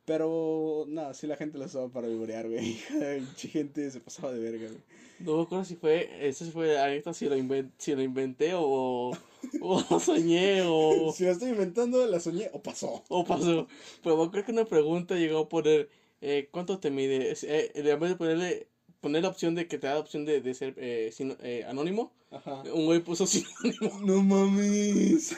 Pero 0.08 0.86
nada, 0.88 1.12
sí 1.14 1.26
la 1.26 1.36
gente 1.36 1.58
las 1.58 1.68
usaba 1.68 1.88
para 1.90 2.08
vivorear, 2.08 2.48
güey. 2.48 2.78
Pinche 3.18 3.48
gente 3.48 3.88
se 3.90 4.00
pasaba 4.00 4.32
de 4.32 4.40
verga, 4.40 4.66
güey. 4.68 4.80
No 5.20 5.36
me 5.36 5.42
acuerdo 5.42 5.64
si 5.64 5.76
fue, 5.76 6.08
eso 6.28 6.44
sí 6.44 6.50
fue, 6.50 6.78
ahorita 6.80 7.12
si 7.12 7.26
lo, 7.28 7.36
si 7.76 7.94
lo 7.94 8.02
inventé 8.02 8.52
o, 8.54 9.12
o 9.60 10.00
soñé 10.00 10.62
o, 10.64 11.12
Si 11.16 11.24
la 11.24 11.32
estoy 11.32 11.50
inventando, 11.50 12.06
la 12.06 12.20
soñé 12.20 12.48
o 12.52 12.62
pasó. 12.62 13.04
o 13.08 13.24
pasó. 13.24 13.66
Pero 14.02 14.16
me 14.16 14.24
acuerdo 14.24 14.46
que 14.46 14.52
una 14.52 14.64
pregunta 14.64 15.14
llegó 15.16 15.40
a 15.40 15.48
poner, 15.48 15.90
eh, 16.22 16.48
¿cuánto 16.50 16.78
te 16.78 16.90
mide? 16.90 17.34
Eh, 17.42 17.72
en 17.74 18.00
vez 18.00 18.10
de 18.10 18.16
ponerle 18.16 18.68
poner 19.00 19.22
la 19.22 19.28
opción 19.28 19.54
de 19.54 19.68
que 19.68 19.78
te 19.78 19.86
da 19.88 19.94
la 19.94 20.00
opción 20.00 20.24
de, 20.24 20.40
de 20.40 20.54
ser 20.54 20.74
eh, 20.78 21.10
sin- 21.12 21.36
eh, 21.42 21.64
anónimo, 21.68 22.12
Ajá. 22.30 22.62
un 22.72 22.86
güey 22.86 23.00
puso 23.00 23.26
sinónimo. 23.26 24.00
No 24.06 24.22
mames. 24.22 25.36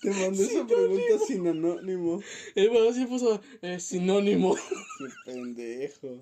Te 0.00 0.10
mandé 0.10 0.44
esa 0.44 0.66
pregunta 0.66 1.18
sin 1.26 1.46
anónimo. 1.46 2.20
El 2.54 2.68
güey 2.70 2.92
sí 2.92 3.06
puso 3.06 3.40
eh, 3.62 3.80
sinónimo. 3.80 4.54
Qué 4.54 5.06
pendejo. 5.32 6.20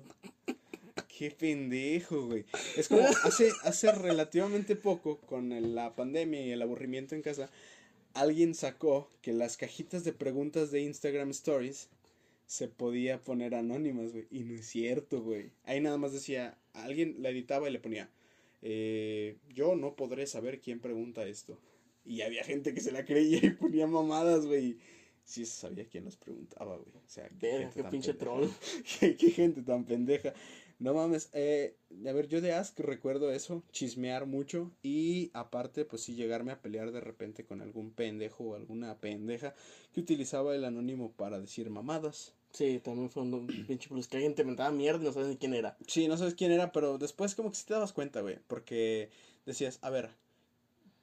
Qué 1.17 1.31
pendejo, 1.31 2.25
güey. 2.27 2.45
Es 2.77 2.87
como 2.87 3.01
hace, 3.23 3.51
hace 3.63 3.91
relativamente 3.91 4.75
poco, 4.75 5.17
con 5.21 5.51
el- 5.51 5.75
la 5.75 5.95
pandemia 5.95 6.45
y 6.45 6.51
el 6.51 6.61
aburrimiento 6.61 7.15
en 7.15 7.21
casa, 7.21 7.49
alguien 8.13 8.53
sacó 8.55 9.09
que 9.21 9.33
las 9.33 9.57
cajitas 9.57 10.03
de 10.03 10.13
preguntas 10.13 10.71
de 10.71 10.81
Instagram 10.81 11.29
Stories 11.31 11.89
se 12.47 12.67
podía 12.67 13.23
poner 13.23 13.55
anónimas, 13.55 14.11
güey. 14.13 14.25
Y 14.31 14.39
no 14.41 14.55
es 14.55 14.67
cierto, 14.67 15.21
güey. 15.21 15.51
Ahí 15.65 15.79
nada 15.81 15.97
más 15.97 16.13
decía, 16.13 16.57
alguien 16.73 17.15
la 17.19 17.29
editaba 17.29 17.69
y 17.69 17.73
le 17.73 17.79
ponía, 17.79 18.09
eh, 18.61 19.35
yo 19.53 19.75
no 19.75 19.95
podré 19.95 20.27
saber 20.27 20.59
quién 20.59 20.79
pregunta 20.79 21.25
esto. 21.27 21.57
Y 22.05 22.21
había 22.21 22.43
gente 22.43 22.73
que 22.73 22.81
se 22.81 22.91
la 22.91 23.05
creía 23.05 23.39
y 23.43 23.49
ponía 23.51 23.87
mamadas, 23.87 24.45
güey. 24.45 24.77
Sí 25.23 25.45
sabía 25.45 25.89
quién 25.89 26.05
las 26.05 26.17
preguntaba, 26.17 26.77
güey. 26.77 26.95
O 26.95 27.09
sea, 27.09 27.27
gente 27.27 27.69
qué 27.73 27.81
tan 27.81 27.91
pinche 27.91 28.13
troll. 28.13 28.47
qué, 28.99 29.17
qué 29.17 29.31
gente 29.31 29.63
tan 29.63 29.85
pendeja. 29.85 30.33
No 30.77 30.93
mames, 30.93 31.29
eh, 31.31 31.77
a 32.05 32.11
ver, 32.11 32.27
yo 32.27 32.41
de 32.41 32.51
Ask 32.51 32.77
recuerdo 32.79 33.31
eso, 33.31 33.63
chismear 33.71 34.25
mucho 34.25 34.71
y 34.83 35.31
aparte, 35.33 35.85
pues 35.85 36.01
sí, 36.01 36.15
llegarme 36.15 36.51
a 36.51 36.61
pelear 36.61 36.91
de 36.91 36.99
repente 36.99 37.45
con 37.45 37.61
algún 37.61 37.91
pendejo 37.91 38.43
o 38.43 38.55
alguna 38.55 38.99
pendeja 38.99 39.55
que 39.93 40.01
utilizaba 40.01 40.53
el 40.53 40.65
anónimo 40.65 41.13
para 41.13 41.39
decir 41.39 41.69
mamadas. 41.69 42.35
Sí, 42.51 42.81
también 42.83 43.09
fue 43.09 43.23
un 43.23 43.47
pinche 43.67 43.87
plus 43.87 44.07
que 44.07 44.17
alguien 44.17 44.35
te 44.35 44.43
mentaba 44.43 44.71
mierda 44.71 45.01
y 45.01 45.05
no 45.05 45.13
sabes 45.13 45.29
ni 45.29 45.37
quién 45.37 45.53
era. 45.53 45.77
Sí, 45.87 46.09
no 46.09 46.17
sabes 46.17 46.35
quién 46.35 46.51
era, 46.51 46.73
pero 46.73 46.97
después 46.97 47.35
como 47.35 47.51
que 47.51 47.57
sí 47.57 47.65
te 47.65 47.73
dabas 47.73 47.93
cuenta, 47.93 48.19
güey, 48.19 48.39
porque 48.47 49.09
decías, 49.45 49.79
a 49.81 49.89
ver, 49.89 50.09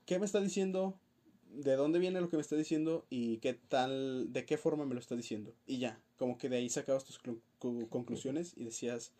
¿qué 0.06 0.18
me 0.18 0.26
está 0.26 0.40
diciendo? 0.40 0.98
¿De 1.50 1.76
dónde 1.76 1.98
viene 1.98 2.20
lo 2.20 2.28
que 2.30 2.36
me 2.36 2.42
está 2.42 2.56
diciendo? 2.56 3.04
¿Y 3.10 3.36
qué 3.38 3.52
tal, 3.54 4.32
de 4.32 4.46
qué 4.46 4.56
forma 4.56 4.86
me 4.86 4.94
lo 4.94 5.00
está 5.00 5.14
diciendo? 5.16 5.52
Y 5.66 5.78
ya, 5.78 6.00
como 6.16 6.38
que 6.38 6.48
de 6.48 6.56
ahí 6.56 6.68
sacabas 6.70 7.04
tus 7.04 7.20
conclusiones 7.90 8.54
y 8.56 8.64
decías, 8.64 9.12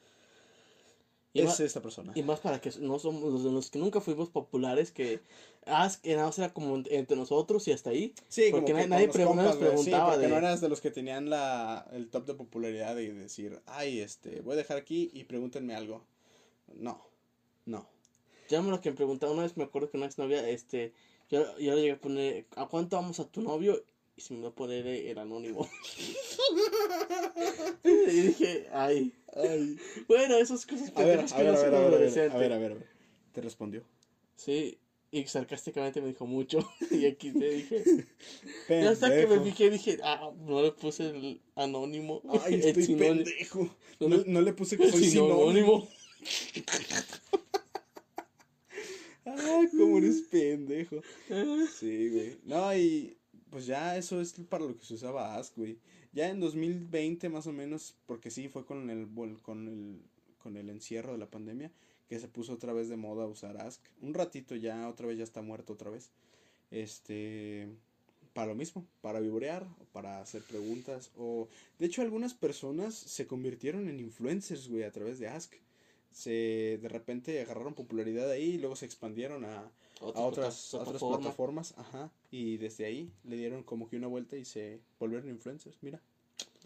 Y 1.35 1.41
es 1.41 1.47
más, 1.47 1.61
esta 1.61 1.83
persona. 1.83 2.13
y 2.15 2.23
más 2.23 2.41
para 2.41 2.61
que 2.61 2.71
no 2.81 2.99
somos 2.99 3.23
los 3.33 3.45
de 3.45 3.51
los 3.51 3.71
que 3.71 3.79
nunca 3.79 4.01
fuimos 4.01 4.31
populares, 4.31 4.91
que 4.93 5.21
Ask 5.67 6.05
nada 6.07 6.27
más 6.27 6.39
era 6.39 6.53
como 6.55 6.83
entre 6.91 7.17
nosotros 7.17 7.69
y 7.69 7.73
hasta 7.73 7.91
ahí. 7.91 8.15
Sí, 8.29 8.49
Porque 8.51 8.73
como 8.73 8.83
que 8.85 8.89
nadie- 8.89 9.07
nos 9.07 9.15
preguntaba 9.57 10.15
sí, 10.17 10.21
de- 10.23 10.29
no 10.29 10.37
eras 10.37 10.61
de 10.63 10.69
los 10.71 10.81
que 10.81 10.91
tenían 10.91 11.29
la, 11.31 11.87
el 11.93 12.09
top 12.11 12.25
de 12.27 12.35
popularidad 12.35 12.97
de 12.97 13.13
decir, 13.13 13.61
ay, 13.67 14.01
este, 14.01 14.41
voy 14.41 14.55
a 14.55 14.57
dejar 14.57 14.77
aquí 14.79 15.11
y 15.13 15.25
pregúntenme 15.25 15.75
algo. 15.75 16.05
No, 16.75 17.01
no. 17.67 17.87
Me 18.61 18.71
lo 18.71 18.81
que 18.81 18.91
me 18.91 18.97
preguntaron 18.97 19.35
una 19.37 19.45
vez, 19.45 19.57
me 19.57 19.65
acuerdo 19.65 19.89
que 19.91 19.97
una 19.97 20.07
exnovia, 20.07 20.47
este, 20.47 20.93
yo, 21.31 21.59
yo 21.59 21.75
le 21.75 21.81
llegué 21.81 21.93
a 21.93 22.01
poner, 22.01 22.47
¿a 22.57 22.67
cuánto 22.67 22.97
vamos 22.97 23.19
a 23.21 23.27
tu 23.27 23.41
novio? 23.41 23.83
Y 24.17 24.21
se 24.21 24.35
me 24.35 24.43
va 24.43 24.49
a 24.49 24.55
poner 24.55 24.87
el 24.87 25.17
anónimo. 25.19 25.67
y 27.85 28.11
dije, 28.21 28.69
ay, 28.73 29.13
Ay. 29.35 29.79
bueno, 30.07 30.37
esas 30.37 30.67
cosas 30.67 30.93
A 30.95 31.03
ver, 31.03 31.21
a 31.21 31.23
ver, 31.23 31.49
a 31.49 31.53
ver, 31.53 31.55
a 31.55 31.59
ver, 31.63 31.75
a 31.75 31.79
ver, 31.81 31.95
a 31.95 32.37
ver, 32.37 32.53
a 32.53 32.59
ver, 32.59 32.73
a 32.73 32.75
ver. 32.75 32.87
Te 33.33 33.41
respondió. 33.41 33.83
Sí, 34.37 34.79
y 35.11 35.25
sarcásticamente 35.27 36.03
me 36.03 36.09
dijo 36.09 36.27
mucho. 36.27 36.59
y 36.91 37.07
aquí 37.07 37.33
te 37.33 37.51
dije. 37.51 37.85
Y 38.69 38.85
hasta 38.85 39.09
que 39.09 39.27
me 39.27 39.39
Pendejo. 39.39 39.45
fijé, 39.45 39.71
dije, 39.71 39.99
ah, 40.03 40.31
no 40.47 40.63
le 40.63 40.73
puse 40.73 41.09
el 41.09 41.41
anónimo. 41.55 42.21
Ay, 42.45 42.55
estoy 42.63 42.95
pendejo. 42.97 43.75
No 44.01 44.09
No, 44.27 44.41
le- 44.43 44.53
puse 44.53 44.77
que 44.77 44.85
El 44.85 44.91
soy 44.91 45.05
sinónimo. 45.05 45.39
sinónimo. 45.53 45.89
Ah, 49.39 49.63
cómo 49.71 49.99
eres 49.99 50.23
pendejo. 50.31 51.03
Sí, 51.79 52.11
güey. 52.11 52.39
No, 52.45 52.75
y 52.77 53.17
pues 53.51 53.67
ya 53.67 53.97
eso 53.97 54.21
es 54.21 54.33
para 54.49 54.65
lo 54.65 54.77
que 54.77 54.85
se 54.85 54.95
usaba 54.95 55.37
Ask, 55.37 55.57
güey. 55.57 55.79
Ya 56.13 56.29
en 56.29 56.41
2020 56.41 57.29
más 57.29 57.47
o 57.47 57.53
menos, 57.53 57.95
porque 58.07 58.31
sí 58.31 58.49
fue 58.49 58.65
con 58.65 58.91
el 58.91 59.09
con 59.43 59.69
el 59.69 60.03
con 60.39 60.57
el 60.57 60.69
encierro 60.71 61.13
de 61.13 61.19
la 61.19 61.31
pandemia 61.31 61.71
que 62.09 62.19
se 62.19 62.29
puso 62.29 62.53
otra 62.53 62.75
vez 62.75 62.91
de 62.91 62.97
moda 62.97 63.27
usar 63.27 63.57
Ask. 63.57 63.81
Un 64.03 64.13
ratito 64.13 64.55
ya 64.55 64.89
otra 64.89 65.07
vez 65.07 65.17
ya 65.17 65.25
está 65.25 65.41
muerto 65.41 65.73
otra 65.73 65.91
vez. 65.91 66.11
Este 66.71 67.69
para 68.35 68.49
lo 68.49 68.55
mismo, 68.55 68.87
para 69.01 69.21
vivorear 69.21 69.67
o 69.81 69.85
para 69.93 70.21
hacer 70.21 70.43
preguntas 70.43 71.11
o 71.17 71.49
de 71.79 71.87
hecho 71.87 72.03
algunas 72.03 72.35
personas 72.35 72.95
se 72.95 73.27
convirtieron 73.27 73.89
en 73.89 74.01
influencers, 74.01 74.69
güey, 74.69 74.85
a 74.85 74.93
través 74.93 75.19
de 75.19 75.29
Ask. 75.29 75.55
Se 76.13 76.79
de 76.81 76.89
repente 76.89 77.41
agarraron 77.41 77.75
popularidad 77.75 78.31
ahí 78.31 78.55
y 78.55 78.59
luego 78.59 78.77
se 78.77 78.87
expandieron 78.87 79.45
a 79.45 79.71
a 80.03 80.21
otras, 80.21 80.75
otras 80.75 80.89
plataforma. 80.89 81.19
plataformas, 81.19 81.75
ajá, 81.77 82.11
y 82.31 82.57
desde 82.57 82.85
ahí 82.85 83.13
le 83.25 83.37
dieron 83.37 83.63
como 83.63 83.89
que 83.89 83.97
una 83.97 84.09
vuelta 84.09 84.37
y 84.37 84.45
se 84.45 84.81
volvieron 84.99 85.29
influencers, 85.29 85.77
mira. 85.83 86.01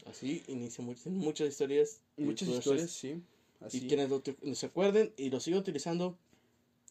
Así 0.06 0.42
inicia 0.46 0.84
muchas, 0.84 1.06
muchas 1.06 1.48
historias. 1.48 2.00
Muchas 2.16 2.48
historias, 2.48 2.90
sí, 2.90 3.20
así. 3.60 3.78
Y 3.78 3.88
quienes 3.88 4.08
lo, 4.08 4.22
se 4.54 4.66
acuerden 4.66 5.12
y 5.16 5.30
lo 5.30 5.40
siguen 5.40 5.60
utilizando, 5.60 6.16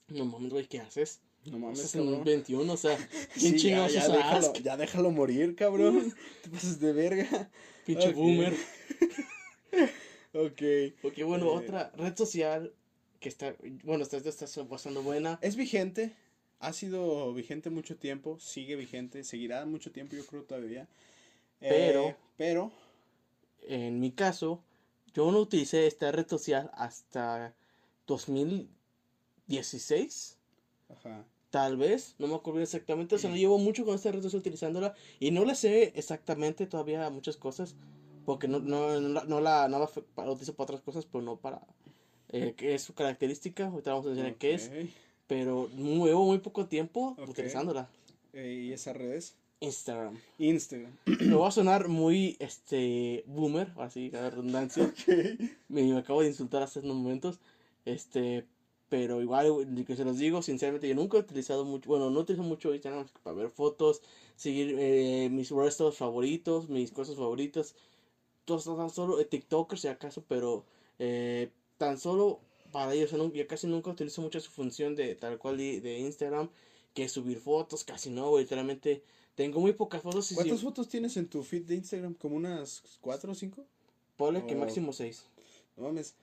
no 0.10 0.26
mames, 0.26 0.52
güey, 0.52 0.68
¿qué 0.68 0.80
haces? 0.80 1.20
No 1.46 1.60
mames, 1.60 1.80
Estás 1.80 1.96
en 1.96 2.02
el 2.02 2.08
cabrón. 2.08 2.26
21, 2.26 2.74
o 2.74 2.78
sea, 2.78 2.98
Sí, 3.36 3.40
¿quién 3.40 3.54
ya, 3.54 3.60
chingados 3.60 3.94
ya, 3.94 4.08
déjalo, 4.08 4.54
ya 4.64 4.78
déjalo 4.78 5.12
morir, 5.12 5.56
cabrón. 5.56 6.14
Te 6.44 6.50
pasas 6.50 6.80
de 6.80 6.94
verga. 6.94 7.50
Pinche 7.86 8.12
boomer. 8.14 8.56
Ok. 10.36 10.62
Porque 11.02 11.24
bueno, 11.24 11.46
Eh. 11.46 11.58
otra 11.64 11.92
red 11.96 12.16
social 12.16 12.72
que 13.20 13.30
está, 13.30 13.56
bueno, 13.84 14.04
está, 14.04 14.18
está 14.18 14.46
bastante 14.64 15.00
buena. 15.00 15.40
Es 15.42 15.56
vigente, 15.56 16.14
ha 16.60 16.74
sido 16.74 17.34
vigente 17.34 17.70
mucho 17.70 17.96
tiempo, 17.96 18.38
sigue 18.40 18.76
vigente, 18.76 19.24
seguirá 19.24 19.66
mucho 19.66 19.92
tiempo, 19.92 20.16
yo 20.16 20.26
creo 20.26 20.44
todavía. 20.44 20.88
Eh, 21.62 21.70
Pero- 21.70 22.16
pero, 22.38 22.72
En 23.68 24.00
mi 24.00 24.12
caso, 24.12 24.62
yo 25.16 25.32
no 25.32 25.40
utilicé 25.40 25.88
esta 25.88 26.12
red 26.12 26.28
social 26.28 26.70
hasta 26.76 27.56
2016. 29.48 30.38
ajá. 30.90 31.26
Tal 31.50 31.78
vez, 31.78 32.16
no 32.20 32.28
me 32.28 32.36
acuerdo 32.36 32.60
exactamente, 32.62 33.16
o 33.16 33.18
sea, 33.18 33.30
no 33.30 33.38
llevo 33.38 33.58
mucho 33.58 33.86
con 33.86 33.96
esta 33.96 34.12
red 34.12 34.22
social 34.22 34.42
utilizándola 34.42 34.94
y 35.22 35.32
no 35.32 35.46
le 35.46 35.56
sé 35.56 35.94
exactamente 35.96 36.68
todavía 36.68 37.10
muchas 37.10 37.38
cosas 37.38 37.76
porque 38.26 38.48
no, 38.48 38.60
no, 38.60 39.00
no, 39.00 39.10
la, 39.10 39.24
no 39.26 39.40
la, 39.42 39.68
no 39.68 39.80
la 39.80 40.32
utilizo 40.32 40.54
para 40.56 40.66
otras 40.66 40.82
cosas, 40.82 41.06
pero 41.06 41.24
no 41.24 41.38
para 41.38 41.62
eh, 42.30 42.54
que 42.58 42.74
es 42.76 42.82
su 42.84 42.94
característica, 42.94 43.68
ahorita 43.68 43.92
vamos 43.92 44.08
a 44.08 44.10
enseñar 44.10 44.36
qué 44.36 44.56
es, 44.56 44.72
pero 45.28 45.70
muy- 45.74 46.10
llevo 46.10 46.26
muy 46.26 46.40
poco 46.40 46.66
tiempo 46.68 47.16
Ok. 47.20 47.30
utilizándola. 47.30 47.88
Eh, 48.34 48.66
¿Y 48.68 48.74
esas 48.74 48.98
redes? 48.98 49.36
Instagram. 49.62 50.20
Instagram. 50.38 50.92
Me 51.22 51.36
va 51.36 51.48
a 51.48 51.52
sonar 51.52 51.88
muy 51.88 52.36
este 52.40 53.24
boomer, 53.28 53.70
así 53.78 54.10
la 54.12 54.30
redundancia. 54.30 54.94
Me, 55.70 55.84
me 55.84 55.98
acabo 55.98 56.22
de 56.22 56.28
insultar 56.28 56.62
hace 56.64 56.80
unos 56.80 56.98
momentos. 56.98 57.40
Este, 57.86 58.46
pero 58.90 59.22
igual 59.22 59.86
que 59.88 59.96
se 59.96 60.04
los 60.04 60.18
digo, 60.18 60.42
sinceramente, 60.42 60.88
yo 60.90 60.96
nunca 60.96 61.18
he 61.18 61.22
utilizado 61.22 61.64
mucho, 61.66 61.88
bueno, 61.90 62.10
no 62.10 62.20
utilizo 62.20 62.44
mucho 62.44 62.74
Instagram 62.74 63.08
para 63.24 63.36
ver 63.36 63.50
fotos, 63.50 64.02
seguir 64.36 64.76
eh, 64.78 65.30
mis 65.32 65.50
restos 65.52 65.98
favoritos, 65.98 66.68
mis 66.70 66.92
cosas 66.92 67.16
favoritas. 67.16 67.76
Tan 68.46 68.90
solo 68.90 69.20
eh, 69.20 69.26
TikTokers 69.26 69.82
si 69.82 69.88
acaso, 69.88 70.24
pero 70.28 70.66
eh, 71.00 71.50
tan 71.78 71.98
solo 71.98 72.40
para 72.72 72.94
ellos, 72.94 73.12
yo, 73.12 73.48
casi 73.48 73.68
nunca 73.68 73.92
utilizo 73.92 74.22
mucho 74.22 74.40
su 74.40 74.52
función 74.52 74.96
de 74.96 75.16
tal 75.16 75.38
cual 75.38 75.58
de, 75.58 75.82
de 75.82 76.00
Instagram, 76.00 76.50
que 76.94 77.04
es 77.06 77.12
subir 77.12 77.40
fotos, 77.40 77.84
casi 77.84 78.10
no, 78.10 78.38
literalmente 78.38 79.02
tengo 79.36 79.60
muy 79.60 79.74
pocas 79.74 80.02
fotos 80.02 80.32
y 80.32 80.36
¿Cuántas 80.36 80.60
si, 80.60 80.66
fotos 80.66 80.88
tienes 80.88 81.18
en 81.18 81.28
tu 81.28 81.44
feed 81.44 81.64
de 81.64 81.76
Instagram? 81.76 82.14
¿Como 82.14 82.36
unas 82.36 82.82
cuatro 83.02 83.32
o 83.32 83.36
cinco? 83.36 83.66
ponle 84.18 84.46
que 84.46 84.56
Oh. 84.56 84.60
máximo 84.60 84.94
seis. 84.94 85.24
No 85.78 85.84
mames. 85.84 86.16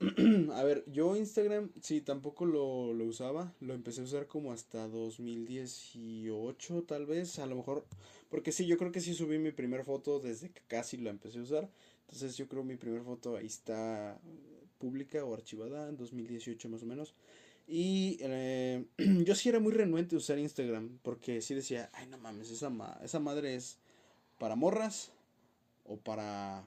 A 0.52 0.62
ver, 0.62 0.84
yo 0.86 1.16
Instagram, 1.16 1.70
sí, 1.80 2.00
tampoco 2.00 2.44
lo, 2.44 2.92
lo 2.92 3.04
usaba. 3.04 3.54
Lo 3.60 3.72
empecé 3.72 4.02
a 4.02 4.04
usar 4.04 4.26
como 4.26 4.52
hasta 4.52 4.88
2018, 4.88 6.82
tal 6.82 7.06
vez. 7.06 7.38
A 7.38 7.46
lo 7.46 7.56
mejor. 7.56 7.84
Porque 8.30 8.52
sí, 8.52 8.66
yo 8.66 8.76
creo 8.78 8.92
que 8.92 9.00
sí 9.00 9.14
subí 9.14 9.38
mi 9.38 9.52
primera 9.52 9.84
foto 9.84 10.18
desde 10.20 10.50
que 10.50 10.62
casi 10.68 10.96
lo 10.96 11.10
empecé 11.10 11.38
a 11.38 11.42
usar. 11.42 11.70
Entonces 12.02 12.36
yo 12.36 12.48
creo 12.48 12.64
mi 12.64 12.76
primera 12.76 13.04
foto 13.04 13.36
ahí 13.36 13.46
está 13.46 14.18
pública 14.78 15.24
o 15.24 15.34
archivada 15.34 15.88
en 15.88 15.96
2018 15.96 16.68
más 16.68 16.82
o 16.82 16.86
menos. 16.86 17.14
Y 17.68 18.18
eh, 18.20 18.84
yo 19.24 19.34
sí 19.34 19.48
era 19.48 19.60
muy 19.60 19.72
renuente 19.72 20.14
a 20.16 20.18
usar 20.18 20.38
Instagram. 20.38 20.98
Porque 21.02 21.40
sí 21.40 21.54
decía, 21.54 21.90
ay 21.94 22.06
no 22.08 22.18
mames, 22.18 22.50
esa, 22.50 22.70
ma- 22.70 22.98
esa 23.02 23.20
madre 23.20 23.54
es 23.54 23.78
para 24.38 24.56
morras 24.56 25.12
o 25.84 25.96
para 25.98 26.66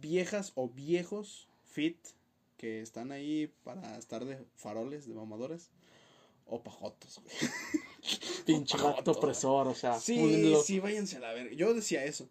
viejas 0.00 0.52
o 0.54 0.68
viejos 0.68 1.48
fit 1.64 1.96
que 2.56 2.80
están 2.82 3.12
ahí 3.12 3.52
para 3.64 3.98
estar 3.98 4.24
de 4.24 4.38
faroles, 4.56 5.06
de 5.08 5.14
mamadores 5.14 5.70
o 6.46 6.62
pajotos. 6.62 7.20
güey. 7.22 7.36
Pinche 8.46 8.76
gato 8.78 9.12
opresor, 9.12 9.68
o 9.68 9.74
sea, 9.74 9.98
Sí, 9.98 10.54
sí, 10.64 10.80
váyanse 10.80 11.16
a 11.16 11.20
la 11.20 11.32
verga. 11.32 11.54
Yo 11.54 11.74
decía 11.74 12.04
eso. 12.04 12.28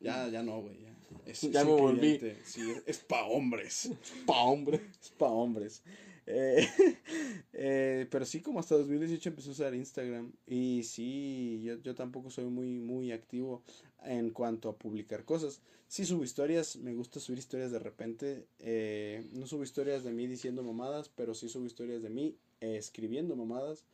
Ya, 0.00 0.28
ya 0.28 0.42
no, 0.42 0.60
güey. 0.62 0.80
ya. 0.80 0.96
Es, 1.26 1.42
Ya 1.42 1.60
es 1.60 1.66
me 1.66 1.72
volví. 1.72 2.20
Sí, 2.44 2.72
es 2.86 2.98
pa' 2.98 3.24
hombres. 3.26 3.90
Pa' 4.26 4.42
hombre. 4.42 4.80
Es 5.02 5.10
pa' 5.10 5.28
hombres. 5.28 5.82
Eh, 6.26 6.66
eh, 7.52 8.06
pero 8.10 8.24
sí, 8.24 8.40
como 8.40 8.60
hasta 8.60 8.76
2018 8.76 9.28
empecé 9.28 9.48
a 9.48 9.52
usar 9.52 9.74
Instagram. 9.74 10.32
Y 10.46 10.82
sí, 10.84 11.60
yo, 11.64 11.80
yo 11.82 11.94
tampoco 11.94 12.30
soy 12.30 12.44
muy, 12.46 12.78
muy 12.78 13.12
activo 13.12 13.62
en 14.04 14.30
cuanto 14.30 14.68
a 14.68 14.76
publicar 14.76 15.24
cosas. 15.24 15.60
Sí 15.88 16.04
subo 16.06 16.22
historias, 16.22 16.76
me 16.76 16.94
gusta 16.94 17.18
subir 17.20 17.38
historias 17.40 17.72
de 17.72 17.80
repente. 17.80 18.46
eh, 18.60 19.26
no 19.32 19.46
subo 19.46 19.64
historias 19.64 20.04
de 20.04 20.12
mí 20.12 20.26
diciendo 20.26 20.62
mamadas, 20.62 21.08
pero 21.14 21.34
sí 21.34 21.48
subo 21.48 21.66
historias 21.66 22.00
de 22.02 22.10
mí 22.10 22.36
eh, 22.60 22.76
escribiendo 22.76 23.34
mamadas. 23.36 23.84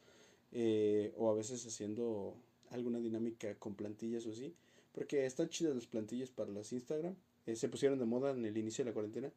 Eh, 0.58 1.12
o 1.18 1.30
a 1.30 1.34
veces 1.34 1.66
haciendo 1.66 2.34
alguna 2.70 2.98
dinámica 2.98 3.54
con 3.56 3.74
plantillas 3.74 4.26
o 4.26 4.30
así. 4.30 4.54
Porque 4.92 5.26
están 5.26 5.50
chidas 5.50 5.74
las 5.74 5.86
plantillas 5.86 6.30
para 6.30 6.50
las 6.50 6.72
Instagram. 6.72 7.14
eh, 7.44 7.56
se 7.56 7.68
pusieron 7.68 7.98
de 7.98 8.06
moda 8.06 8.30
en 8.30 8.46
el 8.46 8.56
inicio 8.56 8.82
de 8.82 8.90
la 8.90 8.94
cuarentena. 8.94 9.30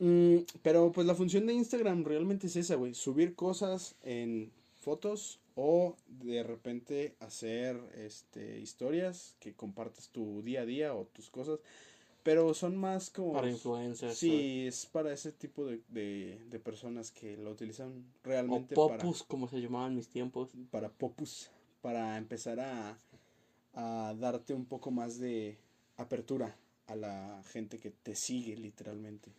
Mm, 0.00 0.38
pero 0.62 0.90
pues 0.90 1.06
la 1.06 1.14
función 1.14 1.46
de 1.46 1.52
Instagram 1.52 2.04
realmente 2.04 2.48
es 2.48 2.56
esa, 2.56 2.74
güey. 2.74 2.92
Subir 2.92 3.36
cosas 3.36 3.94
en 4.02 4.50
fotos 4.80 5.38
o 5.54 5.96
de 6.08 6.42
repente 6.42 7.14
hacer 7.20 7.76
este 7.94 8.58
historias 8.58 9.36
que 9.38 9.52
compartes 9.52 10.08
tu 10.08 10.42
día 10.42 10.62
a 10.62 10.66
día 10.66 10.94
o 10.94 11.06
tus 11.06 11.30
cosas. 11.30 11.60
Pero 12.22 12.54
son 12.54 12.76
más 12.76 13.10
como... 13.10 13.32
Para 13.32 13.50
influencers. 13.50 14.16
Sí, 14.16 14.66
es 14.66 14.86
para 14.86 15.12
ese 15.12 15.32
tipo 15.32 15.66
de, 15.66 15.80
de, 15.88 16.40
de 16.48 16.58
personas 16.60 17.10
que 17.10 17.36
lo 17.36 17.50
utilizan 17.50 18.04
O 18.22 18.28
realmente 18.28 18.74
para, 18.74 18.98
popus, 18.98 19.22
como 19.24 19.48
se 19.48 19.60
llamaban 19.60 19.92
en 19.92 19.96
mis 19.96 20.08
tiempos. 20.08 20.50
para 20.70 20.88
popus, 20.88 21.50
para 21.80 22.16
empezar 22.16 22.60
a, 22.60 22.96
a 23.74 24.14
darte 24.18 24.54
un 24.54 24.66
poco 24.66 24.90
más 24.90 25.18
de 25.18 25.58
apertura 25.96 26.56
a 26.86 26.96
la 26.96 27.42
gente 27.52 27.78
que 27.78 27.90
te 27.90 28.14
sigue 28.14 28.56
literalmente. 28.56 29.32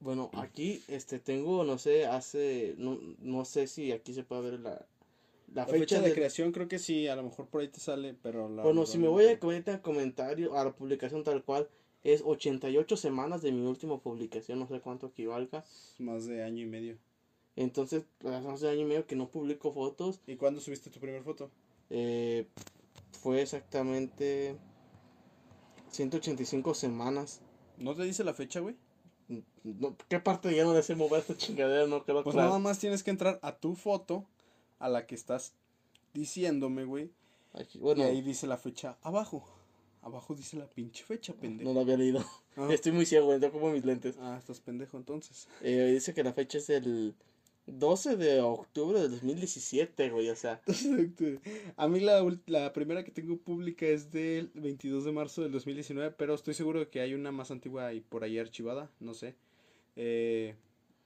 Bueno, 0.00 0.30
aquí 0.34 0.82
este 0.88 1.18
tengo, 1.18 1.64
no 1.64 1.78
sé, 1.78 2.06
hace, 2.06 2.74
no, 2.78 2.98
no 3.18 3.44
sé 3.44 3.66
si 3.66 3.92
aquí 3.92 4.14
se 4.14 4.22
puede 4.22 4.50
ver 4.50 4.60
la, 4.60 4.86
la, 5.56 5.62
La 5.62 5.72
fecha, 5.72 6.02
de 6.02 6.12
creación 6.12 6.52
creo 6.52 6.68
que 6.68 6.78
sí, 6.78 7.08
a 7.08 7.16
lo 7.16 7.22
mejor 7.22 7.46
por 7.46 7.62
ahí 7.62 7.68
te 7.68 7.80
sale, 7.80 8.14
pero 8.22 8.50
la 8.50 8.62
Bueno, 8.62 8.84
si 8.84 8.98
me 8.98 9.08
voy 9.08 9.24
a 9.24 9.40
comentar 9.40 9.76
a 9.76 9.82
comentario, 9.82 10.54
a 10.54 10.62
la 10.62 10.76
publicación 10.76 11.24
tal 11.24 11.42
cual, 11.44 11.66
es 12.04 12.22
88 12.22 12.96
semanas 12.98 13.40
de 13.40 13.52
mi 13.52 13.66
última 13.66 13.98
publicación, 13.98 14.58
no 14.58 14.68
sé 14.68 14.80
cuánto 14.80 15.06
equivalga. 15.06 15.64
más 15.98 16.26
de 16.26 16.42
año 16.42 16.62
y 16.62 16.66
medio. 16.66 16.98
Entonces, 17.56 18.04
hace 18.22 18.68
año 18.68 18.82
y 18.82 18.84
medio 18.84 19.06
que 19.06 19.16
no 19.16 19.30
publico 19.30 19.72
fotos. 19.72 20.20
¿Y 20.26 20.36
cuándo 20.36 20.60
subiste 20.60 20.90
tu 20.90 21.00
primera 21.00 21.24
foto? 21.24 21.50
eh, 21.88 22.46
fue 23.22 23.40
exactamente 23.40 24.58
185 25.90 26.74
semanas. 26.74 27.40
¿No 27.78 27.94
te 27.94 28.02
dice 28.02 28.24
la 28.24 28.34
fecha, 28.34 28.60
güey? 28.60 28.76
No, 29.64 29.96
¿Qué 30.08 30.20
parte 30.20 30.54
ya 30.54 30.64
no 30.64 30.74
le 30.74 30.94
mover 30.94 31.20
esta 31.20 31.36
chingadera? 31.36 31.86
No 31.86 32.04
quedó 32.04 32.22
Pues 32.22 32.34
claro. 32.34 32.48
nada 32.50 32.60
más 32.60 32.78
tienes 32.78 33.02
que 33.02 33.10
entrar 33.10 33.38
a 33.42 33.56
tu 33.56 33.74
foto, 33.74 34.26
a 34.78 34.88
la 34.88 35.06
que 35.06 35.14
estás 35.14 35.54
diciéndome, 36.14 36.84
güey. 36.84 37.10
Bueno, 37.80 38.02
y 38.02 38.06
ahí 38.06 38.22
dice 38.22 38.46
la 38.46 38.58
fecha 38.58 38.98
abajo. 39.02 39.44
Abajo 40.02 40.34
dice 40.34 40.56
la 40.56 40.66
pinche 40.66 41.04
fecha, 41.04 41.32
pendejo. 41.34 41.68
no 41.68 41.74
lo 41.74 41.80
había 41.80 41.96
leído. 41.96 42.24
Ah. 42.56 42.68
Estoy 42.70 42.92
muy 42.92 43.06
ciego, 43.06 43.32
entonces 43.32 43.58
como 43.58 43.72
mis 43.72 43.84
lentes. 43.84 44.16
Ah, 44.20 44.36
estás 44.38 44.60
pendejo 44.60 44.96
entonces. 44.96 45.48
Eh, 45.62 45.90
dice 45.92 46.14
que 46.14 46.22
la 46.22 46.32
fecha 46.32 46.58
es 46.58 46.70
el 46.70 47.14
12 47.66 48.16
de 48.16 48.40
octubre 48.40 49.00
de 49.00 49.08
2017, 49.08 50.10
güey. 50.10 50.28
O 50.30 50.36
sea, 50.36 50.60
A 51.76 51.88
mí 51.88 52.00
la, 52.00 52.24
la 52.46 52.72
primera 52.72 53.04
que 53.04 53.10
tengo 53.10 53.36
pública 53.38 53.86
es 53.86 54.12
del 54.12 54.50
22 54.54 55.04
de 55.04 55.12
marzo 55.12 55.42
del 55.42 55.52
2019, 55.52 56.14
pero 56.16 56.34
estoy 56.34 56.54
seguro 56.54 56.80
de 56.80 56.88
que 56.88 57.00
hay 57.00 57.14
una 57.14 57.32
más 57.32 57.50
antigua 57.50 57.92
y 57.92 58.00
por 58.00 58.22
ahí 58.22 58.38
archivada, 58.38 58.90
no 59.00 59.14
sé. 59.14 59.34
Eh, 59.96 60.54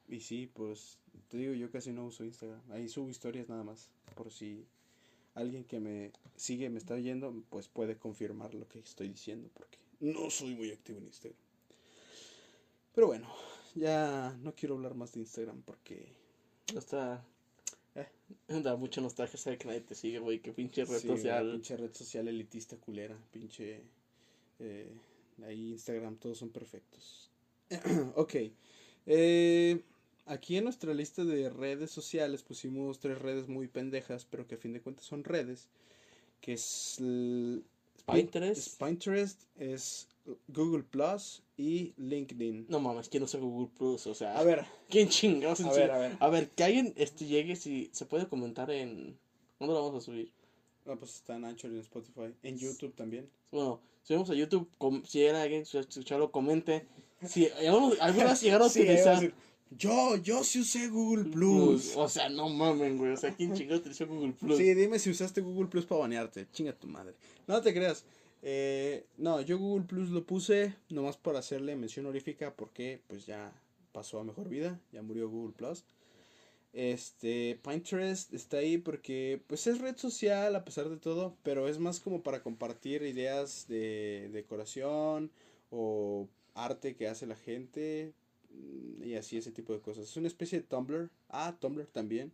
y 0.09 0.19
sí, 0.19 0.49
pues 0.53 0.99
te 1.29 1.37
digo, 1.37 1.53
yo 1.53 1.69
casi 1.71 1.91
no 1.91 2.05
uso 2.05 2.23
Instagram. 2.23 2.61
Ahí 2.71 2.87
subo 2.89 3.09
historias 3.09 3.49
nada 3.49 3.63
más, 3.63 3.89
por 4.15 4.31
si 4.31 4.65
alguien 5.33 5.63
que 5.63 5.79
me 5.79 6.11
sigue 6.35 6.69
me 6.69 6.77
está 6.77 6.95
oyendo, 6.95 7.33
pues 7.49 7.67
puede 7.67 7.97
confirmar 7.97 8.53
lo 8.53 8.67
que 8.67 8.79
estoy 8.79 9.09
diciendo, 9.09 9.49
porque 9.53 9.77
no 9.99 10.29
soy 10.29 10.55
muy 10.55 10.71
activo 10.71 10.99
en 10.99 11.05
Instagram. 11.07 11.39
Pero 12.93 13.07
bueno, 13.07 13.27
ya 13.75 14.37
no 14.41 14.53
quiero 14.53 14.75
hablar 14.75 14.95
más 14.95 15.13
de 15.13 15.21
Instagram 15.21 15.61
porque 15.63 16.07
está. 16.75 17.23
Eh. 17.95 18.07
Da 18.63 18.75
mucha 18.75 19.01
nostalgia 19.01 19.37
saber 19.37 19.57
que 19.59 19.67
nadie 19.67 19.81
te 19.81 19.95
sigue, 19.95 20.19
güey. 20.19 20.39
Qué 20.39 20.51
pinche 20.51 20.85
red 20.85 20.99
Sí, 20.99 21.07
social. 21.07 21.51
pinche 21.51 21.77
red 21.77 21.93
social 21.93 22.27
elitista 22.27 22.77
culera, 22.77 23.17
pinche 23.31 23.81
eh, 24.59 24.91
ahí 25.45 25.71
Instagram, 25.71 26.17
todos 26.17 26.37
son 26.37 26.49
perfectos. 26.49 27.29
ok. 28.15 28.35
eh, 29.05 29.83
aquí 30.31 30.57
en 30.57 30.63
nuestra 30.63 30.93
lista 30.93 31.23
de 31.23 31.49
redes 31.49 31.91
sociales 31.91 32.41
pusimos 32.43 32.99
tres 32.99 33.19
redes 33.19 33.47
muy 33.47 33.67
pendejas, 33.67 34.25
pero 34.29 34.47
que 34.47 34.55
a 34.55 34.57
fin 34.57 34.73
de 34.73 34.81
cuentas 34.81 35.05
son 35.05 35.23
redes. 35.23 35.67
Que 36.39 36.53
es 36.53 36.97
el- 36.99 37.63
Pinterest. 38.11 38.57
es 38.57 38.75
Pinterest, 38.75 39.41
es 39.59 40.07
Google 40.47 40.83
Plus 40.83 41.43
y 41.57 41.93
LinkedIn. 41.97 42.65
No 42.67 42.79
mames, 42.79 43.09
¿quién 43.09 43.23
usa 43.23 43.39
Google 43.39 43.69
Plus? 43.77 44.07
O 44.07 44.15
sea, 44.15 44.37
A 44.39 44.43
ver, 44.43 44.65
¿quién 44.89 45.07
chingados 45.09 45.61
a 45.61 45.71
ver, 45.71 45.91
a 45.91 45.97
ver. 45.99 46.17
A 46.19 46.29
ver, 46.29 46.49
que 46.49 46.63
alguien 46.63 46.93
este, 46.97 47.25
llegue 47.27 47.55
si 47.55 47.89
se 47.93 48.05
puede 48.05 48.27
comentar 48.27 48.71
en. 48.71 49.17
¿Dónde 49.59 49.75
lo 49.75 49.83
vamos 49.83 50.01
a 50.01 50.05
subir? 50.05 50.31
Ah, 50.87 50.95
pues 50.97 51.13
está 51.15 51.35
en 51.35 51.45
Anchor 51.45 51.69
y 51.71 51.75
en 51.75 51.81
Spotify, 51.81 52.33
en 52.41 52.57
YouTube 52.57 52.95
también. 52.95 53.29
Bueno, 53.51 53.79
subimos 54.01 54.29
a 54.31 54.33
YouTube. 54.33 54.67
com- 54.79 55.03
si 55.05 55.21
era 55.23 55.43
alguien 55.43 55.63
que 55.63 55.77
escucharlo, 55.77 56.31
comente. 56.31 56.87
Si 57.23 57.47
algunas 57.99 58.41
llegaron 58.41 58.67
a 58.67 58.71
utilizar. 58.71 59.31
Yo, 59.77 60.17
yo 60.17 60.43
sí 60.43 60.59
usé 60.59 60.87
Google 60.89 61.25
Plus. 61.25 61.91
Plus. 61.91 61.93
O 61.95 62.09
sea, 62.09 62.29
no 62.29 62.49
mamen, 62.49 62.97
güey. 62.97 63.13
O 63.13 63.17
sea, 63.17 63.33
¿quién 63.33 63.53
chingados 63.53 63.81
utilizó 63.81 64.05
Google 64.05 64.33
Plus? 64.33 64.57
Sí, 64.57 64.73
dime 64.73 64.99
si 64.99 65.09
usaste 65.09 65.41
Google 65.41 65.69
Plus 65.69 65.85
para 65.85 66.01
banearte. 66.01 66.47
Chinga 66.51 66.73
tu 66.73 66.87
madre. 66.87 67.13
No 67.47 67.61
te 67.61 67.73
creas. 67.73 68.03
Eh, 68.41 69.05
no, 69.17 69.39
yo 69.41 69.57
Google 69.57 69.85
Plus 69.85 70.09
lo 70.09 70.25
puse 70.25 70.75
nomás 70.89 71.17
para 71.17 71.39
hacerle 71.39 71.75
mención 71.75 72.05
honorífica 72.05 72.53
porque 72.53 73.01
pues 73.07 73.25
ya 73.25 73.53
pasó 73.91 74.19
a 74.19 74.23
mejor 74.23 74.49
vida. 74.49 74.79
Ya 74.91 75.01
murió 75.01 75.29
Google 75.29 75.53
Plus. 75.55 75.85
Este, 76.73 77.59
Pinterest 77.63 78.33
está 78.33 78.57
ahí 78.57 78.77
porque 78.77 79.41
pues 79.47 79.67
es 79.67 79.79
red 79.79 79.97
social 79.97 80.55
a 80.55 80.63
pesar 80.63 80.89
de 80.89 80.97
todo, 80.97 81.35
pero 81.43 81.67
es 81.67 81.79
más 81.79 81.99
como 81.99 82.23
para 82.23 82.41
compartir 82.43 83.03
ideas 83.03 83.65
de 83.67 84.29
decoración 84.31 85.31
o 85.69 86.27
arte 86.55 86.95
que 86.95 87.07
hace 87.07 87.25
la 87.25 87.35
gente 87.35 88.13
y 89.03 89.15
así 89.15 89.37
ese 89.37 89.51
tipo 89.51 89.73
de 89.73 89.81
cosas. 89.81 90.05
Es 90.05 90.17
una 90.17 90.27
especie 90.27 90.59
de 90.59 90.67
Tumblr. 90.67 91.09
Ah, 91.29 91.55
Tumblr 91.59 91.87
también. 91.87 92.31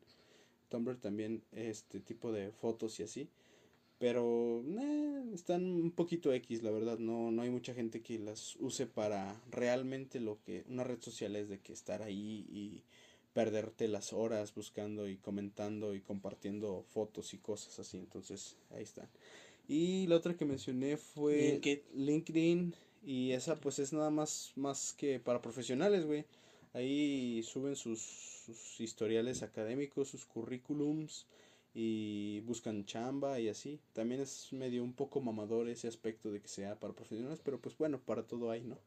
Tumblr 0.70 0.98
también 0.98 1.44
este 1.52 2.00
tipo 2.00 2.32
de 2.32 2.52
fotos 2.52 3.00
y 3.00 3.04
así. 3.04 3.30
Pero 4.00 4.64
eh, 4.80 5.24
están 5.34 5.64
un 5.64 5.92
poquito 5.92 6.32
X, 6.32 6.62
la 6.62 6.72
verdad. 6.72 7.00
No, 7.00 7.32
no 7.32 7.42
hay 7.42 7.50
mucha 7.50 7.74
gente 7.74 8.02
que 8.02 8.20
las 8.20 8.56
use 8.58 8.86
para 8.86 9.42
realmente 9.50 10.20
lo 10.20 10.40
que 10.44 10.66
una 10.70 10.84
red 10.84 11.02
social 11.02 11.36
es 11.36 11.50
de 11.50 11.60
que 11.60 11.74
estar 11.74 12.04
ahí 12.04 12.46
y 12.50 12.84
perderte 13.34 13.88
las 13.88 14.14
horas 14.14 14.54
buscando 14.54 15.08
y 15.08 15.18
comentando 15.18 15.96
y 15.96 16.02
compartiendo 16.02 16.84
fotos 16.90 17.34
y 17.34 17.38
cosas 17.38 17.80
así. 17.80 17.98
Entonces, 17.98 18.58
ahí 18.72 18.84
están. 18.84 19.10
Y 19.68 20.08
la 20.08 20.16
otra 20.16 20.36
que 20.36 20.46
mencioné 20.46 20.98
fue 20.98 21.54
LinkedIn. 21.54 22.06
LinkedIn. 22.06 22.76
Y 23.04 23.32
esa 23.32 23.56
pues 23.56 23.80
es 23.80 23.94
nada 23.94 24.10
más, 24.10 24.52
más 24.56 24.94
que 24.94 25.20
para 25.20 25.42
profesionales, 25.42 26.06
güey. 26.06 26.26
Ahí 26.74 27.42
suben 27.44 27.76
sus, 27.76 28.00
sus 28.02 28.80
historiales 28.80 29.44
académicos, 29.44 30.10
sus 30.10 30.26
currículums 30.26 31.26
y 31.74 32.42
buscan 32.42 32.86
chamba 32.86 33.40
y 33.40 33.50
así. 33.50 33.80
También 33.94 34.22
es 34.22 34.52
medio 34.52 34.84
un 34.84 34.94
poco 34.94 35.22
mamador 35.22 35.70
ese 35.70 35.88
aspecto 35.88 36.32
de 36.32 36.42
que 36.42 36.48
sea 36.48 36.80
para 36.80 36.94
profesionales, 36.94 37.40
pero 37.44 37.60
pues 37.60 37.78
bueno, 37.78 38.00
para 38.00 38.24
todo 38.24 38.52
hay, 38.52 38.64
¿no? 38.64 38.78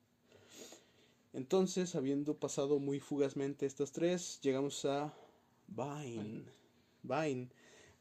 Entonces, 1.32 1.94
habiendo 1.94 2.34
pasado 2.34 2.80
muy 2.80 2.98
fugazmente 2.98 3.64
estas 3.64 3.92
tres, 3.92 4.40
llegamos 4.42 4.84
a 4.84 5.14
Vine. 5.68 6.42
Vine. 7.02 7.48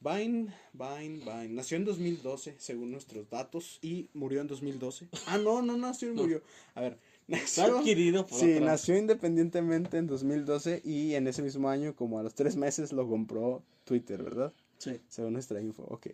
Vine, 0.01 0.53
Vine, 0.73 1.19
Vine. 1.19 1.49
Nació 1.49 1.77
en 1.77 1.85
2012, 1.85 2.55
según 2.57 2.91
nuestros 2.91 3.29
datos, 3.29 3.79
y 3.81 4.07
murió 4.13 4.39
en 4.41 4.47
2012. 4.47 5.09
Ah, 5.27 5.37
no, 5.37 5.61
no 5.61 5.75
nació 5.77 6.11
y 6.11 6.15
No. 6.15 6.21
murió. 6.21 6.41
A 6.75 6.81
ver, 6.81 6.97
nació... 7.27 7.79
adquirido 7.79 8.25
por 8.25 8.39
Sí, 8.39 8.53
otra. 8.53 8.65
nació 8.67 8.97
independientemente 8.97 9.97
en 9.97 10.07
2012 10.07 10.81
y 10.85 11.15
en 11.15 11.27
ese 11.27 11.41
mismo 11.41 11.67
año, 11.69 11.95
como 11.95 12.17
a 12.19 12.23
los 12.23 12.33
tres 12.33 12.55
meses, 12.55 12.93
lo 12.93 13.07
compró 13.09 13.61
Twitter, 13.83 14.23
¿verdad? 14.23 14.53
Sí. 14.77 14.99
Según 15.09 15.33
nuestra 15.33 15.61
info, 15.61 15.83
ok. 15.89 16.07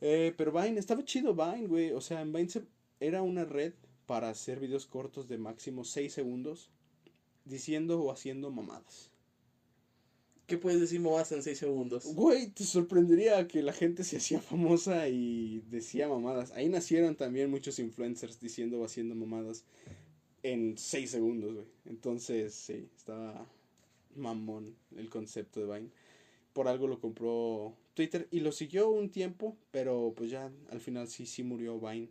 Eh, 0.00 0.32
pero 0.36 0.52
Vine, 0.52 0.78
estaba 0.78 1.04
chido 1.04 1.34
Vine, 1.34 1.66
güey. 1.66 1.90
O 1.92 2.00
sea, 2.00 2.20
en 2.20 2.32
Vine 2.32 2.48
se- 2.48 2.64
era 3.00 3.22
una 3.22 3.44
red 3.44 3.72
para 4.06 4.28
hacer 4.30 4.60
videos 4.60 4.86
cortos 4.86 5.28
de 5.28 5.36
máximo 5.38 5.84
6 5.84 6.12
segundos 6.12 6.70
diciendo 7.44 8.00
o 8.00 8.12
haciendo 8.12 8.50
mamadas. 8.50 9.10
¿Qué 10.50 10.58
puedes 10.58 10.80
decir 10.80 10.98
mamadas 10.98 11.30
en 11.30 11.44
6 11.44 11.58
segundos? 11.58 12.06
Güey, 12.12 12.48
te 12.48 12.64
sorprendería 12.64 13.46
que 13.46 13.62
la 13.62 13.72
gente 13.72 14.02
se 14.02 14.16
hacía 14.16 14.40
famosa 14.40 15.08
y 15.08 15.62
decía 15.70 16.08
mamadas. 16.08 16.50
Ahí 16.50 16.68
nacieron 16.68 17.14
también 17.14 17.52
muchos 17.52 17.78
influencers 17.78 18.40
diciendo 18.40 18.80
o 18.80 18.84
haciendo 18.84 19.14
mamadas 19.14 19.62
en 20.42 20.76
6 20.76 21.08
segundos, 21.08 21.54
güey. 21.54 21.66
Entonces, 21.84 22.52
sí, 22.52 22.88
estaba 22.96 23.46
mamón 24.16 24.74
el 24.96 25.08
concepto 25.08 25.60
de 25.60 25.72
Vine. 25.72 25.90
Por 26.52 26.66
algo 26.66 26.88
lo 26.88 26.98
compró 26.98 27.76
Twitter 27.94 28.26
y 28.32 28.40
lo 28.40 28.50
siguió 28.50 28.90
un 28.90 29.08
tiempo, 29.08 29.56
pero 29.70 30.14
pues 30.16 30.30
ya 30.30 30.50
al 30.70 30.80
final 30.80 31.06
sí, 31.06 31.26
sí 31.26 31.44
murió 31.44 31.78
Vine. 31.78 32.08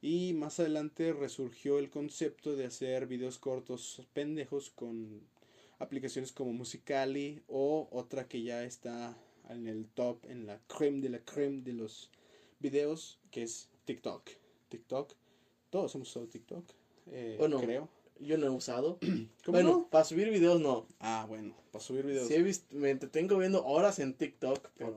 Y 0.00 0.32
más 0.32 0.60
adelante 0.60 1.12
resurgió 1.12 1.78
el 1.78 1.90
concepto 1.90 2.56
de 2.56 2.64
hacer 2.64 3.06
videos 3.06 3.36
cortos 3.36 4.00
pendejos 4.14 4.70
con 4.70 5.20
aplicaciones 5.78 6.32
como 6.32 6.52
Musicali 6.52 7.42
o 7.48 7.88
otra 7.90 8.28
que 8.28 8.42
ya 8.42 8.64
está 8.64 9.16
en 9.48 9.66
el 9.66 9.86
top, 9.86 10.24
en 10.28 10.46
la 10.46 10.58
creme 10.66 11.00
de 11.00 11.08
la 11.10 11.20
creme 11.20 11.62
de 11.62 11.72
los 11.72 12.10
videos, 12.58 13.18
que 13.30 13.42
es 13.42 13.68
TikTok. 13.84 14.28
TikTok, 14.68 15.12
todos 15.70 15.94
hemos 15.94 16.08
usado 16.08 16.26
TikTok, 16.26 16.64
eh, 17.06 17.36
Bueno, 17.38 17.60
creo. 17.60 17.88
Yo 18.18 18.38
no 18.38 18.46
he 18.46 18.50
usado. 18.50 18.98
¿Cómo 19.44 19.58
bueno, 19.58 19.70
no? 19.70 19.88
para 19.88 20.04
subir 20.04 20.30
videos 20.30 20.60
no. 20.60 20.86
Ah, 21.00 21.26
bueno, 21.28 21.54
para 21.70 21.84
subir 21.84 22.06
videos. 22.06 22.28
Sí 22.28 22.34
he 22.34 22.42
visto, 22.42 22.74
me 22.74 22.90
entretengo 22.90 23.36
viendo 23.36 23.64
horas 23.64 23.98
en 23.98 24.14
TikTok. 24.14 24.70
Pero 24.76 24.94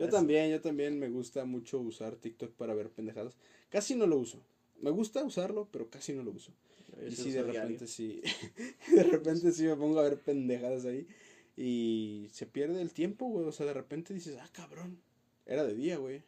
Yo 0.00 0.08
también, 0.08 0.50
yo 0.50 0.60
también 0.60 0.98
me 0.98 1.08
gusta 1.10 1.44
mucho 1.44 1.78
usar 1.78 2.16
TikTok 2.16 2.52
para 2.52 2.74
ver 2.74 2.90
pendejadas. 2.90 3.36
Casi 3.68 3.94
no 3.94 4.06
lo 4.06 4.16
uso. 4.16 4.42
Me 4.80 4.90
gusta 4.90 5.22
usarlo, 5.22 5.68
pero 5.70 5.88
casi 5.90 6.12
no 6.12 6.22
lo 6.22 6.32
uso. 6.32 6.52
Y 7.06 7.12
sí 7.12 7.30
de 7.30 7.42
diario. 7.42 7.52
repente 7.62 7.86
sí. 7.86 8.22
de 8.94 9.02
repente 9.04 9.52
sí 9.52 9.64
me 9.64 9.76
pongo 9.76 10.00
a 10.00 10.04
ver 10.04 10.18
pendejadas 10.20 10.84
ahí. 10.84 11.06
Y 11.56 12.28
se 12.32 12.46
pierde 12.46 12.80
el 12.80 12.92
tiempo, 12.92 13.26
güey. 13.28 13.46
O 13.46 13.52
sea, 13.52 13.66
de 13.66 13.74
repente 13.74 14.14
dices, 14.14 14.36
ah, 14.40 14.48
cabrón. 14.52 14.98
Era 15.46 15.64
de 15.64 15.74
día, 15.74 15.96
güey. 15.98 16.22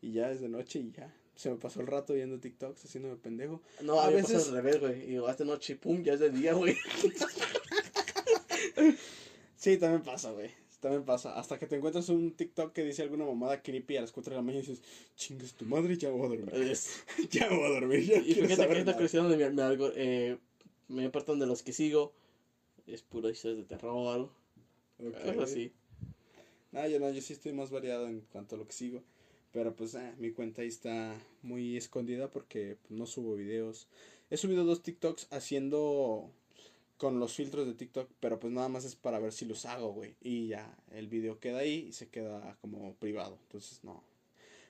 Y 0.00 0.12
ya 0.12 0.30
es 0.30 0.40
de 0.40 0.48
noche 0.48 0.78
y 0.78 0.90
ya. 0.92 1.12
Se 1.36 1.50
me 1.50 1.56
pasó 1.56 1.80
el 1.80 1.86
rato 1.88 2.14
viendo 2.14 2.38
TikToks, 2.38 2.84
haciéndome 2.84 3.16
pendejo. 3.16 3.60
No, 3.82 3.98
A 4.00 4.06
a 4.06 4.10
veces 4.10 4.32
veces- 4.34 4.48
al 4.48 4.54
revés, 4.56 4.80
güey. 4.80 5.02
Y 5.02 5.06
digo, 5.06 5.28
esta 5.28 5.44
noche, 5.44 5.76
pum, 5.76 6.02
ya 6.02 6.12
es 6.14 6.20
de 6.20 6.30
día, 6.30 6.52
güey. 6.54 6.76
Sí, 9.56 9.78
también 9.78 10.02
pasa, 10.02 10.30
güey. 10.32 10.50
También 10.84 11.06
pasa. 11.06 11.32
Hasta 11.32 11.58
que 11.58 11.66
te 11.66 11.76
encuentras 11.76 12.10
un 12.10 12.32
TikTok 12.32 12.74
que 12.74 12.84
dice 12.84 13.00
alguna 13.00 13.24
mamada 13.24 13.62
creepy 13.62 13.96
a 13.96 14.02
las 14.02 14.12
4 14.12 14.32
de 14.32 14.36
la 14.36 14.42
mañana 14.42 14.62
y 14.62 14.68
dices, 14.68 14.84
chingas 15.16 15.54
tu 15.54 15.64
madre, 15.64 15.96
ya 15.96 16.10
voy 16.10 16.26
a 16.26 16.28
dormir. 16.28 16.76
Ya 17.30 17.48
voy 17.48 17.64
a 17.64 17.68
dormir. 17.70 18.04
Ya 18.04 18.18
Y 18.18 18.34
fíjate 18.34 18.68
que 18.68 18.84
nada". 18.84 18.94
cuestión 18.98 19.30
de 19.30 19.50
mi, 19.50 19.60
algo, 19.62 19.90
eh, 19.94 20.36
me 20.88 21.06
apartan 21.06 21.38
de 21.38 21.46
los 21.46 21.62
que 21.62 21.72
sigo. 21.72 22.12
Es 22.86 23.00
puro 23.00 23.30
historias 23.30 23.56
de 23.56 23.64
terror, 23.64 24.28
Ok. 24.98 25.14
algo 25.24 25.44
así. 25.44 25.72
No, 26.72 26.86
yo 26.86 27.00
no, 27.00 27.10
yo 27.10 27.22
sí 27.22 27.32
estoy 27.32 27.54
más 27.54 27.70
variado 27.70 28.06
en 28.06 28.20
cuanto 28.30 28.56
a 28.56 28.58
lo 28.58 28.66
que 28.66 28.74
sigo. 28.74 29.02
Pero 29.52 29.74
pues 29.74 29.94
eh, 29.94 30.12
mi 30.18 30.32
cuenta 30.32 30.60
ahí 30.60 30.68
está 30.68 31.18
muy 31.40 31.78
escondida 31.78 32.30
porque 32.30 32.76
pues, 32.82 32.90
no 32.90 33.06
subo 33.06 33.36
videos. 33.36 33.88
He 34.28 34.36
subido 34.36 34.64
dos 34.66 34.82
TikToks 34.82 35.28
haciendo 35.30 36.30
con 37.04 37.20
los 37.20 37.34
filtros 37.34 37.66
de 37.66 37.74
TikTok, 37.74 38.08
pero 38.18 38.40
pues 38.40 38.50
nada 38.50 38.70
más 38.70 38.86
es 38.86 38.96
para 38.96 39.18
ver 39.18 39.30
si 39.34 39.44
los 39.44 39.66
hago, 39.66 39.92
güey. 39.92 40.16
Y 40.22 40.46
ya, 40.46 40.74
el 40.90 41.06
video 41.06 41.38
queda 41.38 41.58
ahí 41.58 41.88
y 41.88 41.92
se 41.92 42.08
queda 42.08 42.56
como 42.62 42.94
privado. 42.94 43.38
Entonces 43.42 43.84
no. 43.84 44.02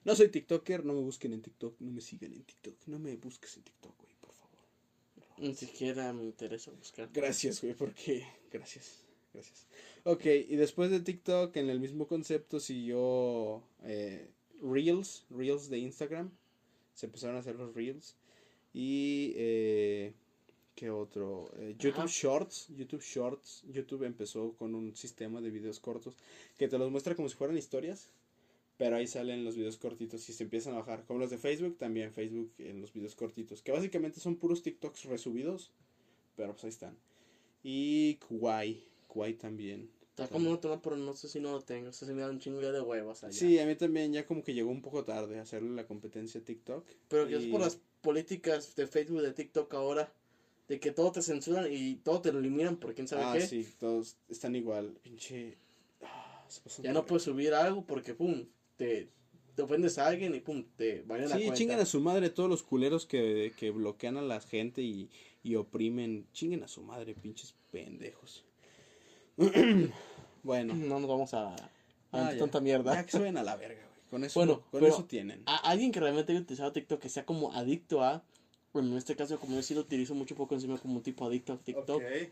No 0.03 0.17
soy 0.17 0.31
TikToker, 0.31 0.85
no 0.85 0.95
me 0.95 1.01
busquen 1.01 1.33
en 1.33 1.43
TikTok, 1.43 1.77
no 1.79 1.93
me 1.93 2.01
sigan 2.01 2.33
en 2.33 2.43
TikTok, 2.43 2.75
no 2.89 2.99
me 2.99 3.15
busques 3.15 3.57
en 3.57 3.63
TikTok, 3.63 3.97
güey, 4.01 4.13
por 4.21 4.33
favor. 4.33 4.59
Ni 5.39 5.55
siquiera 5.55 6.13
me 6.13 6.25
interesa 6.25 6.73
buscar. 6.73 7.09
Gracias, 7.13 7.63
güey, 7.63 7.75
porque... 7.75 8.27
Gracias, 8.51 9.05
gracias. 9.33 9.69
Ok, 10.03 10.27
y 10.27 10.57
después 10.57 10.91
de 10.91 10.99
TikTok, 10.99 11.57
en 11.57 11.71
el 11.71 11.79
mismo 11.79 12.09
concepto, 12.09 12.59
siguió 12.59 13.63
eh, 13.85 14.29
Reels, 14.61 15.25
Reels 15.31 15.71
de 15.71 15.79
Instagram. 15.79 16.33
Se 16.95 17.07
empezaron 17.07 17.37
a 17.37 17.39
hacer 17.39 17.55
los 17.55 17.73
Reels. 17.77 18.17
Y... 18.73 19.35
Eh, 19.37 20.15
¿Qué 20.75 20.91
otro? 20.91 21.53
Eh, 21.59 21.77
YouTube 21.79 22.01
Ajá. 22.01 22.09
Shorts. 22.09 22.69
YouTube 22.77 23.03
Shorts. 23.03 23.65
YouTube 23.71 24.05
empezó 24.05 24.53
con 24.55 24.75
un 24.75 24.97
sistema 24.97 25.41
de 25.41 25.51
videos 25.51 25.79
cortos 25.79 26.17
que 26.59 26.69
te 26.69 26.79
los 26.79 26.91
muestra 26.91 27.15
como 27.15 27.29
si 27.29 27.37
fueran 27.37 27.57
historias. 27.57 28.11
Pero 28.77 28.97
ahí 28.97 29.07
salen 29.07 29.45
los 29.45 29.57
videos 29.57 29.77
cortitos 29.77 30.29
y 30.29 30.33
se 30.33 30.43
empiezan 30.43 30.75
a 30.75 30.79
bajar. 30.79 31.05
Como 31.05 31.21
los 31.21 31.31
de 31.31 31.39
Facebook, 31.39 31.79
también 31.79 32.13
Facebook 32.13 32.53
en 32.59 32.81
los 32.81 32.93
videos 32.93 33.15
cortitos. 33.15 33.63
Que 33.63 33.71
básicamente 33.71 34.19
son 34.19 34.35
puros 34.35 34.63
TikToks 34.63 35.05
resubidos. 35.05 35.71
Pero 36.37 36.53
pues 36.53 36.65
ahí 36.65 36.71
están. 36.71 36.97
Y 37.63 38.17
Kuwai. 38.17 38.83
Kuwai 39.07 39.35
también. 39.35 39.89
Está 40.11 40.29
como 40.29 40.51
un 40.51 40.61
tema, 40.61 40.81
pero 40.81 40.97
no 40.97 41.15
sé 41.15 41.29
si 41.29 41.41
no 41.41 41.53
lo 41.53 41.61
tengo. 41.63 41.91
Eso 41.91 42.07
sí 42.07 42.13
me 42.13 42.23
da 42.23 42.31
un 42.31 42.41
chingo 42.41 42.61
de 42.61 42.81
huevos 42.81 43.23
allá. 43.23 43.33
Sí, 43.33 43.59
a 43.59 43.67
mí 43.67 43.77
también 43.77 44.13
ya 44.13 44.27
como 44.27 44.43
que 44.43 44.55
llegó 44.55 44.71
un 44.71 44.83
poco 44.83 45.05
tarde 45.05 45.39
hacerle 45.39 45.71
la 45.71 45.87
competencia 45.87 46.41
a 46.41 46.45
TikTok. 46.45 46.85
Pero 47.09 47.29
que 47.29 47.37
es 47.37 47.47
por 47.47 47.61
las 47.61 47.81
políticas 48.01 48.75
de 48.77 48.87
Facebook, 48.87 49.23
de 49.23 49.33
TikTok 49.33 49.73
ahora. 49.75 50.13
De 50.69 50.81
que 50.81 50.93
todo 50.93 51.13
te 51.13 51.21
censuran 51.23 51.67
y 51.71 51.97
todo 51.97 52.21
te 52.23 52.33
lo 52.33 52.39
eliminan 52.39 52.77
por 52.77 52.95
quién 52.95 53.07
sabe 53.07 53.23
Ah, 53.25 53.35
qué. 53.35 53.47
sí, 53.47 53.69
todos 53.79 54.17
están 54.29 54.57
igual. 54.57 54.95
Pinche... 55.03 55.59
ah, 56.03 56.47
Ya 56.83 56.93
no 56.93 57.05
puedes 57.05 57.25
subir 57.25 57.53
algo 57.53 57.85
porque, 57.85 58.15
pum, 58.15 58.47
te, 58.77 59.11
te 59.55 59.63
ofendes 59.63 59.99
a 59.99 60.07
alguien 60.07 60.35
y, 60.35 60.41
pum, 60.41 60.65
te 60.77 61.03
van 61.03 61.21
a 61.21 61.27
la 61.27 61.37
Sí, 61.37 61.43
cuenta. 61.43 61.55
chinguen 61.55 61.81
a 61.81 61.85
su 61.85 62.01
madre 62.01 62.31
todos 62.31 62.49
los 62.49 62.63
culeros 62.63 63.05
que, 63.05 63.53
que 63.59 63.71
bloquean 63.71 64.17
a 64.17 64.23
la 64.23 64.41
gente 64.41 64.81
y, 64.81 65.11
y 65.43 65.57
oprimen. 65.57 66.27
Chinguen 66.33 66.63
a 66.63 66.69
su 66.69 66.83
madre, 66.83 67.15
pinches 67.15 67.55
pendejos. 67.71 68.45
bueno. 70.43 70.75
No 70.75 70.99
nos 71.01 71.09
vamos 71.09 71.35
a... 71.35 71.55
a 71.55 71.71
Ah, 72.13 72.33
tanta 72.39 72.61
mierda. 72.61 72.95
Ya 72.95 73.05
que 73.05 73.19
vayan 73.19 73.37
a 73.39 73.43
la 73.43 73.57
verga, 73.57 73.83
güey. 73.83 74.01
Con 74.11 74.23
eso, 74.25 74.39
Bueno, 74.41 74.61
con 74.71 74.81
pero- 74.81 74.87
eso 74.87 75.05
tienen. 75.05 75.43
A 75.47 75.57
alguien 75.69 75.91
que 75.93 75.99
realmente 76.01 76.33
haya 76.33 76.41
utilizado 76.43 76.73
TikTok, 76.73 77.01
que 77.01 77.09
sea 77.09 77.27
como 77.27 77.53
adicto 77.53 78.03
a... 78.03 78.25
Bueno, 78.75 78.91
en 78.91 78.97
este 78.97 79.15
caso, 79.15 79.39
como 79.39 79.55
yo 79.55 79.63
sí 79.63 79.73
lo 79.73 79.83
utilizo 79.83 80.17
mucho 80.17 80.35
poco 80.35 80.55
encima 80.57 80.77
como 80.79 80.97
un 80.97 81.03
tipo 81.03 81.25
adicto 81.25 81.53
a 81.53 81.59
TikTok. 81.59 82.03
Ok. 82.03 82.29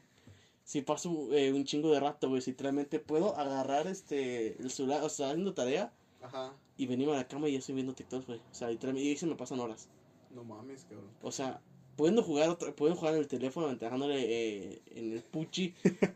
Si 0.64 0.82
paso 0.82 1.32
eh, 1.32 1.52
un 1.52 1.64
chingo 1.64 1.92
de 1.92 2.00
rato, 2.00 2.28
güey, 2.28 2.42
si 2.42 2.52
realmente 2.52 2.98
puedo 2.98 3.36
agarrar 3.36 3.86
este 3.86 4.60
el 4.60 4.70
celular, 4.70 5.04
o 5.04 5.08
sea, 5.08 5.30
haciendo 5.30 5.54
tarea 5.54 5.92
Ajá. 6.20 6.52
y 6.76 6.86
venirme 6.86 7.14
a 7.14 7.18
la 7.18 7.28
cama 7.28 7.48
y 7.48 7.52
ya 7.52 7.58
estoy 7.60 7.76
viendo 7.76 7.94
TikTok, 7.94 8.26
güey. 8.26 8.40
O 8.40 8.54
sea, 8.54 8.68
literalmente, 8.70 9.06
y 9.06 9.10
ahí 9.10 9.16
se 9.16 9.26
me 9.26 9.36
pasan 9.36 9.60
horas. 9.60 9.88
No 10.34 10.42
mames, 10.42 10.84
cabrón. 10.84 11.10
O 11.22 11.30
sea, 11.30 11.60
pudiendo 11.96 12.24
jugar, 12.24 12.48
otra, 12.48 12.74
pudiendo 12.74 12.98
jugar 12.98 13.14
en 13.14 13.20
el 13.20 13.28
teléfono, 13.28 13.68
ventajándole 13.68 14.20
eh, 14.20 14.82
en 14.96 15.12
el 15.12 15.22
puchi, 15.22 15.74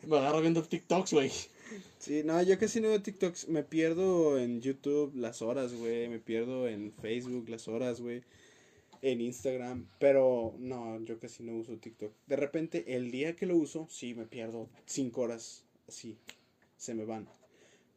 me 0.08 0.18
agarro 0.18 0.40
viendo 0.40 0.62
TikToks, 0.62 1.12
güey. 1.12 1.30
Sí, 1.98 2.22
no, 2.24 2.42
yo 2.42 2.58
casi 2.58 2.80
no 2.80 2.88
veo 2.88 3.00
TikToks. 3.00 3.48
Me 3.48 3.62
pierdo 3.62 4.38
en 4.38 4.60
YouTube 4.60 5.14
las 5.14 5.40
horas, 5.42 5.72
güey. 5.74 6.08
Me 6.08 6.18
pierdo 6.18 6.66
en 6.66 6.92
Facebook 7.00 7.48
las 7.48 7.68
horas, 7.68 8.00
güey. 8.00 8.22
En 9.06 9.20
Instagram. 9.20 9.86
Pero 10.00 10.56
no, 10.58 11.00
yo 11.04 11.20
casi 11.20 11.44
no 11.44 11.56
uso 11.56 11.76
TikTok. 11.76 12.12
De 12.26 12.34
repente, 12.34 12.96
el 12.96 13.12
día 13.12 13.36
que 13.36 13.46
lo 13.46 13.56
uso, 13.56 13.86
sí, 13.88 14.14
me 14.14 14.26
pierdo 14.26 14.68
cinco 14.84 15.20
horas. 15.20 15.62
Así. 15.86 16.18
Se 16.76 16.92
me 16.92 17.04
van. 17.04 17.28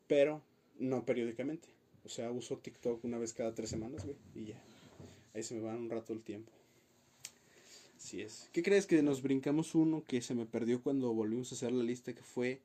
Pero 0.06 0.44
no 0.78 1.06
periódicamente. 1.06 1.68
O 2.06 2.10
sea, 2.10 2.30
uso 2.30 2.60
TikTok 2.60 3.04
una 3.06 3.18
vez 3.18 3.34
cada 3.34 3.56
tres 3.56 3.72
semanas, 3.72 4.06
güey. 4.06 4.18
Y 4.36 4.46
ya. 4.50 4.62
Ahí 5.34 5.42
se 5.42 5.56
me 5.56 5.62
van 5.62 5.80
un 5.80 5.90
rato 5.90 6.14
el 6.14 6.22
tiempo. 6.22 6.52
Así 7.98 8.22
es. 8.22 8.48
¿Qué 8.54 8.62
crees 8.62 8.86
que 8.86 9.02
nos 9.02 9.24
brincamos 9.24 9.74
uno 9.74 10.04
que 10.06 10.22
se 10.22 10.36
me 10.36 10.46
perdió 10.46 10.84
cuando 10.84 11.12
volvimos 11.12 11.52
a 11.52 11.56
hacer 11.56 11.72
la 11.72 11.84
lista 11.84 12.14
que 12.14 12.22
fue 12.22 12.62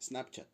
Snapchat? 0.00 0.46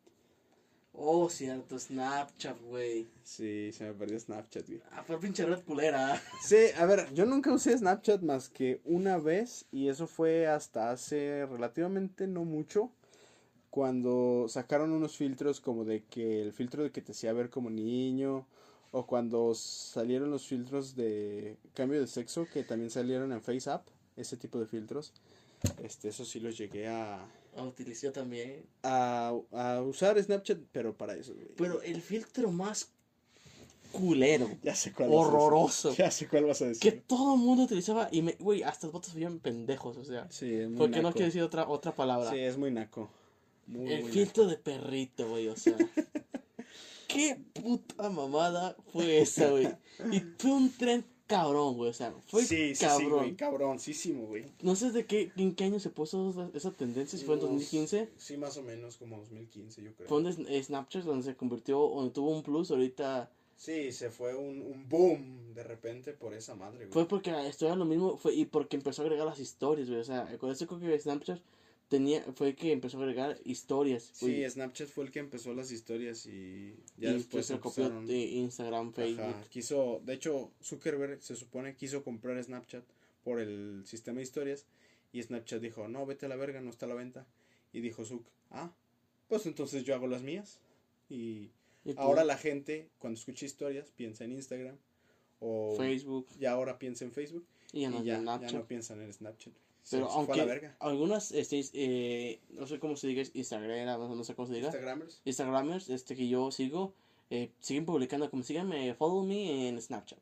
Oh, 0.97 1.29
cierto, 1.29 1.77
Snapchat, 1.77 2.59
güey. 2.61 3.07
Sí, 3.23 3.71
se 3.73 3.85
me 3.85 3.93
perdió 3.93 4.19
Snapchat, 4.19 4.67
güey. 4.67 4.81
Ah, 4.91 5.03
fue 5.03 5.19
pinche 5.19 5.45
red 5.45 5.61
culera. 5.63 6.21
Sí, 6.41 6.67
a 6.77 6.85
ver, 6.85 7.13
yo 7.13 7.25
nunca 7.25 7.51
usé 7.51 7.77
Snapchat 7.77 8.21
más 8.21 8.49
que 8.49 8.81
una 8.85 9.17
vez 9.17 9.65
y 9.71 9.89
eso 9.89 10.07
fue 10.07 10.47
hasta 10.47 10.91
hace 10.91 11.45
relativamente 11.45 12.27
no 12.27 12.45
mucho 12.45 12.91
cuando 13.69 14.45
sacaron 14.47 14.93
unos 14.93 15.17
filtros 15.17 15.59
como 15.59 15.83
de 15.83 16.05
que 16.05 16.41
el 16.41 16.53
filtro 16.53 16.83
de 16.83 16.91
que 16.91 17.01
te 17.01 17.11
hacía 17.11 17.33
ver 17.33 17.49
como 17.49 17.69
niño 17.69 18.47
o 18.91 19.05
cuando 19.05 19.53
salieron 19.53 20.31
los 20.31 20.47
filtros 20.47 20.95
de 20.95 21.57
cambio 21.73 21.99
de 21.99 22.07
sexo 22.07 22.47
que 22.53 22.63
también 22.63 22.89
salieron 22.89 23.33
en 23.33 23.41
FaceApp, 23.41 23.85
ese 24.15 24.37
tipo 24.37 24.59
de 24.59 24.65
filtros. 24.65 25.11
Este, 25.83 26.07
eso 26.07 26.23
sí 26.23 26.39
los 26.39 26.57
llegué 26.57 26.87
a, 26.87 27.27
Utilicé 27.63 28.11
también. 28.11 28.65
a, 28.83 29.33
a 29.51 29.81
usar 29.81 30.21
Snapchat, 30.21 30.59
pero 30.71 30.95
para 30.95 31.15
eso, 31.15 31.33
güey. 31.33 31.47
Pero 31.55 31.81
el 31.81 32.01
filtro 32.01 32.51
más 32.51 32.89
culero, 33.91 34.49
Ya 34.63 34.75
sé 34.75 34.91
cuál 34.91 35.09
vas 35.09 35.15
a 35.17 35.21
decir. 35.21 35.33
horroroso, 35.35 35.95
Ya 35.95 36.11
sé 36.11 36.27
cuál 36.27 36.45
vas 36.45 36.61
a 36.61 36.65
decir. 36.65 36.81
que 36.81 36.99
todo 36.99 37.35
el 37.35 37.39
mundo 37.41 37.63
utilizaba 37.63 38.09
y 38.11 38.21
me, 38.21 38.33
güey, 38.39 38.63
hasta 38.63 38.87
los 38.87 38.93
votos 38.93 39.11
se 39.11 39.15
veían 39.17 39.39
pendejos, 39.39 39.95
o 39.97 40.03
sea. 40.03 40.27
Sí, 40.29 40.53
es 40.53 40.67
muy 40.69 40.77
Porque 40.77 41.01
no 41.01 41.11
quiero 41.13 41.27
decir 41.27 41.41
otra, 41.43 41.67
otra 41.67 41.93
palabra. 41.95 42.29
Sí, 42.29 42.39
es 42.39 42.57
muy 42.57 42.71
naco. 42.71 43.09
Muy, 43.67 43.91
el 43.91 44.03
muy 44.03 44.11
filtro 44.11 44.45
de 44.47 44.57
perrito, 44.57 45.29
güey, 45.29 45.47
o 45.47 45.55
sea. 45.55 45.75
¿Qué 47.07 47.37
puta 47.53 48.09
mamada 48.09 48.75
fue 48.91 49.19
esa, 49.21 49.49
güey? 49.49 49.67
Y 50.11 50.19
fue 50.37 50.51
un 50.51 50.69
tren 50.75 51.05
cabrón, 51.27 51.75
güey. 51.75 51.89
O 51.89 51.93
sea, 51.93 52.13
fue 52.27 52.41
sí, 52.43 52.47
sí, 52.69 52.75
sí, 52.75 52.85
cabrón. 52.85 53.09
güey, 53.19 53.35
cabroncísimo, 53.35 54.25
güey. 54.27 54.45
no 54.61 54.75
sé 54.75 54.91
de 54.91 55.05
qué, 55.05 55.31
en 55.37 55.55
qué 55.55 55.65
año 55.65 55.79
se 55.79 55.89
puso 55.89 56.29
esa, 56.29 56.49
esa 56.53 56.71
tendencia, 56.71 57.17
si 57.17 57.25
fue 57.25 57.35
en 57.35 57.41
Unos- 57.41 57.51
2015. 57.51 58.09
Sí, 58.17 58.37
más 58.37 58.57
o 58.57 58.63
menos 58.63 58.97
como 58.97 59.17
2015, 59.19 59.81
yo 59.83 59.93
creo. 59.95 60.07
Fue 60.07 60.21
donde 60.21 60.63
Snapchat 60.63 61.03
donde 61.03 61.23
se 61.23 61.35
convirtió, 61.35 61.77
donde 61.79 62.11
tuvo 62.11 62.31
un 62.31 62.43
plus, 62.43 62.71
ahorita 62.71 63.31
Sí, 63.57 63.93
se 63.93 64.09
fue 64.09 64.35
un, 64.35 64.61
un 64.61 64.89
boom 64.89 65.53
de 65.53 65.63
repente 65.63 66.11
por 66.11 66.33
esa 66.33 66.55
madre, 66.55 66.79
güey. 66.79 66.91
fue 66.91 67.07
porque 67.07 67.31
esto 67.47 67.65
era 67.65 67.75
lo 67.77 67.85
mismo, 67.85 68.17
fue 68.17 68.33
y 68.35 68.43
porque 68.45 68.75
empezó 68.75 69.01
a 69.01 69.05
agregar 69.05 69.25
las 69.25 69.39
historias, 69.39 69.87
güey. 69.87 70.01
O 70.01 70.03
sea, 70.03 70.37
con 70.37 70.51
eso 70.51 70.67
creo 70.67 70.79
que 70.81 70.99
Snapchat 70.99 71.39
tenía, 71.89 72.23
fue 72.33 72.55
que 72.55 72.71
empezó 72.71 72.97
a 72.97 73.01
agregar 73.01 73.39
historias. 73.43 74.03
Sí, 74.13 74.43
Snapchat 74.49 74.89
fue 74.89 75.05
el 75.05 75.11
que 75.11 75.19
empezó 75.19 75.53
las 75.53 75.71
historias 75.71 76.25
y 76.25 76.75
ya 76.97 77.11
y 77.11 77.13
después 77.15 77.45
se 77.45 77.59
copió 77.59 77.89
de 78.01 78.17
Instagram, 78.17 78.93
Facebook. 78.93 79.25
Ajá, 79.25 79.43
quiso, 79.49 80.01
de 80.05 80.13
hecho, 80.13 80.51
Zuckerberg 80.63 81.21
se 81.21 81.35
supone 81.35 81.75
quiso 81.75 82.03
comprar 82.03 82.41
Snapchat 82.43 82.83
por 83.23 83.39
el 83.39 83.83
sistema 83.85 84.17
de 84.17 84.23
historias 84.23 84.65
y 85.11 85.21
Snapchat 85.21 85.61
dijo, 85.61 85.87
no, 85.87 86.05
vete 86.05 86.25
a 86.25 86.29
la 86.29 86.35
verga, 86.35 86.61
no 86.61 86.69
está 86.69 86.85
a 86.85 86.89
la 86.89 86.95
venta. 86.95 87.25
Y 87.73 87.81
dijo 87.81 88.05
Zuck, 88.05 88.25
ah, 88.51 88.71
pues 89.27 89.45
entonces 89.45 89.83
yo 89.83 89.95
hago 89.95 90.07
las 90.07 90.21
mías. 90.21 90.59
Y 91.09 91.49
Y 91.83 91.93
pues, 91.93 91.97
ahora 91.97 92.23
la 92.23 92.37
gente, 92.37 92.89
cuando 92.99 93.19
escucha 93.19 93.45
historias, 93.45 93.91
piensa 93.95 94.23
en 94.23 94.31
Instagram 94.33 94.77
o 95.39 95.75
Facebook 95.77 96.27
ya 96.39 96.51
ahora 96.51 96.79
piensa 96.79 97.03
en 97.03 97.11
Facebook 97.11 97.45
y 97.73 97.81
ya 97.81 97.89
no 97.89 98.01
y 98.01 98.05
ya, 98.05 98.19
no 98.19 98.67
piensan 98.67 99.01
en 99.01 99.11
Snapchat. 99.11 99.53
Pero 99.89 100.09
aunque 100.09 100.71
algunas, 100.79 101.31
este, 101.31 101.63
eh, 101.73 102.39
no 102.49 102.65
sé 102.65 102.79
cómo 102.79 102.95
se 102.95 103.07
diga, 103.07 103.23
Instagram, 103.33 103.85
no, 103.85 104.15
no 104.15 104.23
sé 104.23 104.33
cómo 104.33 104.47
se 104.47 104.55
diga, 104.55 104.67
Instagramers. 104.67 105.21
Instagramers, 105.25 105.89
este 105.89 106.15
que 106.15 106.27
yo 106.27 106.51
sigo, 106.51 106.93
eh, 107.29 107.51
siguen 107.59 107.85
publicando, 107.85 108.29
como 108.29 108.43
síganme, 108.43 108.93
follow 108.95 109.23
me 109.23 109.69
en 109.69 109.79
Snapchat. 109.79 110.19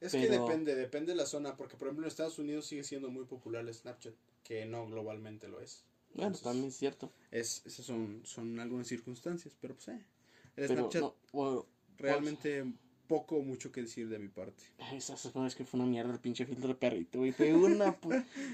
Es 0.00 0.12
que 0.12 0.28
depende, 0.28 0.74
depende 0.74 1.12
de 1.12 1.16
la 1.16 1.24
zona, 1.24 1.56
porque 1.56 1.76
por 1.76 1.88
ejemplo 1.88 2.04
en 2.04 2.08
Estados 2.08 2.38
Unidos 2.38 2.66
sigue 2.66 2.84
siendo 2.84 3.10
muy 3.10 3.24
popular 3.24 3.66
el 3.66 3.72
Snapchat, 3.72 4.12
que 4.44 4.66
no 4.66 4.86
globalmente 4.86 5.48
lo 5.48 5.60
es. 5.60 5.84
Bueno, 6.12 6.28
Entonces, 6.28 6.44
también 6.44 6.68
es 6.68 6.76
cierto. 6.76 7.10
Es, 7.30 7.62
esas 7.64 7.86
son, 7.86 8.20
son 8.24 8.60
algunas 8.60 8.86
circunstancias, 8.86 9.54
pero 9.60 9.74
pues 9.74 9.88
eh. 9.88 10.04
El 10.56 10.68
Pero 10.68 10.90
Snapchat 10.90 11.02
no, 11.32 11.66
realmente 11.96 12.64
poco 13.06 13.36
o 13.36 13.42
mucho 13.42 13.72
que 13.72 13.82
decir 13.82 14.08
de 14.08 14.18
mi 14.18 14.28
parte. 14.28 14.62
esa 14.94 15.14
es 15.14 15.54
que 15.54 15.64
fue 15.64 15.80
una 15.80 15.88
mierda 15.88 16.12
el 16.12 16.20
pinche 16.20 16.46
filtro 16.46 16.68
de 16.68 16.74
perrito, 16.74 17.18
güey. 17.18 17.32
Fue 17.32 17.54
una 17.54 17.96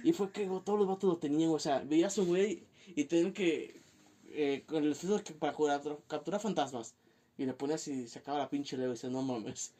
Y 0.05 0.13
fue 0.13 0.31
que 0.31 0.47
todos 0.47 0.79
los 0.79 0.89
vatos 0.89 1.09
lo 1.09 1.17
tenían, 1.19 1.51
o 1.51 1.59
sea, 1.59 1.81
veías 1.81 2.17
un 2.19 2.29
güey 2.29 2.63
y 2.95 3.05
tenían 3.05 3.33
que. 3.33 3.81
Eh, 4.35 4.63
con 4.67 4.83
el 4.85 4.95
filtro 4.95 5.21
para 5.39 5.53
jugar, 5.53 5.83
capturar 6.09 6.41
fantasmas. 6.41 6.95
Y 7.37 7.45
le 7.45 7.53
ponías 7.55 7.87
y 7.89 8.09
se 8.09 8.19
acaba 8.19 8.39
la 8.39 8.49
pinche 8.49 8.77
leo 8.77 8.89
y 8.89 8.93
dices, 8.93 9.11
no 9.11 9.23
mames. 9.23 9.75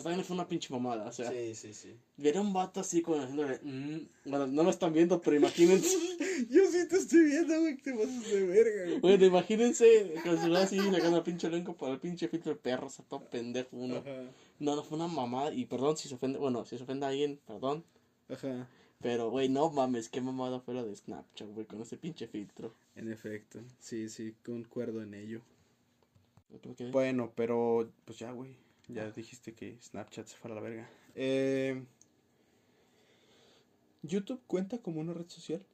Sea, 0.00 0.10
también 0.10 0.24
fue 0.24 0.34
una 0.34 0.48
pinche 0.48 0.72
mamada, 0.72 1.06
o 1.08 1.12
sea. 1.12 1.30
Sí, 1.30 1.54
sí, 1.54 1.72
sí. 1.74 1.94
Ver 2.16 2.36
a 2.38 2.40
un 2.40 2.52
vato 2.52 2.80
así 2.80 3.02
con 3.02 3.20
haciéndole. 3.20 3.58
mm, 3.62 4.08
bueno, 4.30 4.46
no 4.46 4.62
lo 4.62 4.70
están 4.70 4.92
viendo, 4.92 5.20
pero 5.20 5.36
imagínense. 5.36 5.88
Yo 6.50 6.62
sí 6.70 6.88
te 6.88 6.96
estoy 6.96 7.24
viendo, 7.24 7.60
güey, 7.60 7.76
que 7.76 7.82
te 7.82 7.92
pasas 7.98 8.30
de 8.30 8.46
verga, 8.46 8.84
güey. 8.84 9.00
Bueno, 9.00 9.24
imagínense 9.26 10.14
con 10.24 10.38
celular 10.38 10.62
así 10.62 10.78
sacando 10.78 11.18
el 11.18 11.22
pinche 11.24 11.46
elenco 11.48 11.76
para 11.76 11.92
el 11.94 12.00
pinche 12.00 12.28
filtro 12.28 12.52
de 12.52 12.58
perro, 12.58 12.86
o 12.86 12.90
sea, 12.90 13.04
todo 13.08 13.20
pendejo 13.28 13.76
uno. 13.76 13.96
Ajá, 13.96 14.22
No, 14.58 14.76
no 14.76 14.82
fue 14.82 14.96
una 14.96 15.08
mamada, 15.08 15.52
y 15.52 15.64
perdón 15.66 15.96
si 15.96 16.08
se 16.08 16.14
ofende, 16.14 16.38
bueno, 16.38 16.64
si 16.64 16.76
se 16.78 16.84
ofende 16.84 17.06
a 17.06 17.08
alguien, 17.10 17.38
perdón. 17.46 17.84
ajá. 18.28 18.68
Pero, 19.00 19.30
güey, 19.30 19.48
no 19.48 19.70
mames, 19.70 20.08
qué 20.08 20.20
mamada 20.20 20.58
fue 20.58 20.74
la 20.74 20.82
de 20.82 20.94
Snapchat, 20.96 21.48
güey, 21.54 21.66
con 21.66 21.80
ese 21.80 21.96
pinche 21.96 22.26
filtro. 22.26 22.74
En 22.96 23.10
efecto, 23.12 23.60
sí, 23.78 24.08
sí, 24.08 24.34
concuerdo 24.44 25.02
en 25.02 25.14
ello. 25.14 25.40
¿Por 26.62 26.74
qué? 26.74 26.90
Bueno, 26.90 27.32
pero 27.36 27.88
pues 28.04 28.18
ya, 28.18 28.32
güey. 28.32 28.56
Ya 28.88 29.10
dijiste 29.10 29.54
que 29.54 29.78
Snapchat 29.82 30.26
se 30.26 30.36
fue 30.36 30.50
a 30.50 30.54
la 30.54 30.60
verga. 30.60 30.88
Eh, 31.14 31.84
¿YouTube 34.02 34.40
cuenta 34.46 34.78
como 34.78 35.00
una 35.00 35.12
red 35.12 35.28
social? 35.28 35.64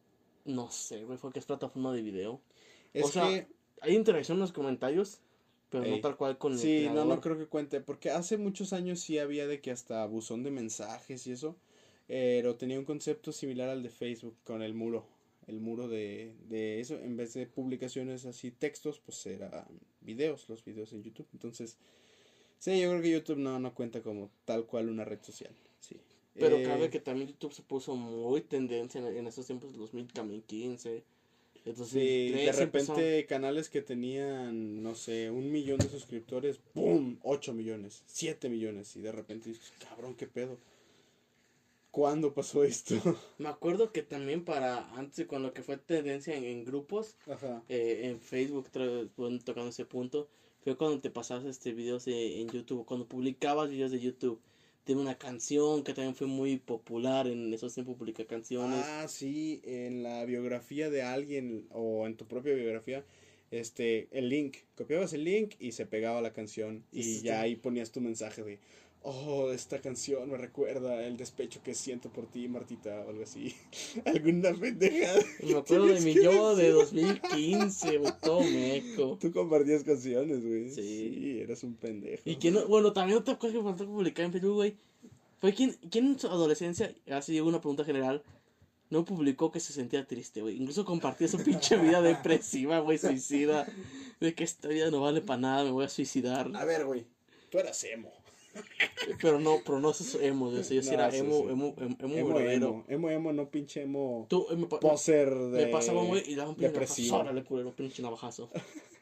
No 0.44 0.70
sé, 0.70 1.04
güey, 1.04 1.16
fue 1.18 1.32
que 1.32 1.38
es 1.38 1.46
plataforma 1.46 1.92
de 1.92 2.02
video. 2.02 2.40
Es 2.92 3.04
O 3.04 3.08
sea, 3.08 3.28
que 3.28 3.46
Hay 3.80 3.94
interacción 3.94 4.36
en 4.36 4.40
los 4.40 4.52
comentarios, 4.52 5.20
pero 5.70 5.86
no 5.86 6.00
tal 6.00 6.16
cual 6.16 6.38
con 6.38 6.52
el 6.52 6.58
sí, 6.58 6.88
no, 6.92 7.04
no 7.04 7.20
creo 7.20 7.38
que 7.38 7.46
cuente, 7.46 7.80
porque 7.80 8.10
hace 8.10 8.36
muchos 8.36 8.72
años 8.72 9.00
sí 9.00 9.18
había 9.18 9.46
de 9.46 9.60
que 9.60 9.70
hasta 9.70 10.04
buzón 10.06 10.42
de 10.42 10.50
mensajes 10.50 11.26
y 11.26 11.32
eso, 11.32 11.56
pero 12.06 12.56
tenía 12.56 12.78
un 12.78 12.84
concepto 12.84 13.32
similar 13.32 13.68
al 13.68 13.82
de 13.82 13.90
Facebook 13.90 14.36
con 14.44 14.62
el 14.62 14.74
muro, 14.74 15.06
el 15.46 15.60
muro 15.60 15.88
de, 15.88 16.34
de 16.48 16.80
eso, 16.80 16.94
en 16.94 17.16
vez 17.16 17.34
de 17.34 17.46
publicaciones 17.46 18.24
así 18.24 18.50
textos, 18.50 19.00
pues 19.00 19.24
eran 19.26 19.66
videos, 20.00 20.48
los 20.48 20.64
videos 20.64 20.92
en 20.92 21.02
YouTube, 21.02 21.28
entonces, 21.32 21.78
sí, 22.64 22.80
yo 22.80 22.90
creo 22.90 23.02
que 23.02 23.10
YouTube 23.10 23.38
no, 23.38 23.58
no 23.58 23.74
cuenta 23.74 24.00
como 24.00 24.30
tal 24.46 24.64
cual 24.66 24.88
una 24.88 25.04
red 25.04 25.20
social, 25.22 25.52
sí. 25.80 25.96
Pero 26.38 26.56
Eh, 26.56 26.62
cabe 26.64 26.88
que 26.90 26.98
también 26.98 27.28
YouTube 27.28 27.52
se 27.52 27.62
puso 27.62 27.94
muy 27.94 28.40
tendencia 28.40 29.00
en, 29.00 29.06
en 29.16 29.26
esos 29.26 29.46
tiempos 29.46 29.70
del 29.72 29.80
2015. 29.80 31.04
Entonces, 31.66 31.88
Sí, 31.92 32.30
de 32.30 32.42
13 32.42 32.62
empezó- 32.64 32.94
repente 32.94 33.26
canales 33.26 33.68
que 33.68 33.80
tenían, 33.82 34.82
no 34.82 34.94
sé, 34.94 35.30
un 35.30 35.50
millón 35.52 35.78
de 35.78 35.88
suscriptores, 35.88 36.58
¡pum! 36.72 37.18
8 37.22 37.52
millones, 37.52 38.02
7 38.06 38.48
millones. 38.48 38.96
Y 38.96 39.00
de 39.00 39.12
repente 39.12 39.50
dices, 39.50 39.72
cabrón, 39.78 40.14
¿qué 40.14 40.26
pedo? 40.26 40.58
¿Cuándo 41.90 42.34
pasó 42.34 42.64
esto? 42.64 42.94
Me 43.38 43.48
acuerdo 43.48 43.92
que 43.92 44.02
también 44.02 44.44
para 44.44 44.90
antes 44.96 45.16
de 45.16 45.26
cuando 45.26 45.52
que 45.52 45.62
fue 45.62 45.76
tendencia 45.76 46.36
en, 46.36 46.44
en 46.44 46.64
grupos, 46.64 47.16
Ajá. 47.28 47.62
eh, 47.68 48.00
en 48.10 48.18
Facebook, 48.20 48.68
tocando 49.44 49.68
ese 49.70 49.84
punto, 49.84 50.28
fue 50.64 50.76
cuando 50.76 50.98
te 51.00 51.10
pasabas 51.10 51.44
este 51.44 51.72
videos 51.72 52.06
de- 52.06 52.40
en 52.40 52.48
YouTube, 52.48 52.86
cuando 52.86 53.06
publicabas 53.06 53.68
videos 53.68 53.90
de 53.90 54.00
YouTube. 54.00 54.40
Tiene 54.84 55.00
una 55.00 55.16
canción 55.16 55.82
que 55.82 55.94
también 55.94 56.14
fue 56.14 56.26
muy 56.26 56.56
popular 56.58 57.26
en 57.26 57.52
esos 57.52 57.72
tiempos, 57.72 57.96
publicar 57.96 58.26
canciones. 58.26 58.80
Ah, 58.82 59.06
sí, 59.08 59.60
en 59.64 60.02
la 60.02 60.24
biografía 60.24 60.90
de 60.90 61.02
alguien 61.02 61.66
o 61.70 62.06
en 62.06 62.16
tu 62.16 62.26
propia 62.26 62.54
biografía, 62.54 63.04
este, 63.50 64.08
el 64.10 64.28
link, 64.28 64.56
copiabas 64.74 65.12
el 65.12 65.24
link 65.24 65.54
y 65.58 65.72
se 65.72 65.86
pegaba 65.86 66.20
la 66.20 66.32
canción 66.32 66.84
Y 66.92 67.20
ya 67.20 67.42
ahí 67.42 67.56
ponías 67.56 67.92
tu 67.92 68.00
mensaje 68.00 68.42
de, 68.42 68.58
oh, 69.04 69.52
esta 69.52 69.80
canción 69.80 70.28
me 70.30 70.36
recuerda 70.36 71.04
el 71.06 71.16
despecho 71.16 71.62
que 71.62 71.74
siento 71.74 72.08
por 72.10 72.26
ti, 72.26 72.48
Martita, 72.48 73.00
o 73.06 73.10
algo 73.10 73.22
así. 73.22 73.54
Alguna 74.04 74.52
pendejada. 74.52 75.20
Me 75.42 75.54
acuerdo 75.58 75.86
de 75.86 76.00
mi 76.00 76.14
que 76.14 76.24
yo 76.24 76.56
de 76.56 76.72
decir. 76.72 77.06
2015, 77.06 77.98
güey, 77.98 78.52
meco. 78.52 79.18
Tú 79.20 79.32
compartías 79.32 79.84
canciones, 79.84 80.44
güey. 80.44 80.70
Sí. 80.70 80.82
Sí. 80.82 81.40
eras 81.40 81.62
un 81.62 81.74
pendejo. 81.74 82.22
Y 82.24 82.36
quién, 82.36 82.54
no- 82.54 82.66
bueno, 82.66 82.92
también 82.92 83.18
otra 83.18 83.38
cosa 83.38 83.52
que 83.52 83.62
faltó 83.62 83.86
publicar 83.86 84.24
en 84.24 84.32
Facebook, 84.32 84.54
güey, 84.54 84.76
fue 85.40 85.52
quien, 85.52 85.72
quien 85.90 86.06
en 86.06 86.18
su 86.18 86.26
adolescencia, 86.26 86.94
así 87.10 87.38
una 87.40 87.60
pregunta 87.60 87.84
general, 87.84 88.22
no 88.90 89.04
publicó 89.04 89.50
que 89.52 89.60
se 89.60 89.72
sentía 89.72 90.06
triste, 90.06 90.40
güey. 90.40 90.56
Incluso 90.56 90.84
compartía 90.84 91.28
su 91.28 91.42
pinche 91.42 91.76
vida 91.76 92.00
depresiva, 92.00 92.78
güey, 92.80 92.98
suicida. 92.98 93.66
De 94.20 94.34
que 94.34 94.44
esta 94.44 94.68
vida 94.68 94.90
no 94.90 95.00
vale 95.00 95.20
para 95.20 95.40
nada, 95.40 95.64
me 95.64 95.70
voy 95.72 95.84
a 95.84 95.88
suicidar. 95.88 96.50
A 96.54 96.64
ver, 96.64 96.84
güey. 96.86 97.04
Tú 97.50 97.58
eras 97.58 97.82
emo. 97.84 98.12
Pero 99.20 99.38
no, 99.38 99.58
pero 99.64 99.80
no 99.80 99.90
esos 99.90 100.14
emo, 100.22 100.50
yo 100.52 100.64
sí, 100.64 100.80
No, 100.82 100.92
era 100.92 101.14
emo, 101.14 101.42
sí. 101.42 101.50
emo, 101.50 101.74
emo, 101.78 101.96
emo, 102.00 102.16
Emo, 102.16 102.40
emo. 102.40 102.84
Emo, 102.88 103.10
emo, 103.10 103.32
no 103.32 103.50
pinche 103.50 103.82
emo. 103.82 104.26
Tú, 104.30 104.46
eh, 104.50 104.56
me, 104.56 104.66
Poser 104.66 105.30
de. 105.34 105.66
me 105.66 105.72
pasaba, 105.72 106.02
güey, 106.04 106.22
y 106.30 106.34
daba 106.34 106.50
un 106.50 106.56
pinche 106.56 106.72
navajazo. 106.72 106.94
depresivo. 106.96 107.16
Órale, 107.18 107.44
culero, 107.44 107.74
pinche 107.74 108.02
navajazo. 108.02 108.50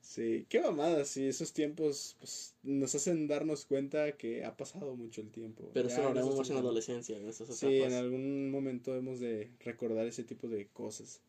Sí, 0.00 0.46
qué 0.48 0.60
mamada, 0.60 1.04
sí, 1.04 1.26
esos 1.26 1.52
tiempos 1.52 2.16
pues, 2.18 2.54
nos 2.62 2.94
hacen 2.94 3.28
darnos 3.28 3.66
cuenta 3.66 4.12
que 4.16 4.44
ha 4.44 4.56
pasado 4.56 4.96
mucho 4.96 5.20
el 5.20 5.30
tiempo. 5.30 5.70
Pero 5.74 5.88
eso 5.88 6.02
lo 6.02 6.08
haremos 6.08 6.36
más 6.36 6.48
en 6.48 6.54
la 6.54 6.60
adolescencia, 6.60 7.16
en 7.16 7.28
esas 7.28 7.54
Sí, 7.54 7.82
en 7.82 7.92
algún 7.92 8.50
momento 8.50 8.96
hemos 8.96 9.20
de 9.20 9.50
recordar 9.60 10.06
ese 10.06 10.24
tipo 10.24 10.48
de 10.48 10.68
cosas. 10.68 11.20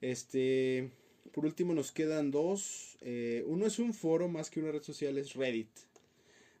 Este, 0.00 0.90
por 1.32 1.46
último 1.46 1.74
nos 1.74 1.92
quedan 1.92 2.30
dos. 2.30 2.98
Eh, 3.00 3.44
uno 3.46 3.66
es 3.66 3.78
un 3.78 3.94
foro 3.94 4.28
más 4.28 4.50
que 4.50 4.60
una 4.60 4.72
red 4.72 4.82
social, 4.82 5.16
es 5.16 5.34
Reddit. 5.34 5.70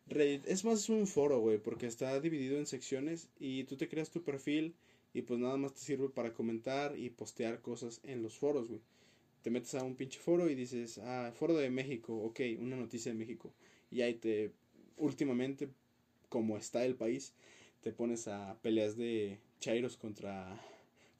Reddit 0.06 0.46
es 0.46 0.64
más 0.64 0.88
un 0.88 1.06
foro, 1.06 1.40
güey, 1.40 1.58
porque 1.58 1.86
está 1.86 2.20
dividido 2.20 2.58
en 2.58 2.66
secciones 2.66 3.28
y 3.38 3.64
tú 3.64 3.76
te 3.76 3.88
creas 3.88 4.10
tu 4.10 4.22
perfil 4.22 4.74
y 5.14 5.22
pues 5.22 5.40
nada 5.40 5.56
más 5.56 5.74
te 5.74 5.80
sirve 5.80 6.08
para 6.08 6.34
comentar 6.34 6.98
y 6.98 7.10
postear 7.10 7.62
cosas 7.62 8.00
en 8.02 8.22
los 8.22 8.36
foros, 8.36 8.68
güey. 8.68 8.80
Te 9.42 9.50
metes 9.50 9.74
a 9.74 9.84
un 9.84 9.94
pinche 9.94 10.18
foro 10.18 10.48
y 10.50 10.54
dices, 10.54 10.98
ah, 10.98 11.32
foro 11.34 11.54
de 11.54 11.70
México, 11.70 12.16
ok, 12.16 12.40
una 12.58 12.76
noticia 12.76 13.12
de 13.12 13.18
México. 13.18 13.52
Y 13.90 14.02
ahí 14.02 14.14
te, 14.14 14.52
últimamente, 14.96 15.68
como 16.28 16.56
está 16.56 16.84
el 16.84 16.96
país, 16.96 17.34
te 17.82 17.92
pones 17.92 18.28
a 18.28 18.58
peleas 18.62 18.96
de 18.96 19.38
chairos 19.60 19.96
contra 19.96 20.60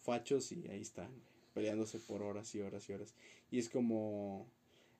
fachos 0.00 0.52
y 0.52 0.66
ahí 0.68 0.80
están, 0.80 1.10
peleándose 1.54 1.98
por 1.98 2.22
horas 2.22 2.54
y 2.54 2.60
horas 2.60 2.88
y 2.88 2.92
horas. 2.92 3.14
Y 3.50 3.58
es 3.58 3.68
como 3.68 4.46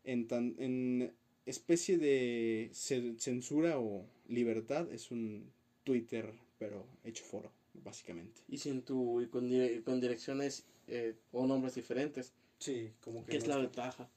en 0.05 0.28
tan 0.28 0.55
en 0.59 1.14
especie 1.47 1.99
de 1.99 2.70
ce- 2.72 3.14
censura 3.18 3.78
o 3.78 4.07
libertad 4.28 4.90
es 4.92 5.11
un 5.11 5.51
Twitter, 5.84 6.32
pero 6.59 6.86
hecho 7.05 7.24
foro, 7.24 7.51
básicamente. 7.84 8.40
Y 8.49 8.59
sin 8.59 8.82
tu, 8.82 9.20
y 9.20 9.26
con, 9.28 9.49
dire- 9.49 9.82
con 9.82 10.01
direcciones 10.01 10.64
eh, 10.88 11.14
o 11.32 11.47
nombres 11.47 11.74
diferentes, 11.74 12.32
Sí, 12.59 12.90
como 13.03 13.26
que 13.26 13.36
es 13.36 13.47
la 13.47 13.59
ventaja. 13.59 14.09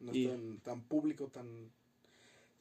no 0.00 0.12
Y- 0.14 0.24
es 0.26 0.30
tan, 0.30 0.58
tan 0.60 0.82
público, 0.82 1.26
tan 1.28 1.70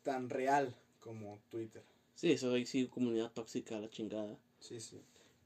tan 0.03 0.29
real 0.29 0.73
como 0.99 1.39
Twitter. 1.49 1.83
Sí, 2.15 2.31
eso 2.31 2.53
ahí 2.53 2.65
sí, 2.65 2.87
comunidad 2.87 3.31
tóxica, 3.31 3.79
la 3.79 3.89
chingada. 3.89 4.37
Sí, 4.59 4.79
sí. 4.79 4.97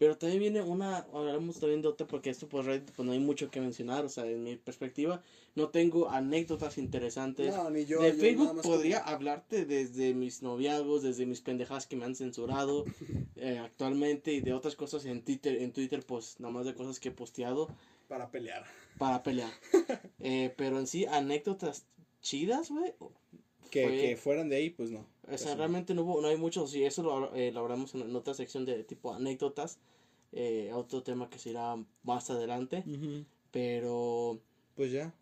Pero 0.01 0.17
también 0.17 0.39
viene 0.39 0.61
una, 0.63 1.05
hablamos 1.13 1.59
también 1.59 1.83
de 1.83 1.87
otra, 1.87 2.07
porque 2.07 2.31
esto 2.31 2.49
pues 2.49 2.65
Reddit 2.65 2.89
pues 2.89 3.05
no 3.05 3.11
hay 3.11 3.19
mucho 3.19 3.51
que 3.51 3.61
mencionar, 3.61 4.03
o 4.03 4.09
sea, 4.09 4.25
en 4.25 4.41
mi 4.43 4.55
perspectiva, 4.55 5.21
no 5.53 5.69
tengo 5.69 6.09
anécdotas 6.09 6.79
interesantes. 6.79 7.55
No, 7.55 7.69
ni 7.69 7.85
yo. 7.85 8.01
de 8.01 8.09
yo 8.09 8.17
Facebook 8.17 8.61
podría 8.63 8.97
hablarte 8.97 9.63
desde 9.67 10.15
mis 10.15 10.41
noviazgos, 10.41 11.03
desde 11.03 11.27
mis 11.27 11.41
pendejadas 11.41 11.85
que 11.85 11.97
me 11.97 12.05
han 12.05 12.15
censurado 12.15 12.83
eh, 13.35 13.59
actualmente 13.59 14.33
y 14.33 14.41
de 14.41 14.53
otras 14.53 14.75
cosas 14.75 15.05
en 15.05 15.21
Twitter, 15.21 15.61
en 15.61 15.71
Twitter 15.71 16.03
pues 16.03 16.39
nada 16.39 16.51
más 16.51 16.65
de 16.65 16.73
cosas 16.73 16.99
que 16.99 17.09
he 17.09 17.11
posteado 17.11 17.67
Para 18.07 18.31
pelear. 18.31 18.65
para 18.97 19.21
pelear. 19.21 19.51
Eh, 20.19 20.51
pero 20.57 20.79
en 20.79 20.87
sí, 20.87 21.05
anécdotas 21.05 21.85
chidas, 22.21 22.71
güey. 22.71 22.91
Que, 23.69 23.83
Fue- 23.83 23.97
que 23.97 24.17
fueran 24.17 24.49
de 24.49 24.55
ahí, 24.55 24.71
pues 24.71 24.89
no. 24.89 25.05
O 25.29 25.37
sea, 25.37 25.55
realmente 25.55 25.93
no 25.93 26.03
hubo, 26.03 26.21
no 26.21 26.27
hay 26.29 26.37
muchos, 26.37 26.73
y 26.75 26.83
eso 26.83 27.03
lo, 27.03 27.33
eh, 27.35 27.51
lo 27.51 27.59
hablamos 27.61 27.93
en, 27.95 28.01
en 28.01 28.15
otra 28.15 28.33
sección 28.33 28.65
de 28.65 28.83
tipo 28.83 29.13
anécdotas, 29.13 29.77
eh, 30.31 30.71
otro 30.73 31.03
tema 31.03 31.29
que 31.29 31.37
se 31.39 31.51
irá 31.51 31.75
más 32.03 32.29
adelante, 32.29 32.83
pero 33.51 34.39
Pues 34.75 34.91
ya. 34.91 35.13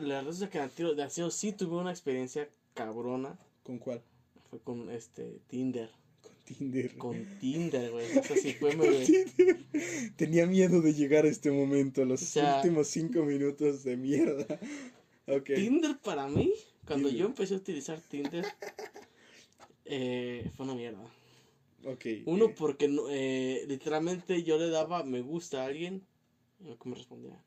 la 0.00 0.22
verdad 0.22 0.42
es 0.42 0.48
que 0.48 0.58
de 0.58 0.68
tiro 0.68 0.94
de 0.94 1.02
acción 1.02 1.30
sí 1.30 1.52
tuve 1.52 1.76
una 1.76 1.90
experiencia 1.90 2.48
cabrona, 2.74 3.38
¿Con 3.62 3.78
cuál? 3.78 4.00
fue 4.48 4.58
con 4.60 4.90
este 4.90 5.40
Tinder, 5.48 5.90
Con 6.22 6.32
Tinder. 6.44 6.96
con 6.98 7.24
Tinder, 7.40 7.90
güey, 7.92 8.18
o 8.18 8.22
sea, 8.22 8.36
sí 8.36 8.54
fue. 8.54 8.74
Tenía 10.16 10.46
miedo 10.46 10.80
de 10.80 10.94
llegar 10.94 11.24
a 11.24 11.28
este 11.28 11.50
momento, 11.50 12.04
los 12.04 12.22
O 12.22 12.24
sea- 12.26 12.56
últimos 12.56 12.88
cinco 12.88 13.22
minutos 13.22 13.84
de 13.84 13.96
mierda. 13.96 14.46
Ok. 15.26 15.44
Tinder 15.54 15.96
para 16.02 16.26
mí, 16.26 16.52
cuando 16.84 17.08
yo 17.08 17.26
empecé 17.26 17.54
a 17.54 17.58
utilizar 17.58 18.00
Tinder, 18.00 18.44
eh, 19.92 20.50
fue 20.56 20.64
una 20.66 20.74
mierda. 20.74 21.02
Ok. 21.84 22.06
Uno, 22.26 22.46
eh, 22.46 22.54
porque 22.56 22.88
eh, 23.10 23.64
literalmente 23.66 24.42
yo 24.44 24.56
le 24.56 24.70
daba 24.70 25.02
me 25.02 25.20
gusta 25.20 25.62
a 25.62 25.66
alguien 25.66 26.06
y 26.60 26.68
no 26.68 26.76
me 26.84 26.94
respondía. 26.94 27.42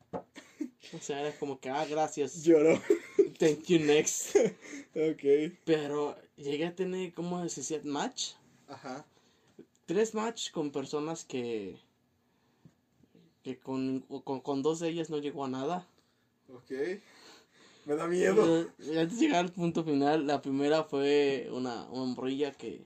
O 0.92 1.00
sea, 1.00 1.20
era 1.20 1.38
como 1.38 1.58
que, 1.58 1.70
ah, 1.70 1.86
gracias, 1.86 2.44
Lloró. 2.44 2.80
thank 3.38 3.64
you, 3.66 3.78
next. 3.78 4.36
ok. 4.94 5.54
Pero 5.64 6.16
llegué 6.36 6.66
a 6.66 6.74
tener, 6.74 7.14
¿cómo 7.14 7.48
se 7.48 7.60
decía? 7.62 7.80
Match. 7.84 8.32
Ajá. 8.68 9.06
Tres 9.86 10.14
match 10.14 10.50
con 10.50 10.70
personas 10.70 11.24
que, 11.24 11.78
que 13.42 13.58
con, 13.58 14.00
con, 14.00 14.40
con 14.40 14.62
dos 14.62 14.80
de 14.80 14.88
ellas 14.90 15.08
no 15.08 15.18
llegó 15.18 15.44
a 15.44 15.48
nada. 15.48 15.86
Ok. 16.48 16.72
Me 17.86 17.96
da 17.96 18.06
miedo. 18.06 18.60
Eh, 18.60 18.68
y 18.78 18.98
antes 18.98 19.18
de 19.18 19.26
llegar 19.26 19.44
al 19.44 19.52
punto 19.52 19.84
final, 19.84 20.26
la 20.26 20.40
primera 20.40 20.84
fue 20.84 21.48
una, 21.52 21.84
una 21.90 22.14
morrilla 22.14 22.52
que 22.52 22.84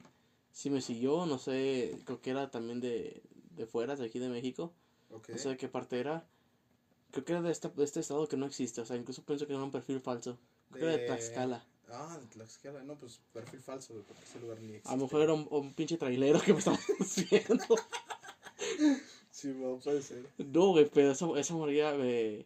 sí 0.53 0.71
me 0.71 0.81
siguió, 0.81 1.27
no 1.27 1.39
sé, 1.39 1.97
creo 2.05 2.21
que 2.21 2.31
era 2.31 2.51
también 2.51 2.81
de, 2.81 3.23
de 3.57 3.67
fuera, 3.67 3.97
de 3.97 4.07
aquí 4.07 4.19
de 4.19 4.29
México. 4.29 4.73
Ok. 5.11 5.31
No 5.31 5.39
sé 5.39 5.51
de 5.51 5.57
qué 5.57 5.69
parte 5.69 5.99
era. 6.01 6.27
Creo 7.11 7.25
que 7.25 7.33
era 7.33 7.43
de, 7.43 7.51
esta, 7.51 7.69
de 7.69 7.85
este 7.85 8.01
estado 8.01 8.29
que 8.29 8.37
no 8.37 8.47
existe. 8.47 8.81
O 8.81 8.85
sea, 8.85 8.97
incluso 8.97 9.23
pienso 9.23 9.47
que 9.47 9.55
era 9.55 9.63
un 9.63 9.71
perfil 9.71 10.01
falso. 10.01 10.39
Creo 10.71 10.81
que 10.81 10.93
era 10.95 10.97
de 10.99 11.07
Tlaxcala. 11.07 11.65
Ah, 11.91 12.19
de 12.21 12.27
Tlaxcala. 12.27 12.83
No, 12.83 12.97
pues 12.97 13.21
perfil 13.33 13.61
falso, 13.61 13.95
porque 14.07 14.23
ese 14.23 14.41
lugar 14.41 14.61
ni 14.61 14.75
existe. 14.75 14.89
A 14.91 14.97
lo 14.97 15.05
mejor 15.05 15.23
era 15.23 15.33
un, 15.33 15.47
un 15.51 15.73
pinche 15.73 15.97
trailero 15.97 16.41
que 16.41 16.53
me 16.53 16.59
estaba 16.59 16.79
haciendo. 17.01 17.65
Sí, 19.31 19.53
bueno, 19.53 19.79
puede 19.79 20.03
ser. 20.03 20.27
No, 20.39 20.71
güey, 20.73 20.91
pero 20.93 21.13
esa, 21.13 21.27
esa 21.39 21.55
morría 21.55 21.95
me. 21.95 22.45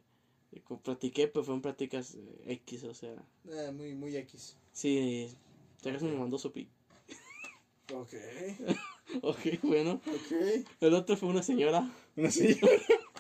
Platiqué, 0.82 1.28
pero 1.28 1.44
fue 1.44 1.54
en 1.54 1.62
pláticas 1.62 2.14
eh, 2.14 2.44
X, 2.46 2.84
o 2.84 2.94
sea. 2.94 3.14
Eh, 3.48 3.70
muy, 3.72 3.94
muy 3.94 4.16
X. 4.16 4.56
Sí, 4.72 5.28
ya 5.82 5.92
casi 5.92 6.04
me 6.04 6.16
mandó 6.16 6.38
su 6.38 6.52
pi. 6.52 6.68
Ok. 7.94 8.12
Ok, 9.20 9.60
bueno. 9.62 10.00
Ok. 10.06 10.64
El 10.80 10.94
otro 10.94 11.16
fue 11.18 11.28
una 11.28 11.42
señora. 11.42 11.90
Una 12.16 12.30
señora. 12.30 12.66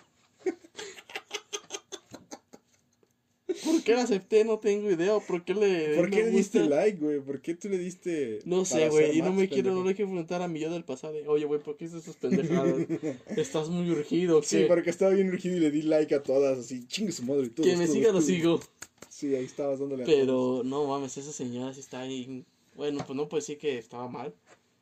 ¿Por 3.64 3.82
qué 3.82 3.94
la 3.94 4.02
acepté? 4.02 4.44
No 4.44 4.58
tengo 4.58 4.90
idea. 4.90 5.18
¿Por 5.20 5.44
qué 5.44 5.54
le. 5.54 5.96
¿Por 5.96 6.10
qué 6.10 6.24
le 6.24 6.30
diste 6.30 6.60
gusta? 6.60 6.76
like, 6.76 6.98
güey? 6.98 7.20
¿Por 7.20 7.40
qué 7.40 7.54
tú 7.54 7.68
le 7.68 7.78
diste.? 7.78 8.40
No 8.44 8.64
sé, 8.64 8.88
güey, 8.88 9.18
y 9.18 9.22
no 9.22 9.32
me 9.32 9.48
quiero, 9.48 9.72
no 9.74 9.84
le 9.84 9.94
quiero 9.94 10.10
preguntar 10.10 10.42
a 10.42 10.48
mi 10.48 10.60
yo 10.60 10.70
del 10.70 10.84
pasado. 10.84 11.12
de, 11.12 11.26
Oye, 11.28 11.44
güey, 11.44 11.60
¿por 11.60 11.76
qué 11.76 11.84
haces 11.84 12.02
esas 12.02 12.16
pendejadas? 12.16 12.74
Estás 13.36 13.68
muy 13.68 13.88
urgido, 13.90 14.40
¿qué? 14.40 14.46
Sí, 14.46 14.64
porque 14.66 14.90
estaba 14.90 15.12
bien 15.12 15.28
urgido 15.28 15.56
y 15.56 15.60
le 15.60 15.70
di 15.70 15.82
like 15.82 16.14
a 16.14 16.22
todas, 16.22 16.58
así, 16.58 16.86
chingue 16.86 17.12
su 17.12 17.24
madre. 17.24 17.48
Todos, 17.50 17.68
que 17.68 17.76
me 17.76 17.84
todos, 17.84 17.96
siga, 17.96 18.12
lo 18.12 18.20
sigo. 18.20 18.60
Sí, 19.08 19.34
ahí 19.34 19.44
estabas 19.44 19.78
dándole 19.78 20.02
a. 20.02 20.06
Pero, 20.06 20.62
no 20.64 20.86
mames, 20.86 21.16
esa 21.16 21.32
señora 21.32 21.72
sí 21.74 21.80
está 21.80 22.00
ahí. 22.00 22.44
Bueno, 22.74 23.04
pues 23.06 23.16
no 23.16 23.28
puedo 23.28 23.40
decir 23.40 23.58
que 23.58 23.78
estaba 23.78 24.08
mal, 24.08 24.34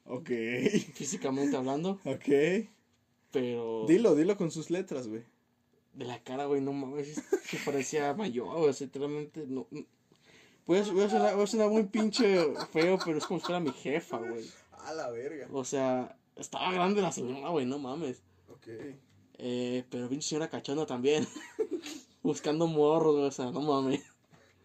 Ok, 0.06 0.30
físicamente 0.94 1.56
hablando, 1.56 2.00
ok. 2.04 2.66
pero. 3.30 3.84
Dilo, 3.86 4.14
dilo 4.14 4.36
con 4.36 4.50
sus 4.50 4.70
letras, 4.70 5.06
güey. 5.08 5.22
De 5.92 6.04
la 6.04 6.22
cara, 6.22 6.46
güey, 6.46 6.60
no 6.60 6.72
mames, 6.72 7.20
que 7.50 7.58
parecía 7.64 8.14
mayor, 8.14 8.56
güey, 8.58 8.72
literalmente 8.78 9.44
no. 9.46 9.66
Voy 10.66 10.78
a, 10.78 10.82
voy, 10.84 11.02
a 11.02 11.10
sonar, 11.10 11.34
voy 11.34 11.44
a 11.44 11.46
sonar 11.48 11.68
muy 11.68 11.82
pinche 11.84 12.44
feo, 12.72 12.98
pero 13.04 13.18
es 13.18 13.26
como 13.26 13.40
si 13.40 13.46
fuera 13.46 13.60
mi 13.60 13.72
jefa, 13.72 14.18
güey. 14.18 14.44
A 14.72 14.92
la 14.94 15.10
verga. 15.10 15.48
O 15.52 15.64
sea, 15.64 16.16
estaba 16.36 16.72
grande 16.72 17.02
la 17.02 17.10
señora, 17.12 17.48
güey, 17.50 17.66
no 17.66 17.78
mames. 17.78 18.22
Ok. 18.48 18.68
Eh, 19.38 19.84
pero 19.90 20.08
pinche 20.08 20.28
señora 20.28 20.48
cachona 20.48 20.86
también. 20.86 21.26
Buscando 22.22 22.66
morros, 22.66 23.14
güey, 23.16 23.26
o 23.26 23.32
sea, 23.32 23.50
no 23.50 23.60
mames. 23.60 24.00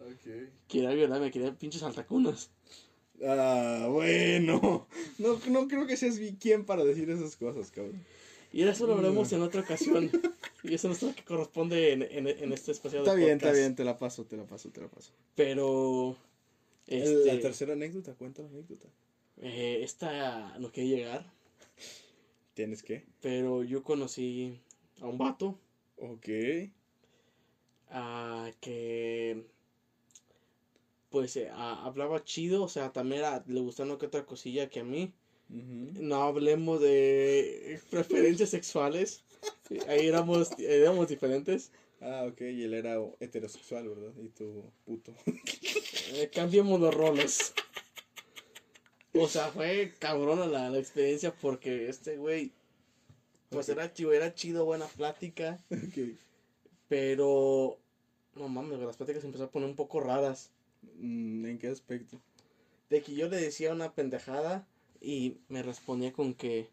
Ok. 0.01 0.32
Quería 0.67 0.91
violarme, 0.91 1.32
quería 1.32 1.53
pinches 1.53 1.82
altacunas. 1.84 2.51
Ah, 3.26 3.88
bueno. 3.89 4.88
No, 5.17 5.39
no 5.49 5.67
creo 5.67 5.88
que 5.88 5.97
seas 5.97 6.19
vi- 6.19 6.36
quien 6.36 6.65
para 6.65 6.84
decir 6.84 7.09
esas 7.09 7.36
cosas, 7.38 7.71
cabrón. 7.71 8.05
Y 8.56 8.64
eso 8.64 8.88
lo 8.88 8.93
hablaremos 8.93 9.32
en 9.34 9.41
otra 9.41 9.62
ocasión. 9.62 10.10
Y 10.64 10.74
eso 10.76 10.88
no 10.88 10.93
es 10.93 11.03
lo 11.03 11.14
que 11.14 11.24
corresponde 11.26 11.91
en, 11.91 12.03
en, 12.03 12.28
en 12.28 12.53
este 12.53 12.72
espacio 12.72 12.99
de 12.99 13.03
Está 13.06 13.14
bien, 13.16 13.32
está 13.32 13.47
podcast. 13.47 13.58
bien, 13.60 13.76
te 13.76 13.84
la 13.84 13.97
paso, 13.99 14.26
te 14.26 14.38
la 14.38 14.45
paso, 14.45 14.70
te 14.70 14.82
la 14.82 14.88
paso. 14.88 15.12
Pero. 15.36 16.16
El- 16.88 17.01
Este, 17.03 17.34
La 17.36 17.39
tercera 17.41 17.74
anécdota, 17.74 18.14
cuenta 18.14 18.41
la 18.43 18.47
anécdota. 18.49 18.88
eh, 19.41 19.80
esta 19.84 20.58
no 20.60 20.72
quería 20.72 20.95
llegar. 20.97 21.34
¿Tienes 22.53 22.82
qué? 22.82 23.03
Pero 23.22 23.64
yo 23.64 23.84
conocí 23.84 24.60
a 25.01 25.08
un 25.08 25.18
vato. 25.18 25.60
Ok. 25.97 26.28
a 27.89 28.51
que. 28.62 29.45
Pues 31.10 31.36
eh, 31.38 31.49
a- 31.49 31.86
hablaba 31.86 32.24
chido, 32.24 32.64
o 32.64 32.68
sea, 32.70 32.91
también 32.93 33.22
le 33.47 33.60
gustaba 33.60 33.89
una 33.89 33.97
que 33.99 34.06
otra 34.08 34.26
cosilla 34.26 34.70
que 34.70 34.80
a 34.80 34.84
mí. 34.84 35.14
No 35.50 36.24
hablemos 36.24 36.82
de 36.82 37.80
preferencias 37.89 38.50
sexuales. 38.50 39.24
Ahí 39.88 40.08
éramos, 40.08 40.52
éramos 40.60 41.08
diferentes. 41.08 41.72
Ah, 42.02 42.26
ok, 42.28 42.41
y 42.41 42.64
él 42.64 42.74
era 42.74 42.98
heterosexual, 43.20 43.88
¿verdad? 43.89 44.12
Y 44.24 44.30
tú, 44.30 44.64
puto. 44.86 45.14
Eh, 46.14 46.30
cambiamos 46.32 46.80
los 46.80 46.93
roles. 46.93 47.54
O 49.14 49.28
sea, 49.28 49.48
fue 49.48 49.93
cabrona 49.98 50.46
la, 50.46 50.70
la 50.70 50.78
experiencia 50.78 51.34
porque 51.34 51.89
este 51.89 52.18
güey, 52.18 52.52
pues 53.50 53.70
era 53.70 53.91
chido, 53.91 54.14
era 54.14 54.36
chido, 54.36 54.66
buena 54.66 54.86
plática, 54.86 55.58
pero 56.89 57.80
no 58.36 58.50
mames, 58.50 58.80
las 58.80 58.98
pláticas 58.98 59.22
se 59.22 59.28
empezaron 59.28 59.50
a 59.50 59.52
poner 59.52 59.70
un 59.70 59.76
poco 59.76 60.00
raras. 60.00 60.52
Mm, 61.00 61.46
¿En 61.46 61.58
qué 61.58 61.70
aspecto? 61.70 62.22
De 62.89 63.02
que 63.02 63.16
yo 63.16 63.30
le 63.30 63.38
decía 63.38 63.74
una 63.74 63.93
pendejada 63.93 64.68
y 65.02 65.38
me 65.50 65.64
respondía 65.64 66.14
con 66.14 66.34
que, 66.34 66.70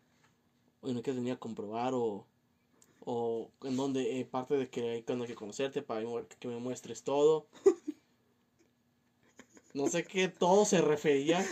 oye, 0.81 0.95
no 0.95 1.03
que 1.03 1.13
tenía 1.13 1.35
que 1.35 1.41
comprobar 1.41 1.95
o, 1.95 2.27
o 3.05 3.51
en 3.63 3.77
donde, 3.77 4.21
eh, 4.21 4.25
parte 4.25 4.57
de 4.57 4.69
que 4.69 4.91
hay 4.91 5.03
cuando 5.03 5.25
hay 5.25 5.31
que 5.31 5.37
conocerte 5.37 5.83
para 5.83 6.05
que 6.39 6.49
me 6.49 6.59
muestres 6.59 7.03
todo. 7.03 7.47
No 9.75 9.89
sé 9.89 10.05
qué 10.05 10.29
todo 10.29 10.67
se 10.67 10.83
refería. 10.83 11.43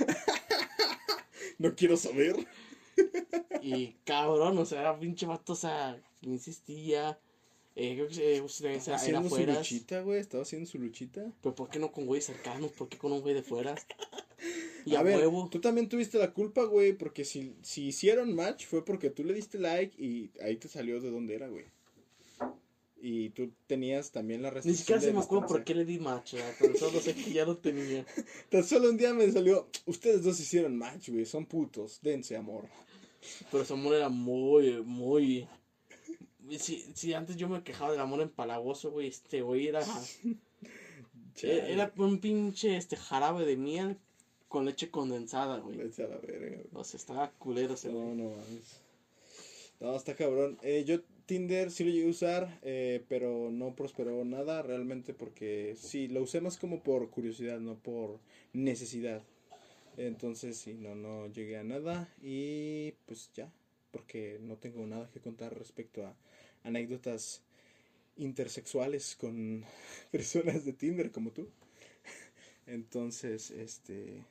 No 1.59 1.75
quiero 1.75 1.97
saber. 1.97 2.47
Y 3.63 3.93
cabrón, 4.05 4.57
o 4.57 4.65
sea, 4.65 4.81
era 4.81 4.99
pinche 4.99 5.27
vato, 5.27 5.53
o 5.53 5.57
sea, 5.57 6.01
insistía. 6.23 7.19
Eh, 7.77 7.95
creo 7.95 8.09
que 8.09 8.37
eh, 8.37 8.43
era, 8.61 8.75
Estaba 8.75 8.97
haciendo 8.97 9.29
su 9.29 9.47
luchita, 9.47 10.01
güey. 10.01 10.19
Estaba 10.19 10.43
haciendo 10.43 10.67
su 10.67 10.79
luchita. 10.79 11.31
Pero 11.43 11.55
¿por 11.55 11.69
qué 11.69 11.79
no 11.79 11.93
con 11.93 12.07
güeyes 12.07 12.25
cercanos? 12.25 12.73
¿Por 12.73 12.89
qué 12.89 12.97
con 12.97 13.13
un 13.13 13.21
güey 13.21 13.35
de 13.35 13.43
fuera? 13.43 13.75
Y 14.85 14.95
a 14.95 15.01
a, 15.01 15.03
ver, 15.03 15.19
huevo. 15.19 15.49
tú 15.51 15.61
también 15.61 15.89
tuviste 15.89 16.19
la 16.19 16.33
culpa, 16.33 16.65
güey, 16.65 16.93
porque 16.93 17.25
si, 17.25 17.55
si 17.63 17.87
hicieron 17.89 18.35
match 18.35 18.67
fue 18.67 18.85
porque 18.85 19.11
tú 19.11 19.25
le 19.25 19.35
diste 19.35 19.59
like 19.59 20.03
y 20.03 20.31
ahí 20.43 20.57
te 20.57 20.69
salió 20.69 21.01
de 21.01 21.11
dónde 21.11 21.35
era, 21.35 21.49
güey. 21.49 21.65
Y 23.03 23.31
tú 23.31 23.51
tenías 23.67 24.11
también 24.11 24.43
la 24.43 24.51
Ni 24.51 24.57
restricción 24.57 24.79
siquiera 24.79 25.01
se 25.01 25.13
me 25.13 25.21
acuerdo 25.21 25.47
por 25.47 25.65
qué 25.65 25.75
le 25.75 25.87
di 25.87 25.99
match, 25.99 26.35
¿verdad? 26.35 26.55
Tan 26.61 26.77
solo 26.77 27.01
sé 27.01 27.15
que 27.15 27.33
ya 27.33 27.47
lo 27.47 27.57
tenía. 27.57 28.05
Tan 28.51 28.63
solo 28.63 28.91
un 28.91 28.99
día 28.99 29.15
me 29.15 29.31
salió, 29.33 29.69
ustedes 29.87 30.23
dos 30.23 30.39
hicieron 30.39 30.77
match, 30.77 31.09
güey, 31.09 31.25
son 31.25 31.47
putos, 31.47 32.01
dense 32.03 32.37
amor. 32.37 32.69
Pero 33.51 33.65
su 33.65 33.75
amor 33.75 33.95
era 33.95 34.11
muy, 34.11 34.83
muy. 34.83 35.49
Si, 36.59 36.85
si 36.95 37.15
antes 37.15 37.37
yo 37.37 37.49
me 37.49 37.63
quejaba 37.63 37.93
del 37.93 38.01
amor 38.01 38.21
empalagoso, 38.21 38.91
güey, 38.91 39.09
este 39.09 39.41
güey 39.41 39.69
era. 39.69 39.81
Chale. 41.35 41.73
Era 41.73 41.93
un 41.97 42.19
pinche 42.19 42.77
este 42.77 42.97
jarabe 42.97 43.47
de 43.47 43.57
miel. 43.57 43.99
Con 44.51 44.65
leche 44.67 44.91
condensada, 44.91 45.59
güey. 45.61 45.79
Vete 45.79 46.03
a 46.05 46.09
la 46.09 46.19
verga, 46.19 46.49
güey. 46.57 46.67
O 46.75 46.85
sea, 46.85 46.99
estaba 46.99 47.31
culero 47.39 47.75
ese 47.75 47.89
No, 47.91 48.01
güey. 48.01 48.17
no 48.17 48.31
mames. 48.31 48.81
No, 49.79 49.97
está 49.97 50.15
cabrón. 50.17 50.59
Eh, 50.63 50.85
yo 50.85 51.01
Tinder 51.27 51.71
sí 51.71 51.85
lo 51.85 51.91
llegué 51.91 52.09
a 52.09 52.11
usar, 52.11 52.59
eh, 52.63 53.05
pero 53.09 53.51
no 53.53 53.77
prosperó 53.77 54.25
nada 54.25 54.61
realmente 54.63 55.15
porque 55.15 55.77
sí, 55.81 56.09
lo 56.09 56.23
usé 56.23 56.41
más 56.41 56.59
como 56.59 56.83
por 56.83 57.09
curiosidad, 57.11 57.61
no 57.61 57.77
por 57.77 58.19
necesidad. 58.53 59.23
Entonces 59.97 60.57
sí, 60.57 60.75
no, 60.75 60.97
no 60.97 61.29
llegué 61.29 61.59
a 61.59 61.65
nada 61.65 62.13
y 62.23 62.93
pues 63.07 63.31
ya, 63.35 63.53
porque 63.93 64.39
no 64.43 64.57
tengo 64.57 64.85
nada 64.87 65.09
que 65.13 65.21
contar 65.21 65.57
respecto 65.57 66.05
a 66.05 66.15
anécdotas 66.65 67.43
intersexuales 68.17 69.17
con 69.17 69.65
personas 70.11 70.65
de 70.65 70.73
Tinder 70.73 71.13
como 71.13 71.31
tú. 71.31 71.49
Entonces, 72.67 73.51
este, 73.51 74.25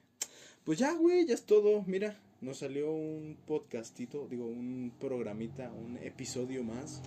pues 0.63 0.79
ya, 0.79 0.93
güey, 0.93 1.25
ya 1.25 1.33
es 1.33 1.43
todo. 1.45 1.83
Mira, 1.87 2.19
nos 2.41 2.59
salió 2.59 2.91
un 2.91 3.37
podcastito, 3.45 4.27
digo, 4.29 4.45
un 4.45 4.93
programita, 4.99 5.71
un 5.71 5.97
episodio 5.97 6.63
más. 6.63 7.01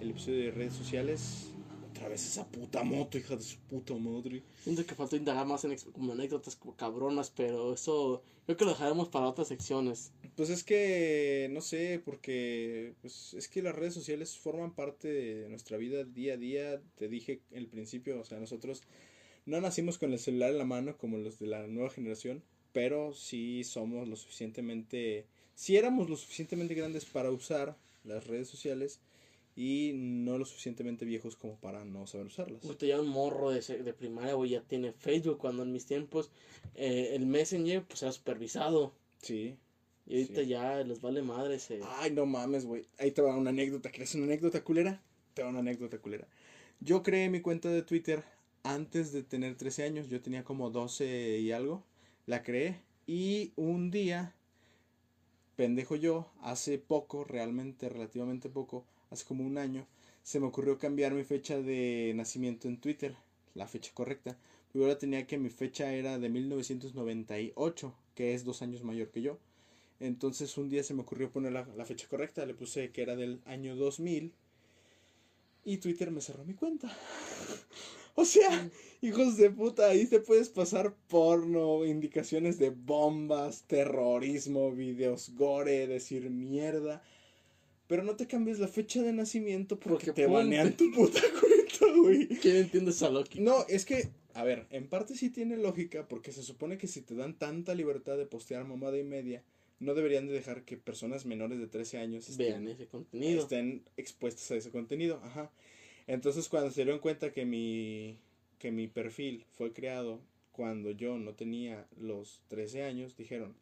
El 0.00 0.10
episodio 0.10 0.44
de 0.44 0.50
redes 0.50 0.74
sociales. 0.74 1.48
Otra 1.90 2.08
vez 2.08 2.26
esa 2.26 2.46
puta 2.48 2.82
moto, 2.82 3.18
hija 3.18 3.36
de 3.36 3.42
su 3.42 3.58
puta 3.60 3.94
madre. 3.94 4.42
Siento 4.64 4.84
que 4.86 4.94
faltó 4.94 5.16
indagar 5.16 5.46
más 5.46 5.64
en 5.64 5.76
como 5.92 6.12
anécdotas 6.12 6.56
como 6.56 6.74
cabronas, 6.74 7.30
pero 7.30 7.74
eso 7.74 8.22
creo 8.46 8.56
que 8.56 8.64
lo 8.64 8.70
dejaremos 8.70 9.08
para 9.08 9.28
otras 9.28 9.48
secciones. 9.48 10.12
Pues 10.34 10.48
es 10.48 10.64
que, 10.64 11.48
no 11.52 11.60
sé, 11.60 12.00
porque 12.02 12.94
pues 13.02 13.34
es 13.34 13.46
que 13.48 13.62
las 13.62 13.74
redes 13.74 13.94
sociales 13.94 14.38
forman 14.38 14.74
parte 14.74 15.08
de 15.08 15.48
nuestra 15.48 15.76
vida 15.76 16.02
día 16.04 16.34
a 16.34 16.38
día. 16.38 16.82
Te 16.96 17.08
dije 17.08 17.42
al 17.54 17.66
principio, 17.66 18.18
o 18.18 18.24
sea, 18.24 18.40
nosotros 18.40 18.82
no 19.44 19.60
nacimos 19.60 19.98
con 19.98 20.12
el 20.12 20.18
celular 20.18 20.50
en 20.50 20.58
la 20.58 20.64
mano 20.64 20.96
como 20.96 21.18
los 21.18 21.38
de 21.38 21.46
la 21.46 21.66
nueva 21.66 21.90
generación, 21.90 22.42
pero 22.72 23.12
sí 23.14 23.64
somos 23.64 24.08
lo 24.08 24.16
suficientemente, 24.16 25.26
sí 25.54 25.76
éramos 25.76 26.08
lo 26.08 26.16
suficientemente 26.16 26.74
grandes 26.74 27.04
para 27.04 27.30
usar 27.30 27.76
las 28.04 28.26
redes 28.26 28.48
sociales 28.48 29.00
y 29.54 29.92
no 29.94 30.38
lo 30.38 30.44
suficientemente 30.46 31.04
viejos 31.04 31.36
como 31.36 31.56
para 31.56 31.84
no 31.84 32.06
saber 32.06 32.26
usarlas. 32.26 32.64
Ahorita 32.64 32.86
ya 32.86 33.00
un 33.00 33.08
morro 33.08 33.50
de, 33.50 33.60
de 33.60 33.92
primaria, 33.92 34.34
güey, 34.34 34.50
ya 34.50 34.62
tiene 34.62 34.92
Facebook, 34.92 35.38
cuando 35.38 35.62
en 35.62 35.72
mis 35.72 35.84
tiempos 35.86 36.30
eh, 36.74 37.10
el 37.14 37.26
Messenger 37.26 37.82
pues 37.84 38.02
era 38.02 38.12
supervisado. 38.12 38.94
Sí. 39.20 39.56
Y 40.06 40.16
ahorita 40.22 40.40
Sí. 40.40 40.46
ya 40.48 40.82
les 40.82 41.00
vale 41.00 41.22
madre 41.22 41.56
ese. 41.56 41.80
Ay, 41.98 42.10
no 42.10 42.26
mames, 42.26 42.64
güey. 42.64 42.86
Ahí 42.98 43.12
te 43.12 43.22
va 43.22 43.36
una 43.36 43.50
anécdota. 43.50 43.90
¿Quieres 43.90 44.14
una 44.14 44.24
anécdota 44.24 44.64
culera? 44.64 45.00
Te 45.34 45.42
va 45.42 45.50
una 45.50 45.60
anécdota 45.60 45.98
culera. 45.98 46.26
Yo 46.80 47.02
creé 47.04 47.28
mi 47.28 47.40
cuenta 47.40 47.68
de 47.68 47.82
Twitter 47.82 48.24
antes 48.64 49.12
de 49.12 49.22
tener 49.22 49.54
13 49.56 49.84
años. 49.84 50.08
Yo 50.08 50.20
tenía 50.20 50.42
como 50.44 50.70
12 50.70 51.38
y 51.38 51.52
algo. 51.52 51.84
La 52.26 52.42
creé. 52.42 52.80
Y 53.06 53.52
un 53.56 53.90
día, 53.90 54.34
pendejo 55.56 55.96
yo, 55.96 56.30
hace 56.40 56.78
poco, 56.78 57.24
realmente, 57.24 57.88
relativamente 57.88 58.48
poco, 58.48 58.84
hace 59.10 59.24
como 59.24 59.44
un 59.44 59.58
año, 59.58 59.86
se 60.22 60.38
me 60.38 60.46
ocurrió 60.46 60.78
cambiar 60.78 61.12
mi 61.12 61.24
fecha 61.24 61.60
de 61.60 62.12
nacimiento 62.14 62.68
en 62.68 62.78
Twitter. 62.78 63.16
La 63.54 63.66
fecha 63.66 63.90
correcta. 63.92 64.38
Yo 64.72 64.82
ahora 64.82 64.98
tenía 64.98 65.26
que 65.26 65.36
mi 65.36 65.50
fecha 65.50 65.92
era 65.92 66.18
de 66.18 66.28
1998, 66.28 67.94
que 68.14 68.34
es 68.34 68.44
dos 68.44 68.62
años 68.62 68.82
mayor 68.82 69.10
que 69.10 69.22
yo. 69.22 69.38
Entonces 70.00 70.56
un 70.58 70.68
día 70.68 70.82
se 70.82 70.94
me 70.94 71.02
ocurrió 71.02 71.30
poner 71.30 71.52
la, 71.52 71.84
fecha 71.84 72.08
correcta, 72.08 72.44
le 72.44 72.54
puse 72.54 72.90
que 72.90 73.02
era 73.02 73.14
del 73.14 73.40
año 73.44 73.76
2000 73.76 74.32
y 75.64 75.76
Twitter 75.76 76.10
me 76.10 76.20
cerró 76.20 76.44
mi 76.44 76.54
cuenta. 76.54 76.88
O 78.14 78.24
sea, 78.24 78.70
hijos 79.00 79.36
de 79.36 79.50
puta, 79.50 79.88
ahí 79.88 80.06
te 80.06 80.20
puedes 80.20 80.48
pasar 80.48 80.94
porno, 81.08 81.84
indicaciones 81.86 82.58
de 82.58 82.70
bombas, 82.70 83.62
terrorismo, 83.66 84.70
videos 84.72 85.30
gore, 85.34 85.86
decir 85.86 86.28
mierda. 86.30 87.02
Pero 87.86 88.02
no 88.04 88.16
te 88.16 88.26
cambies 88.26 88.58
la 88.58 88.68
fecha 88.68 89.02
de 89.02 89.12
nacimiento 89.12 89.78
porque, 89.78 90.06
Porque 90.06 90.22
te 90.22 90.26
banean 90.26 90.76
tu 90.76 90.90
puta 90.92 91.20
cuenta, 91.40 91.98
güey. 91.98 92.28
¿Quién 92.28 92.56
entiende 92.56 92.90
esa 92.90 93.10
lógica? 93.10 93.40
No, 93.40 93.66
es 93.68 93.84
que, 93.84 94.08
a 94.34 94.44
ver, 94.44 94.66
en 94.70 94.86
parte 94.88 95.14
sí 95.14 95.30
tiene 95.30 95.56
lógica, 95.56 96.06
porque 96.08 96.32
se 96.32 96.42
supone 96.42 96.78
que 96.78 96.86
si 96.86 97.02
te 97.02 97.14
dan 97.14 97.38
tanta 97.38 97.74
libertad 97.74 98.16
de 98.16 98.26
postear 98.26 98.64
mamada 98.66 98.98
y 98.98 99.04
media, 99.04 99.42
no 99.80 99.94
deberían 99.94 100.26
de 100.26 100.32
dejar 100.32 100.64
que 100.64 100.76
personas 100.76 101.26
menores 101.26 101.58
de 101.58 101.66
13 101.66 101.98
años 101.98 102.28
estén, 102.28 102.46
Vean 102.64 102.68
ese 102.68 102.86
contenido. 102.86 103.42
estén 103.42 103.82
expuestas 103.96 104.50
a 104.52 104.56
ese 104.56 104.70
contenido. 104.70 105.20
Ajá. 105.24 105.50
Entonces, 106.06 106.48
cuando 106.48 106.70
se 106.70 106.84
dieron 106.84 107.00
cuenta 107.00 107.32
que 107.32 107.44
mi, 107.44 108.18
que 108.58 108.70
mi 108.72 108.88
perfil 108.88 109.44
fue 109.52 109.72
creado 109.72 110.20
cuando 110.52 110.90
yo 110.90 111.16
no 111.18 111.34
tenía 111.34 111.86
los 111.98 112.42
13 112.48 112.84
años, 112.84 113.16
dijeron, 113.16 113.54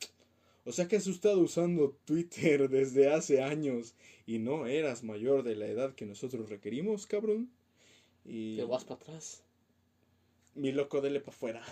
o 0.64 0.72
sea 0.72 0.88
que 0.88 0.97
has 0.97 1.07
estado 1.07 1.41
usando 1.41 1.97
Twitter 2.05 2.68
desde 2.70 3.11
hace 3.11 3.43
años 3.43 3.95
y 4.26 4.38
no 4.38 4.66
eras 4.66 5.03
mayor 5.03 5.43
de 5.43 5.57
la 5.57 5.66
edad 5.66 5.95
que 5.95 6.07
nosotros 6.07 6.49
requerimos, 6.49 7.07
cabrón. 7.07 7.51
Y 8.24 8.57
Te 8.57 8.64
vas 8.64 8.84
para 8.84 9.01
atrás. 9.01 9.43
mi 10.55 10.72
loco 10.72 11.01
dele 11.01 11.20
para 11.20 11.32
afuera. 11.32 11.62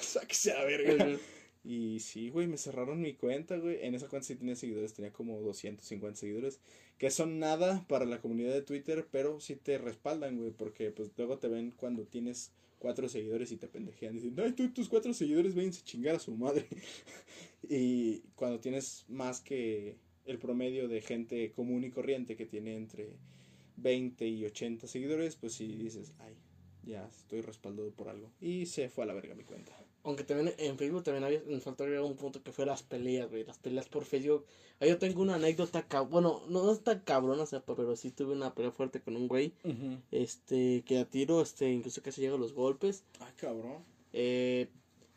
Sáquese 0.00 0.52
a 0.52 0.58
la 0.58 0.64
verga. 0.64 1.18
Y 1.62 2.00
sí, 2.00 2.30
güey, 2.30 2.46
me 2.46 2.56
cerraron 2.56 3.00
mi 3.00 3.14
cuenta, 3.14 3.58
güey. 3.58 3.78
En 3.82 3.94
esa 3.94 4.08
cuenta 4.08 4.26
sí 4.26 4.36
tenía 4.36 4.56
seguidores, 4.56 4.94
tenía 4.94 5.12
como 5.12 5.40
250 5.40 6.18
seguidores. 6.18 6.60
Que 6.98 7.10
son 7.10 7.38
nada 7.38 7.84
para 7.88 8.06
la 8.06 8.20
comunidad 8.20 8.52
de 8.52 8.62
Twitter, 8.62 9.06
pero 9.10 9.40
sí 9.40 9.56
te 9.56 9.78
respaldan, 9.78 10.38
güey. 10.38 10.52
Porque 10.52 10.90
pues 10.90 11.10
luego 11.16 11.38
te 11.38 11.48
ven 11.48 11.72
cuando 11.72 12.04
tienes 12.06 12.52
cuatro 12.78 13.08
seguidores 13.08 13.52
y 13.52 13.56
te 13.56 13.68
pendejean. 13.68 14.14
Dicen, 14.14 14.34
ay, 14.40 14.52
tú, 14.52 14.70
tus 14.72 14.88
cuatro 14.88 15.12
seguidores, 15.12 15.54
váyanse 15.54 15.80
a 15.80 15.84
chingar 15.84 16.14
a 16.16 16.18
su 16.18 16.34
madre. 16.34 16.66
y 17.68 18.20
cuando 18.34 18.58
tienes 18.58 19.04
más 19.08 19.40
que 19.40 19.96
el 20.24 20.38
promedio 20.38 20.88
de 20.88 21.00
gente 21.02 21.52
común 21.52 21.84
y 21.84 21.90
corriente 21.90 22.36
que 22.36 22.46
tiene 22.46 22.74
entre 22.76 23.16
20 23.76 24.26
y 24.26 24.44
80 24.46 24.86
seguidores, 24.86 25.36
pues 25.36 25.54
sí 25.54 25.66
dices, 25.76 26.12
ay, 26.18 26.34
ya 26.84 27.06
estoy 27.06 27.42
respaldado 27.42 27.90
por 27.92 28.08
algo. 28.08 28.32
Y 28.40 28.66
se 28.66 28.88
fue 28.88 29.04
a 29.04 29.06
la 29.06 29.14
verga 29.14 29.34
mi 29.34 29.44
cuenta. 29.44 29.76
Aunque 30.02 30.24
también 30.24 30.54
en 30.56 30.78
Facebook 30.78 31.04
también 31.04 31.24
había, 31.24 31.42
me 31.46 31.60
faltó 31.60 31.84
agregar 31.84 32.04
un 32.04 32.16
punto 32.16 32.42
que 32.42 32.52
fue 32.52 32.64
las 32.64 32.82
peleas, 32.82 33.28
güey. 33.28 33.44
Las 33.44 33.58
peleas 33.58 33.88
por 33.88 34.04
Facebook. 34.04 34.46
Ahí 34.80 34.88
yo 34.88 34.98
tengo 34.98 35.20
una 35.20 35.34
anécdota, 35.34 35.84
bueno, 36.04 36.42
no 36.48 36.72
es 36.72 36.82
tan 36.82 37.00
cabrona, 37.00 37.42
o 37.42 37.46
sea, 37.46 37.60
pero 37.60 37.94
sí 37.96 38.10
tuve 38.10 38.32
una 38.32 38.54
pelea 38.54 38.70
fuerte 38.70 39.02
con 39.02 39.14
un 39.14 39.28
güey. 39.28 39.52
Este, 40.10 40.82
que 40.86 41.00
a 41.00 41.04
tiro, 41.04 41.42
este, 41.42 41.70
incluso 41.70 42.02
casi 42.02 42.22
llega 42.22 42.36
a 42.36 42.38
los 42.38 42.54
golpes. 42.54 43.04
Ay, 43.20 43.32
cabrón. 43.36 43.84
Eh, 44.14 44.68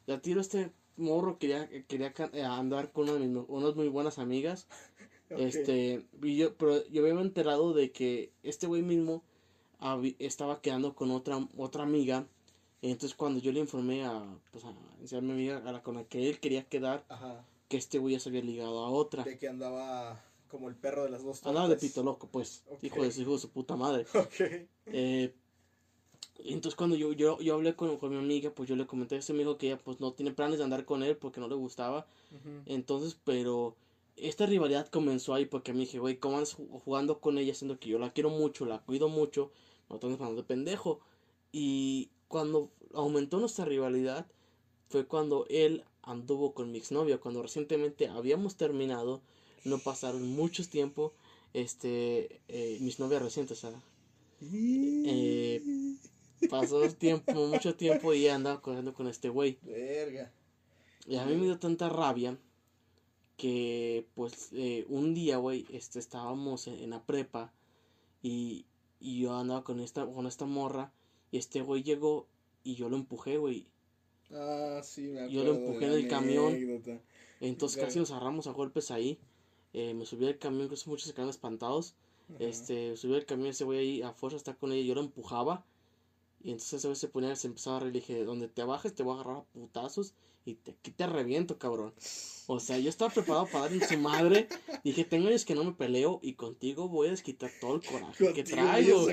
a 0.07 0.17
tiro 0.19 0.41
este 0.41 0.71
morro 0.97 1.39
quería, 1.39 1.69
quería 1.87 2.13
eh, 2.33 2.43
andar 2.43 2.91
con 2.91 3.09
una 3.09 3.13
de 3.13 3.27
mis, 3.27 3.43
unas 3.47 3.75
muy 3.75 3.87
buenas 3.87 4.19
amigas. 4.19 4.67
Este, 5.29 6.05
y 6.21 6.37
yo, 6.37 6.53
pero 6.57 6.85
yo 6.89 7.01
me 7.01 7.09
había 7.09 7.21
enterado 7.23 7.73
de 7.73 7.91
que 7.91 8.31
este 8.43 8.67
güey 8.67 8.83
mismo 8.83 9.23
estaba 10.19 10.61
quedando 10.61 10.93
con 10.93 11.09
otra, 11.09 11.47
otra 11.57 11.81
amiga. 11.81 12.27
Entonces 12.83 13.15
cuando 13.15 13.39
yo 13.39 13.51
le 13.53 13.61
informé 13.61 14.03
a, 14.03 14.23
pues 14.51 14.63
a, 14.65 14.69
a 14.69 15.21
mi 15.21 15.31
amiga 15.31 15.57
a 15.65 15.71
la 15.71 15.81
con 15.81 15.95
la 15.95 16.03
que 16.03 16.29
él 16.29 16.39
quería 16.39 16.65
quedar, 16.67 17.05
Ajá. 17.07 17.45
que 17.69 17.77
este 17.77 17.97
güey 17.97 18.13
ya 18.13 18.19
se 18.19 18.27
había 18.29 18.41
ligado 18.41 18.83
a 18.83 18.89
otra. 18.89 19.23
De 19.23 19.39
que 19.39 19.47
andaba 19.47 20.21
como 20.49 20.67
el 20.67 20.75
perro 20.75 21.03
de 21.05 21.09
las 21.09 21.23
dos 21.23 21.45
Andaba 21.45 21.67
de 21.69 21.77
pito 21.77 22.03
loco, 22.03 22.27
pues, 22.27 22.63
hijo 22.81 23.01
de 23.03 23.11
su 23.11 23.21
hijo 23.21 23.31
de 23.33 23.39
su 23.39 23.49
puta 23.49 23.75
madre. 23.75 24.05
Ok. 24.13 24.67
Eh, 24.87 25.33
entonces 26.45 26.75
cuando 26.75 26.95
yo, 26.97 27.13
yo, 27.13 27.39
yo 27.39 27.53
hablé 27.53 27.73
con, 27.75 27.97
con 27.97 28.11
mi 28.11 28.17
amiga, 28.17 28.49
pues 28.51 28.67
yo 28.67 28.75
le 28.75 28.85
comenté, 28.85 29.15
ese 29.15 29.31
me 29.33 29.39
dijo 29.39 29.57
que 29.57 29.67
ella 29.67 29.77
pues 29.77 29.99
no 30.01 30.11
tiene 30.13 30.31
planes 30.31 30.57
de 30.57 30.65
andar 30.65 30.83
con 30.83 31.03
él 31.03 31.15
porque 31.15 31.39
no 31.39 31.47
le 31.47 31.55
gustaba. 31.55 32.05
Entonces, 32.65 33.17
pero 33.23 33.75
esta 34.17 34.45
rivalidad 34.45 34.87
comenzó 34.89 35.33
ahí 35.33 35.45
porque 35.45 35.71
me 35.71 35.79
dije, 35.81 35.99
güey, 35.99 36.17
¿cómo 36.17 36.35
andas 36.37 36.57
ju- 36.57 36.67
jugando 36.83 37.19
con 37.21 37.37
ella 37.37 37.53
siendo 37.53 37.79
que 37.79 37.87
yo 37.89 37.97
la 37.97 38.11
quiero 38.11 38.29
mucho, 38.29 38.65
la 38.65 38.79
cuido 38.79 39.07
mucho? 39.07 39.51
No 39.89 39.95
estamos 39.95 40.15
hablando 40.19 40.41
de 40.41 40.47
pendejo. 40.47 40.99
Y 41.51 42.09
cuando 42.33 42.71
aumentó 42.95 43.39
nuestra 43.39 43.63
rivalidad 43.63 44.25
fue 44.89 45.05
cuando 45.05 45.45
él 45.51 45.83
anduvo 46.01 46.55
con 46.55 46.71
mi 46.71 46.79
exnovia, 46.79 47.19
cuando 47.19 47.43
recientemente 47.43 48.07
habíamos 48.07 48.55
terminado, 48.55 49.21
no 49.65 49.77
pasaron 49.77 50.27
muchos 50.29 50.67
tiempo, 50.67 51.13
este, 51.53 52.41
eh, 52.47 52.79
mis 52.81 52.97
novias 52.97 53.21
recientes, 53.21 53.63
o 53.63 53.69
sea, 53.69 53.79
Eh, 54.41 55.61
pasó 56.49 56.81
tiempo, 56.95 57.33
mucho 57.45 57.75
tiempo 57.75 58.15
y 58.15 58.27
andaba 58.27 58.61
corriendo 58.61 58.95
con 58.95 59.07
este 59.07 59.29
güey. 59.29 59.59
Verga. 59.61 60.31
Y 61.05 61.17
a 61.17 61.25
mí 61.27 61.35
me 61.35 61.43
dio 61.45 61.59
tanta 61.59 61.87
rabia 61.87 62.35
que 63.37 64.07
pues 64.15 64.49
eh, 64.53 64.85
un 64.89 65.13
día, 65.13 65.37
güey, 65.37 65.67
este, 65.69 65.99
estábamos 65.99 66.65
en, 66.65 66.79
en 66.79 66.89
la 66.89 67.05
prepa 67.05 67.53
y, 68.23 68.65
y 68.99 69.21
yo 69.21 69.35
andaba 69.37 69.63
con 69.63 69.79
esta, 69.81 70.07
con 70.07 70.25
esta 70.25 70.47
morra 70.47 70.91
y 71.33 71.37
este 71.39 71.61
güey 71.63 71.83
llegó 71.83 72.27
y 72.63 72.75
yo 72.75 72.89
lo 72.89 72.95
empujé, 72.97 73.37
güey. 73.37 73.67
Ah, 74.31 74.81
sí, 74.83 75.09
me 75.09 75.21
acuerdo. 75.21 75.31
Yo 75.31 75.43
lo 75.43 75.51
empujé 75.55 75.89
de 75.89 75.99
en 75.99 75.99
la 75.99 75.99
el 75.99 76.07
camión. 76.07 76.53
anécdota. 76.53 77.01
Entonces 77.41 77.77
Claro. 77.77 77.87
casi 77.87 77.99
nos 77.99 78.11
agarramos 78.11 78.47
a 78.47 78.51
golpes 78.51 78.91
ahí. 78.91 79.19
Eh, 79.73 79.93
me 79.93 80.05
subí 80.05 80.25
al 80.27 80.37
camión, 80.39 80.63
incluso 80.65 80.89
muchos 80.89 81.07
se 81.07 81.13
quedaron 81.13 81.29
espantados. 81.29 81.95
Ajá. 82.29 82.37
Este, 82.39 82.95
subí 82.97 83.15
al 83.15 83.25
camión, 83.25 83.49
ese 83.49 83.63
güey 83.65 83.79
ahí 83.79 84.01
a 84.03 84.13
fuerza 84.13 84.37
está 84.37 84.55
con 84.55 84.71
ella, 84.71 84.85
yo 84.87 84.95
lo 84.95 85.01
empujaba. 85.01 85.65
Y 86.43 86.51
entonces 86.51 86.75
ese 86.75 86.87
güey 86.87 86.95
se 86.97 87.07
ponía, 87.09 87.35
se 87.35 87.47
empezaba 87.47 87.77
a 87.77 87.79
reír, 87.81 87.93
dije, 87.93 88.23
donde 88.25 88.47
te 88.49 88.63
bajes 88.63 88.95
te 88.95 89.03
voy 89.03 89.13
a 89.13 89.21
agarrar 89.21 89.37
a 89.37 89.43
putazos. 89.45 90.13
Y 90.45 90.55
te, 90.55 90.71
aquí 90.71 90.91
te 90.91 91.07
reviento, 91.07 91.57
cabrón. 91.57 91.93
O 92.47 92.59
sea, 92.59 92.77
yo 92.77 92.89
estaba 92.89 93.11
preparado 93.11 93.45
para 93.45 93.65
dar 93.65 93.73
en 93.73 93.87
su 93.87 93.97
madre. 93.97 94.49
Dije, 94.83 95.05
tengo 95.05 95.29
años 95.29 95.45
que 95.45 95.55
no 95.55 95.63
me 95.63 95.71
peleo 95.71 96.19
y 96.21 96.33
contigo 96.33 96.89
voy 96.89 97.07
a 97.07 97.11
desquitar 97.11 97.51
todo 97.61 97.75
el 97.75 97.81
coraje 97.81 98.33
que 98.33 98.43
traigo. 98.43 99.07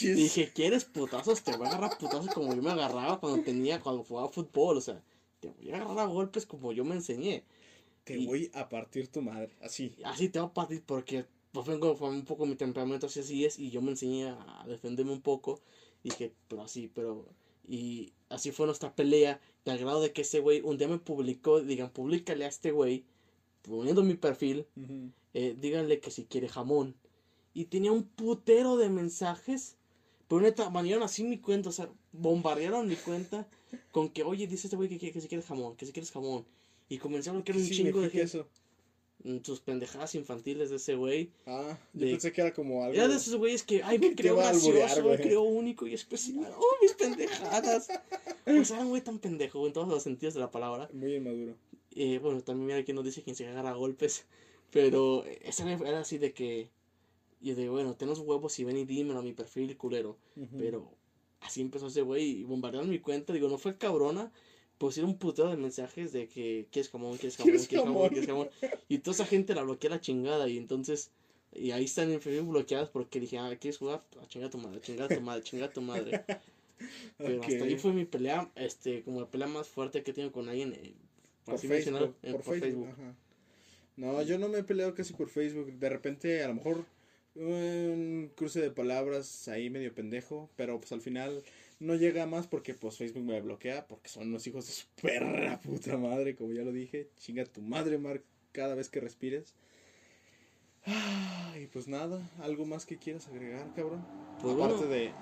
Dije, 0.00 0.52
¿quieres 0.52 0.84
putazos? 0.84 1.42
Te 1.42 1.56
voy 1.56 1.66
a 1.66 1.70
agarrar 1.70 1.98
putazos 1.98 2.34
como 2.34 2.54
yo 2.54 2.62
me 2.62 2.72
agarraba 2.72 3.20
cuando 3.20 3.42
tenía, 3.42 3.80
cuando 3.80 4.02
jugaba 4.02 4.28
fútbol. 4.28 4.78
O 4.78 4.80
sea, 4.80 5.00
te 5.40 5.48
voy 5.48 5.70
a 5.70 5.76
agarrar 5.76 6.00
a 6.00 6.06
golpes 6.06 6.46
como 6.46 6.72
yo 6.72 6.84
me 6.84 6.96
enseñé. 6.96 7.44
Te 8.02 8.18
voy 8.26 8.50
a 8.52 8.68
partir 8.68 9.08
tu 9.08 9.22
madre, 9.22 9.50
así. 9.62 9.96
Así 10.04 10.28
te 10.28 10.40
voy 10.40 10.48
a 10.48 10.52
partir 10.52 10.82
porque 10.84 11.26
pues 11.52 11.68
vengo 11.68 11.92
un 11.92 12.24
poco 12.24 12.46
mi 12.46 12.56
temperamento 12.56 13.06
así, 13.06 13.20
así 13.20 13.44
es 13.44 13.60
y 13.60 13.70
yo 13.70 13.80
me 13.80 13.92
enseñé 13.92 14.30
a 14.30 14.64
defenderme 14.66 15.12
un 15.12 15.22
poco. 15.22 15.60
Dije, 16.02 16.32
pero 16.48 16.62
así, 16.62 16.90
pero... 16.92 17.26
Y 17.66 18.12
así 18.34 18.50
fue 18.50 18.66
nuestra 18.66 18.94
pelea, 18.94 19.40
al 19.64 19.78
grado 19.78 20.00
de 20.00 20.12
que 20.12 20.22
ese 20.22 20.40
güey 20.40 20.60
un 20.62 20.76
día 20.76 20.88
me 20.88 20.98
publicó, 20.98 21.60
digan, 21.60 21.90
públicale 21.90 22.44
a 22.44 22.48
este 22.48 22.70
güey, 22.70 23.04
poniendo 23.62 24.02
mi 24.02 24.14
perfil, 24.14 24.66
eh, 25.32 25.56
díganle 25.58 26.00
que 26.00 26.10
si 26.10 26.24
quiere 26.24 26.48
jamón. 26.48 26.94
Y 27.54 27.66
tenía 27.66 27.92
un 27.92 28.02
putero 28.02 28.76
de 28.76 28.90
mensajes, 28.90 29.76
pero 30.28 30.40
neta, 30.40 30.68
banearon 30.68 31.04
así 31.04 31.22
mi 31.22 31.38
cuenta, 31.38 31.68
o 31.68 31.72
sea, 31.72 31.88
bombardearon 32.12 32.88
mi 32.88 32.96
cuenta 32.96 33.46
con 33.92 34.08
que, 34.08 34.22
oye, 34.24 34.46
dice 34.46 34.66
este 34.66 34.76
güey 34.76 34.88
que, 34.88 34.98
que, 35.12 35.20
si 35.20 35.28
quieres 35.28 35.46
jamón, 35.46 35.76
que 35.76 35.86
si 35.86 35.92
quieres 35.92 36.10
jamón. 36.10 36.44
Y 36.88 36.98
comenzaron 36.98 37.40
a 37.40 37.44
querer 37.44 37.62
un 37.62 37.68
chingo 37.68 38.00
de 38.00 38.10
gente. 38.10 38.24
Eso? 38.24 38.48
Sus 39.42 39.60
pendejadas 39.60 40.14
infantiles 40.14 40.70
de 40.70 40.76
ese 40.76 40.94
güey. 40.94 41.30
Ah, 41.46 41.78
yo 41.94 42.06
pensé 42.06 42.32
que 42.32 42.42
era 42.42 42.52
como 42.52 42.84
algo. 42.84 42.94
Era 42.94 43.08
de 43.08 43.16
esos 43.16 43.36
güeyes 43.36 43.62
que, 43.62 43.82
ay, 43.82 43.98
me 43.98 44.14
creo 44.16 44.36
gracioso, 44.36 45.02
me 45.04 45.16
creo 45.16 45.42
único 45.42 45.86
y 45.86 45.94
especial. 45.94 46.52
Oh, 46.56 46.76
mis 46.82 46.92
pendejadas. 46.92 47.88
pues 48.44 48.70
era 48.70 48.82
un 48.82 48.90
güey 48.90 49.02
tan 49.02 49.18
pendejo, 49.18 49.66
en 49.66 49.72
todos 49.72 49.88
los 49.88 50.02
sentidos 50.02 50.34
de 50.34 50.40
la 50.40 50.50
palabra. 50.50 50.90
Muy 50.92 51.14
inmaduro. 51.14 51.54
Eh, 51.92 52.18
bueno, 52.18 52.42
también 52.42 52.66
mira 52.66 52.84
quien 52.84 52.96
nos 52.96 53.04
dice 53.04 53.22
quien 53.22 53.34
se 53.34 53.46
agarra 53.46 53.70
a 53.70 53.74
golpes. 53.74 54.26
Pero 54.70 55.24
ese 55.24 55.62
era 55.72 56.00
así 56.00 56.18
de 56.18 56.32
que. 56.32 56.68
Yo 57.40 57.54
digo, 57.54 57.74
bueno, 57.74 57.94
ten 57.94 58.08
los 58.08 58.20
huevos 58.20 58.58
y 58.58 58.64
ven 58.64 58.78
y 58.78 58.84
dímelo 58.84 59.20
a 59.20 59.22
mi 59.22 59.32
perfil 59.32 59.76
culero. 59.76 60.16
Pero 60.58 60.90
así 61.40 61.60
empezó 61.60 61.88
ese 61.88 62.00
güey 62.00 62.40
y 62.40 62.44
bombardearon 62.44 62.88
mi 62.88 62.98
cuenta. 62.98 63.32
Digo, 63.32 63.48
no 63.48 63.58
fue 63.58 63.76
cabrona 63.76 64.32
pusieron 64.84 65.12
un 65.12 65.18
puteo 65.18 65.48
de 65.48 65.56
mensajes 65.56 66.12
de 66.12 66.28
que 66.28 66.66
quieres 66.70 66.90
jamón, 66.90 67.16
quieres 67.16 67.38
jamón, 67.38 67.56
quieres 67.56 67.86
jamón, 67.86 68.08
quieres 68.10 68.26
jamón. 68.26 68.50
Y 68.86 68.98
toda 68.98 69.14
esa 69.14 69.24
gente 69.24 69.54
la 69.54 69.62
bloquea 69.62 69.88
la 69.88 70.00
chingada. 70.00 70.46
Y 70.46 70.58
entonces, 70.58 71.10
y 71.54 71.70
ahí 71.70 71.84
están 71.84 72.12
en 72.12 72.20
Facebook 72.20 72.50
bloqueadas 72.50 72.90
porque 72.90 73.18
dije, 73.18 73.38
ah, 73.38 73.56
¿quieres 73.58 73.78
jugar? 73.78 74.02
A 74.22 74.26
chingar 74.26 74.48
a 74.48 74.50
tu 74.50 74.58
madre, 74.58 74.82
chingar 74.82 75.10
a 75.10 75.14
tu 75.14 75.22
madre, 75.22 75.42
chingar 75.42 75.70
a 75.70 75.72
tu 75.72 75.80
madre. 75.80 76.24
Pero 77.16 77.42
hasta 77.42 77.64
ahí 77.64 77.78
fue 77.78 77.94
mi 77.94 78.04
pelea, 78.04 78.50
este, 78.56 79.02
como 79.04 79.20
la 79.20 79.26
pelea 79.26 79.48
más 79.48 79.68
fuerte 79.68 80.02
que 80.02 80.12
tengo 80.12 80.30
con 80.32 80.50
alguien. 80.50 80.74
Eh, 80.74 80.92
por, 81.46 81.58
Facebook, 81.58 82.14
por, 82.44 82.58
Facebook. 82.58 82.88
No, 83.96 84.20
yo 84.22 84.38
no 84.38 84.48
me 84.48 84.58
he 84.58 84.64
peleado 84.64 84.94
casi 84.94 85.14
por 85.14 85.30
Facebook. 85.30 85.72
De 85.72 85.88
repente, 85.88 86.42
a 86.42 86.48
lo 86.48 86.54
mejor 86.54 86.84
un 87.36 88.30
cruce 88.34 88.60
de 88.60 88.70
palabras 88.70 89.48
ahí 89.48 89.70
medio 89.70 89.94
pendejo, 89.94 90.50
pero 90.56 90.78
pues 90.78 90.92
al 90.92 91.00
final 91.00 91.42
no 91.84 91.94
llega 91.94 92.26
más 92.26 92.46
porque 92.46 92.74
pues 92.74 92.96
Facebook 92.96 93.24
me 93.24 93.40
bloquea 93.40 93.86
porque 93.86 94.08
son 94.08 94.32
los 94.32 94.46
hijos 94.46 94.66
de 94.66 94.72
su 94.72 94.86
perra 95.02 95.60
puta 95.60 95.96
madre, 95.96 96.34
como 96.34 96.52
ya 96.52 96.62
lo 96.62 96.72
dije. 96.72 97.10
Chinga 97.16 97.44
tu 97.44 97.62
madre, 97.62 97.98
Mark, 97.98 98.24
cada 98.52 98.74
vez 98.74 98.88
que 98.88 99.00
respires. 99.00 99.54
y 101.60 101.66
pues 101.66 101.88
nada, 101.88 102.20
¿algo 102.40 102.66
más 102.66 102.86
que 102.86 102.98
quieras 102.98 103.28
agregar, 103.28 103.72
cabrón? 103.74 104.04
Pues 104.40 104.54
Aparte 104.54 104.86
de 104.86 105.12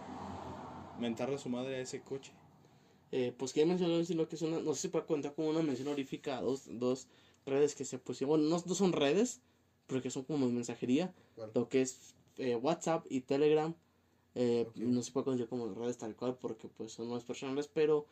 mentarle 0.98 1.36
a 1.36 1.38
su 1.38 1.48
madre 1.48 1.76
a 1.76 1.80
ese 1.80 2.00
coche. 2.00 2.32
Eh, 3.10 3.34
pues 3.36 3.52
que 3.52 3.66
mencionó 3.66 3.98
lo 3.98 4.28
que 4.28 4.36
es 4.36 4.42
una, 4.42 4.60
no 4.60 4.74
sé 4.74 4.82
si 4.82 4.88
puede 4.88 5.04
contar 5.04 5.34
como 5.34 5.50
una 5.50 5.60
mención 5.62 5.88
honorífica 5.88 6.38
a 6.38 6.40
dos, 6.40 6.62
dos 6.66 7.08
redes 7.44 7.74
que 7.74 7.84
se 7.84 7.98
pusieron, 7.98 8.30
bueno, 8.30 8.44
no, 8.56 8.62
no 8.64 8.74
son 8.74 8.92
redes, 8.92 9.42
pero 9.86 10.00
que 10.00 10.10
son 10.10 10.24
como 10.24 10.48
mensajería, 10.48 11.12
lo 11.54 11.68
que 11.68 11.82
es 11.82 12.14
eh, 12.38 12.56
WhatsApp 12.56 13.04
y 13.10 13.20
Telegram 13.20 13.74
eh, 14.35 14.66
no 14.76 15.03
se 15.03 15.12
puede 15.12 15.24
considerar 15.24 15.49
como 15.49 15.72
redes 15.74 15.99
tal 15.99 16.14
cual 16.16 16.37
porque 16.41 16.68
pues 16.68 16.93
son 16.93 17.09
más 17.09 17.24
personales, 17.24 17.68
pero 17.72 18.07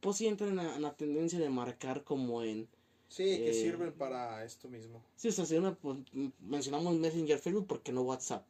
pues 0.00 0.16
sí 0.16 0.26
entran 0.26 0.58
en 0.58 0.82
la, 0.82 0.96
tendencia 0.96 1.38
de 1.38 1.50
marcar 1.50 2.04
como 2.04 2.42
en... 2.42 2.68
Sí, 3.08 3.24
que 3.24 3.50
eh, 3.50 3.54
sirven 3.54 3.92
para 3.92 4.44
esto 4.44 4.68
mismo. 4.68 5.02
Sí, 5.14 5.28
o 5.28 5.32
sea, 5.32 5.46
si 5.46 5.56
una, 5.56 5.74
pues, 5.74 5.98
mencionamos 6.40 6.96
Messenger 6.96 7.38
Facebook 7.38 7.66
porque 7.66 7.92
no 7.92 8.02
WhatsApp. 8.02 8.44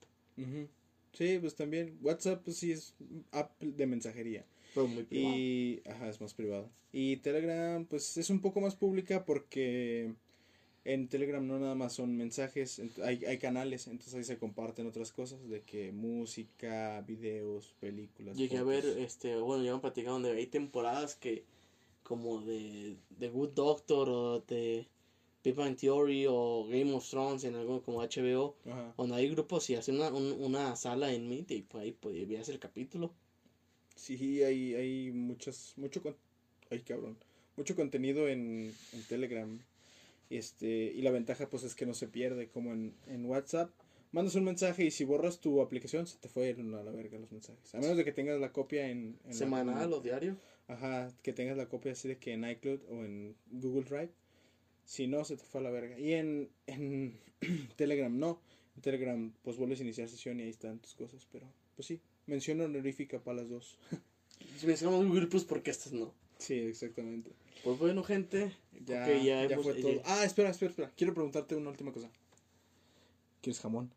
Sí, 1.13 1.39
pues 1.39 1.55
también 1.55 1.99
WhatsApp 2.03 2.43
pues 2.45 2.59
sí 2.59 2.73
es 2.73 2.95
app 3.33 3.59
de 3.61 3.87
mensajería. 3.87 4.45
Pero 4.75 4.87
muy 4.87 5.05
privado. 5.05 5.35
Y, 5.37 5.83
ajá, 5.87 6.09
es 6.09 6.21
más 6.21 6.35
privado. 6.35 6.71
Y 6.93 7.17
Telegram 7.19 7.85
pues 7.87 8.17
es 8.17 8.29
un 8.31 8.41
poco 8.41 8.61
más 8.61 8.77
pública 8.77 9.25
porque 9.25 10.15
en 10.87 11.09
Telegram 11.09 11.45
no 11.45 11.59
nada 11.59 11.75
más 11.75 11.95
son 11.95 12.17
mensajes, 12.17 12.81
hay, 13.03 13.25
hay 13.25 13.39
canales, 13.39 13.89
entonces 13.89 14.15
ahí 14.15 14.23
se 14.23 14.39
comparten 14.39 14.87
otras 14.87 15.11
cosas, 15.11 15.49
de 15.49 15.63
que 15.63 15.91
música, 15.91 17.01
videos, 17.01 17.75
películas. 17.81 18.37
Llegué 18.37 18.59
a 18.59 18.63
ver, 18.63 18.85
este, 18.85 19.37
bueno, 19.37 19.65
ya 19.65 19.75
me 19.75 19.81
platicaron 19.81 20.23
de, 20.23 20.31
hay 20.31 20.47
temporadas 20.47 21.17
que, 21.17 21.45
como 22.05 22.41
de, 22.41 22.97
de 23.11 23.29
Good 23.29 23.51
Doctor 23.55 24.09
o 24.09 24.41
de 24.41 24.87
Big 25.43 25.57
Bang 25.57 25.77
Theory 25.77 26.27
o 26.29 26.69
Game 26.69 26.95
of 26.95 27.09
Thrones 27.11 27.43
en 27.43 27.57
algo 27.57 27.83
como 27.83 28.03
HBO, 28.03 28.55
donde 28.97 29.17
hay 29.17 29.29
grupos 29.29 29.69
y 29.71 29.75
hacen 29.75 29.97
una, 29.97 30.11
una 30.11 30.77
sala 30.77 31.13
en 31.13 31.29
Meet 31.29 31.51
y 31.51 31.63
pues 31.63 31.83
ahí 31.83 31.91
podías 31.91 32.49
el 32.49 32.61
capítulo. 32.61 33.13
Sí, 33.97 34.45
hay, 34.45 34.75
hay 34.75 35.11
muchas, 35.11 35.75
mucho, 35.79 36.01
ay 36.71 36.81
cabrón, 36.83 37.19
mucho 37.57 37.75
contenido 37.75 38.29
en, 38.29 38.73
en 38.93 39.03
Telegram. 39.09 39.59
Este, 40.31 40.67
y 40.67 41.03
la 41.03 41.11
ventaja 41.11 41.49
pues 41.49 41.63
es 41.63 41.75
que 41.75 41.87
no 41.87 41.95
se 41.95 42.09
pierde 42.09 42.49
como 42.49 42.73
en, 42.73 42.95
en 43.07 43.25
WhatsApp. 43.27 43.71
Mandas 44.13 44.35
un 44.35 44.45
mensaje 44.45 44.85
y 44.85 44.91
si 44.91 45.05
borras 45.05 45.41
tu 45.41 45.61
aplicación 45.61 46.07
se 46.07 46.17
te 46.19 46.29
fue 46.29 46.51
a 46.51 46.63
la 46.63 46.91
verga 46.91 47.19
los 47.19 47.33
mensajes. 47.33 47.75
A 47.75 47.79
menos 47.79 47.97
de 47.97 48.05
que 48.05 48.13
tengas 48.13 48.41
la 48.41 48.53
copia 48.53 48.89
en... 48.89 49.19
Semanal 49.31 49.93
o 49.93 50.01
diario. 50.01 50.37
Ajá, 50.69 51.13
que 51.23 51.33
tengas 51.33 51.57
la 51.57 51.69
copia 51.69 51.93
así 51.93 52.09
de 52.09 52.19
que 52.19 52.33
en 52.33 52.49
iCloud 52.49 52.81
o 52.89 53.05
en 53.05 53.37
Google 53.51 53.85
Drive. 53.85 54.13
Si 54.85 55.07
no, 55.07 55.25
se 55.25 55.37
te 55.37 55.45
fue 55.45 55.61
a 55.61 55.65
la 55.65 55.71
verga. 55.71 55.99
Y 55.99 56.15
en, 56.15 56.49
en 56.67 57.19
Telegram 57.77 58.17
no. 58.17 58.41
En 58.77 58.83
Telegram 58.83 59.33
pues 59.43 59.57
vuelves 59.57 59.81
a 59.81 59.83
iniciar 59.83 60.09
sesión 60.09 60.41
y 60.41 60.45
ahí 60.45 60.51
están 60.51 60.79
tus 60.79 60.95
cosas. 60.95 61.27
Pero 61.31 61.47
pues 61.75 61.87
sí, 61.87 62.01
mención 62.27 62.61
honorífica 62.61 63.21
para 63.21 63.39
las 63.39 63.49
dos. 63.49 63.79
mencionamos 64.65 65.07
Google 65.07 65.27
Plus 65.27 65.45
porque 65.45 65.71
estas 65.71 65.93
no. 65.93 66.15
Sí, 66.39 66.55
exactamente. 66.55 67.33
Pues 67.65 67.79
bueno, 67.79 68.03
gente. 68.03 68.57
Ya, 68.85 69.07
ya, 69.19 69.59
fue 69.61 69.75
todo. 69.75 70.03
Ah, 70.05 70.25
espera, 70.25 70.51
espera, 70.51 70.71
espera. 70.71 70.93
Quiero 70.97 71.15
preguntarte 71.15 71.57
una 71.57 71.71
última 71.71 71.93
cosa. 71.93 72.09
¿Quieres 73.41 73.61
jamón? 73.61 73.93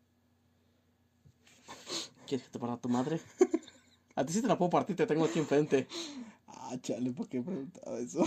¿Quieres 2.27 2.45
que 2.45 2.51
te 2.51 2.59
parta 2.59 2.77
tu 2.77 2.89
madre? 2.89 3.19
A 4.15 4.25
ti 4.25 4.33
sí 4.33 4.41
te 4.41 4.47
la 4.47 4.57
puedo 4.57 4.69
partir, 4.69 4.95
te 4.95 5.07
tengo 5.07 5.23
aquí 5.23 5.39
enfrente. 5.39 5.87
Ah, 6.47 6.75
chale, 6.81 7.11
¿por 7.11 7.29
qué 7.29 7.41
preguntaba 7.41 7.99
eso? 7.99 8.23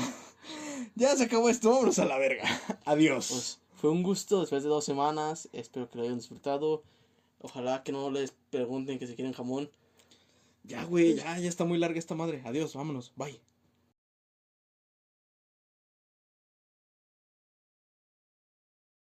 ya 0.94 1.14
se 1.16 1.24
acabó 1.24 1.50
esto, 1.50 1.70
vámonos 1.70 1.98
a 1.98 2.06
la 2.06 2.16
verga. 2.16 2.44
Adiós. 2.86 3.28
Pues, 3.30 3.58
fue 3.76 3.90
un 3.90 4.02
gusto 4.02 4.40
después 4.40 4.62
de 4.62 4.70
dos 4.70 4.84
semanas. 4.84 5.50
Espero 5.52 5.90
que 5.90 5.98
lo 5.98 6.04
hayan 6.04 6.16
disfrutado. 6.16 6.82
Ojalá 7.40 7.82
que 7.82 7.92
no 7.92 8.10
les 8.10 8.32
pregunten 8.50 8.98
que 8.98 9.06
si 9.06 9.16
quieren 9.16 9.34
jamón. 9.34 9.70
Ya, 10.64 10.84
güey, 10.84 11.16
ya, 11.16 11.38
ya 11.38 11.48
está 11.48 11.64
muy 11.64 11.78
larga 11.78 11.98
esta 11.98 12.14
madre. 12.14 12.40
Adiós, 12.44 12.74
vámonos, 12.74 13.12
bye. 13.16 13.40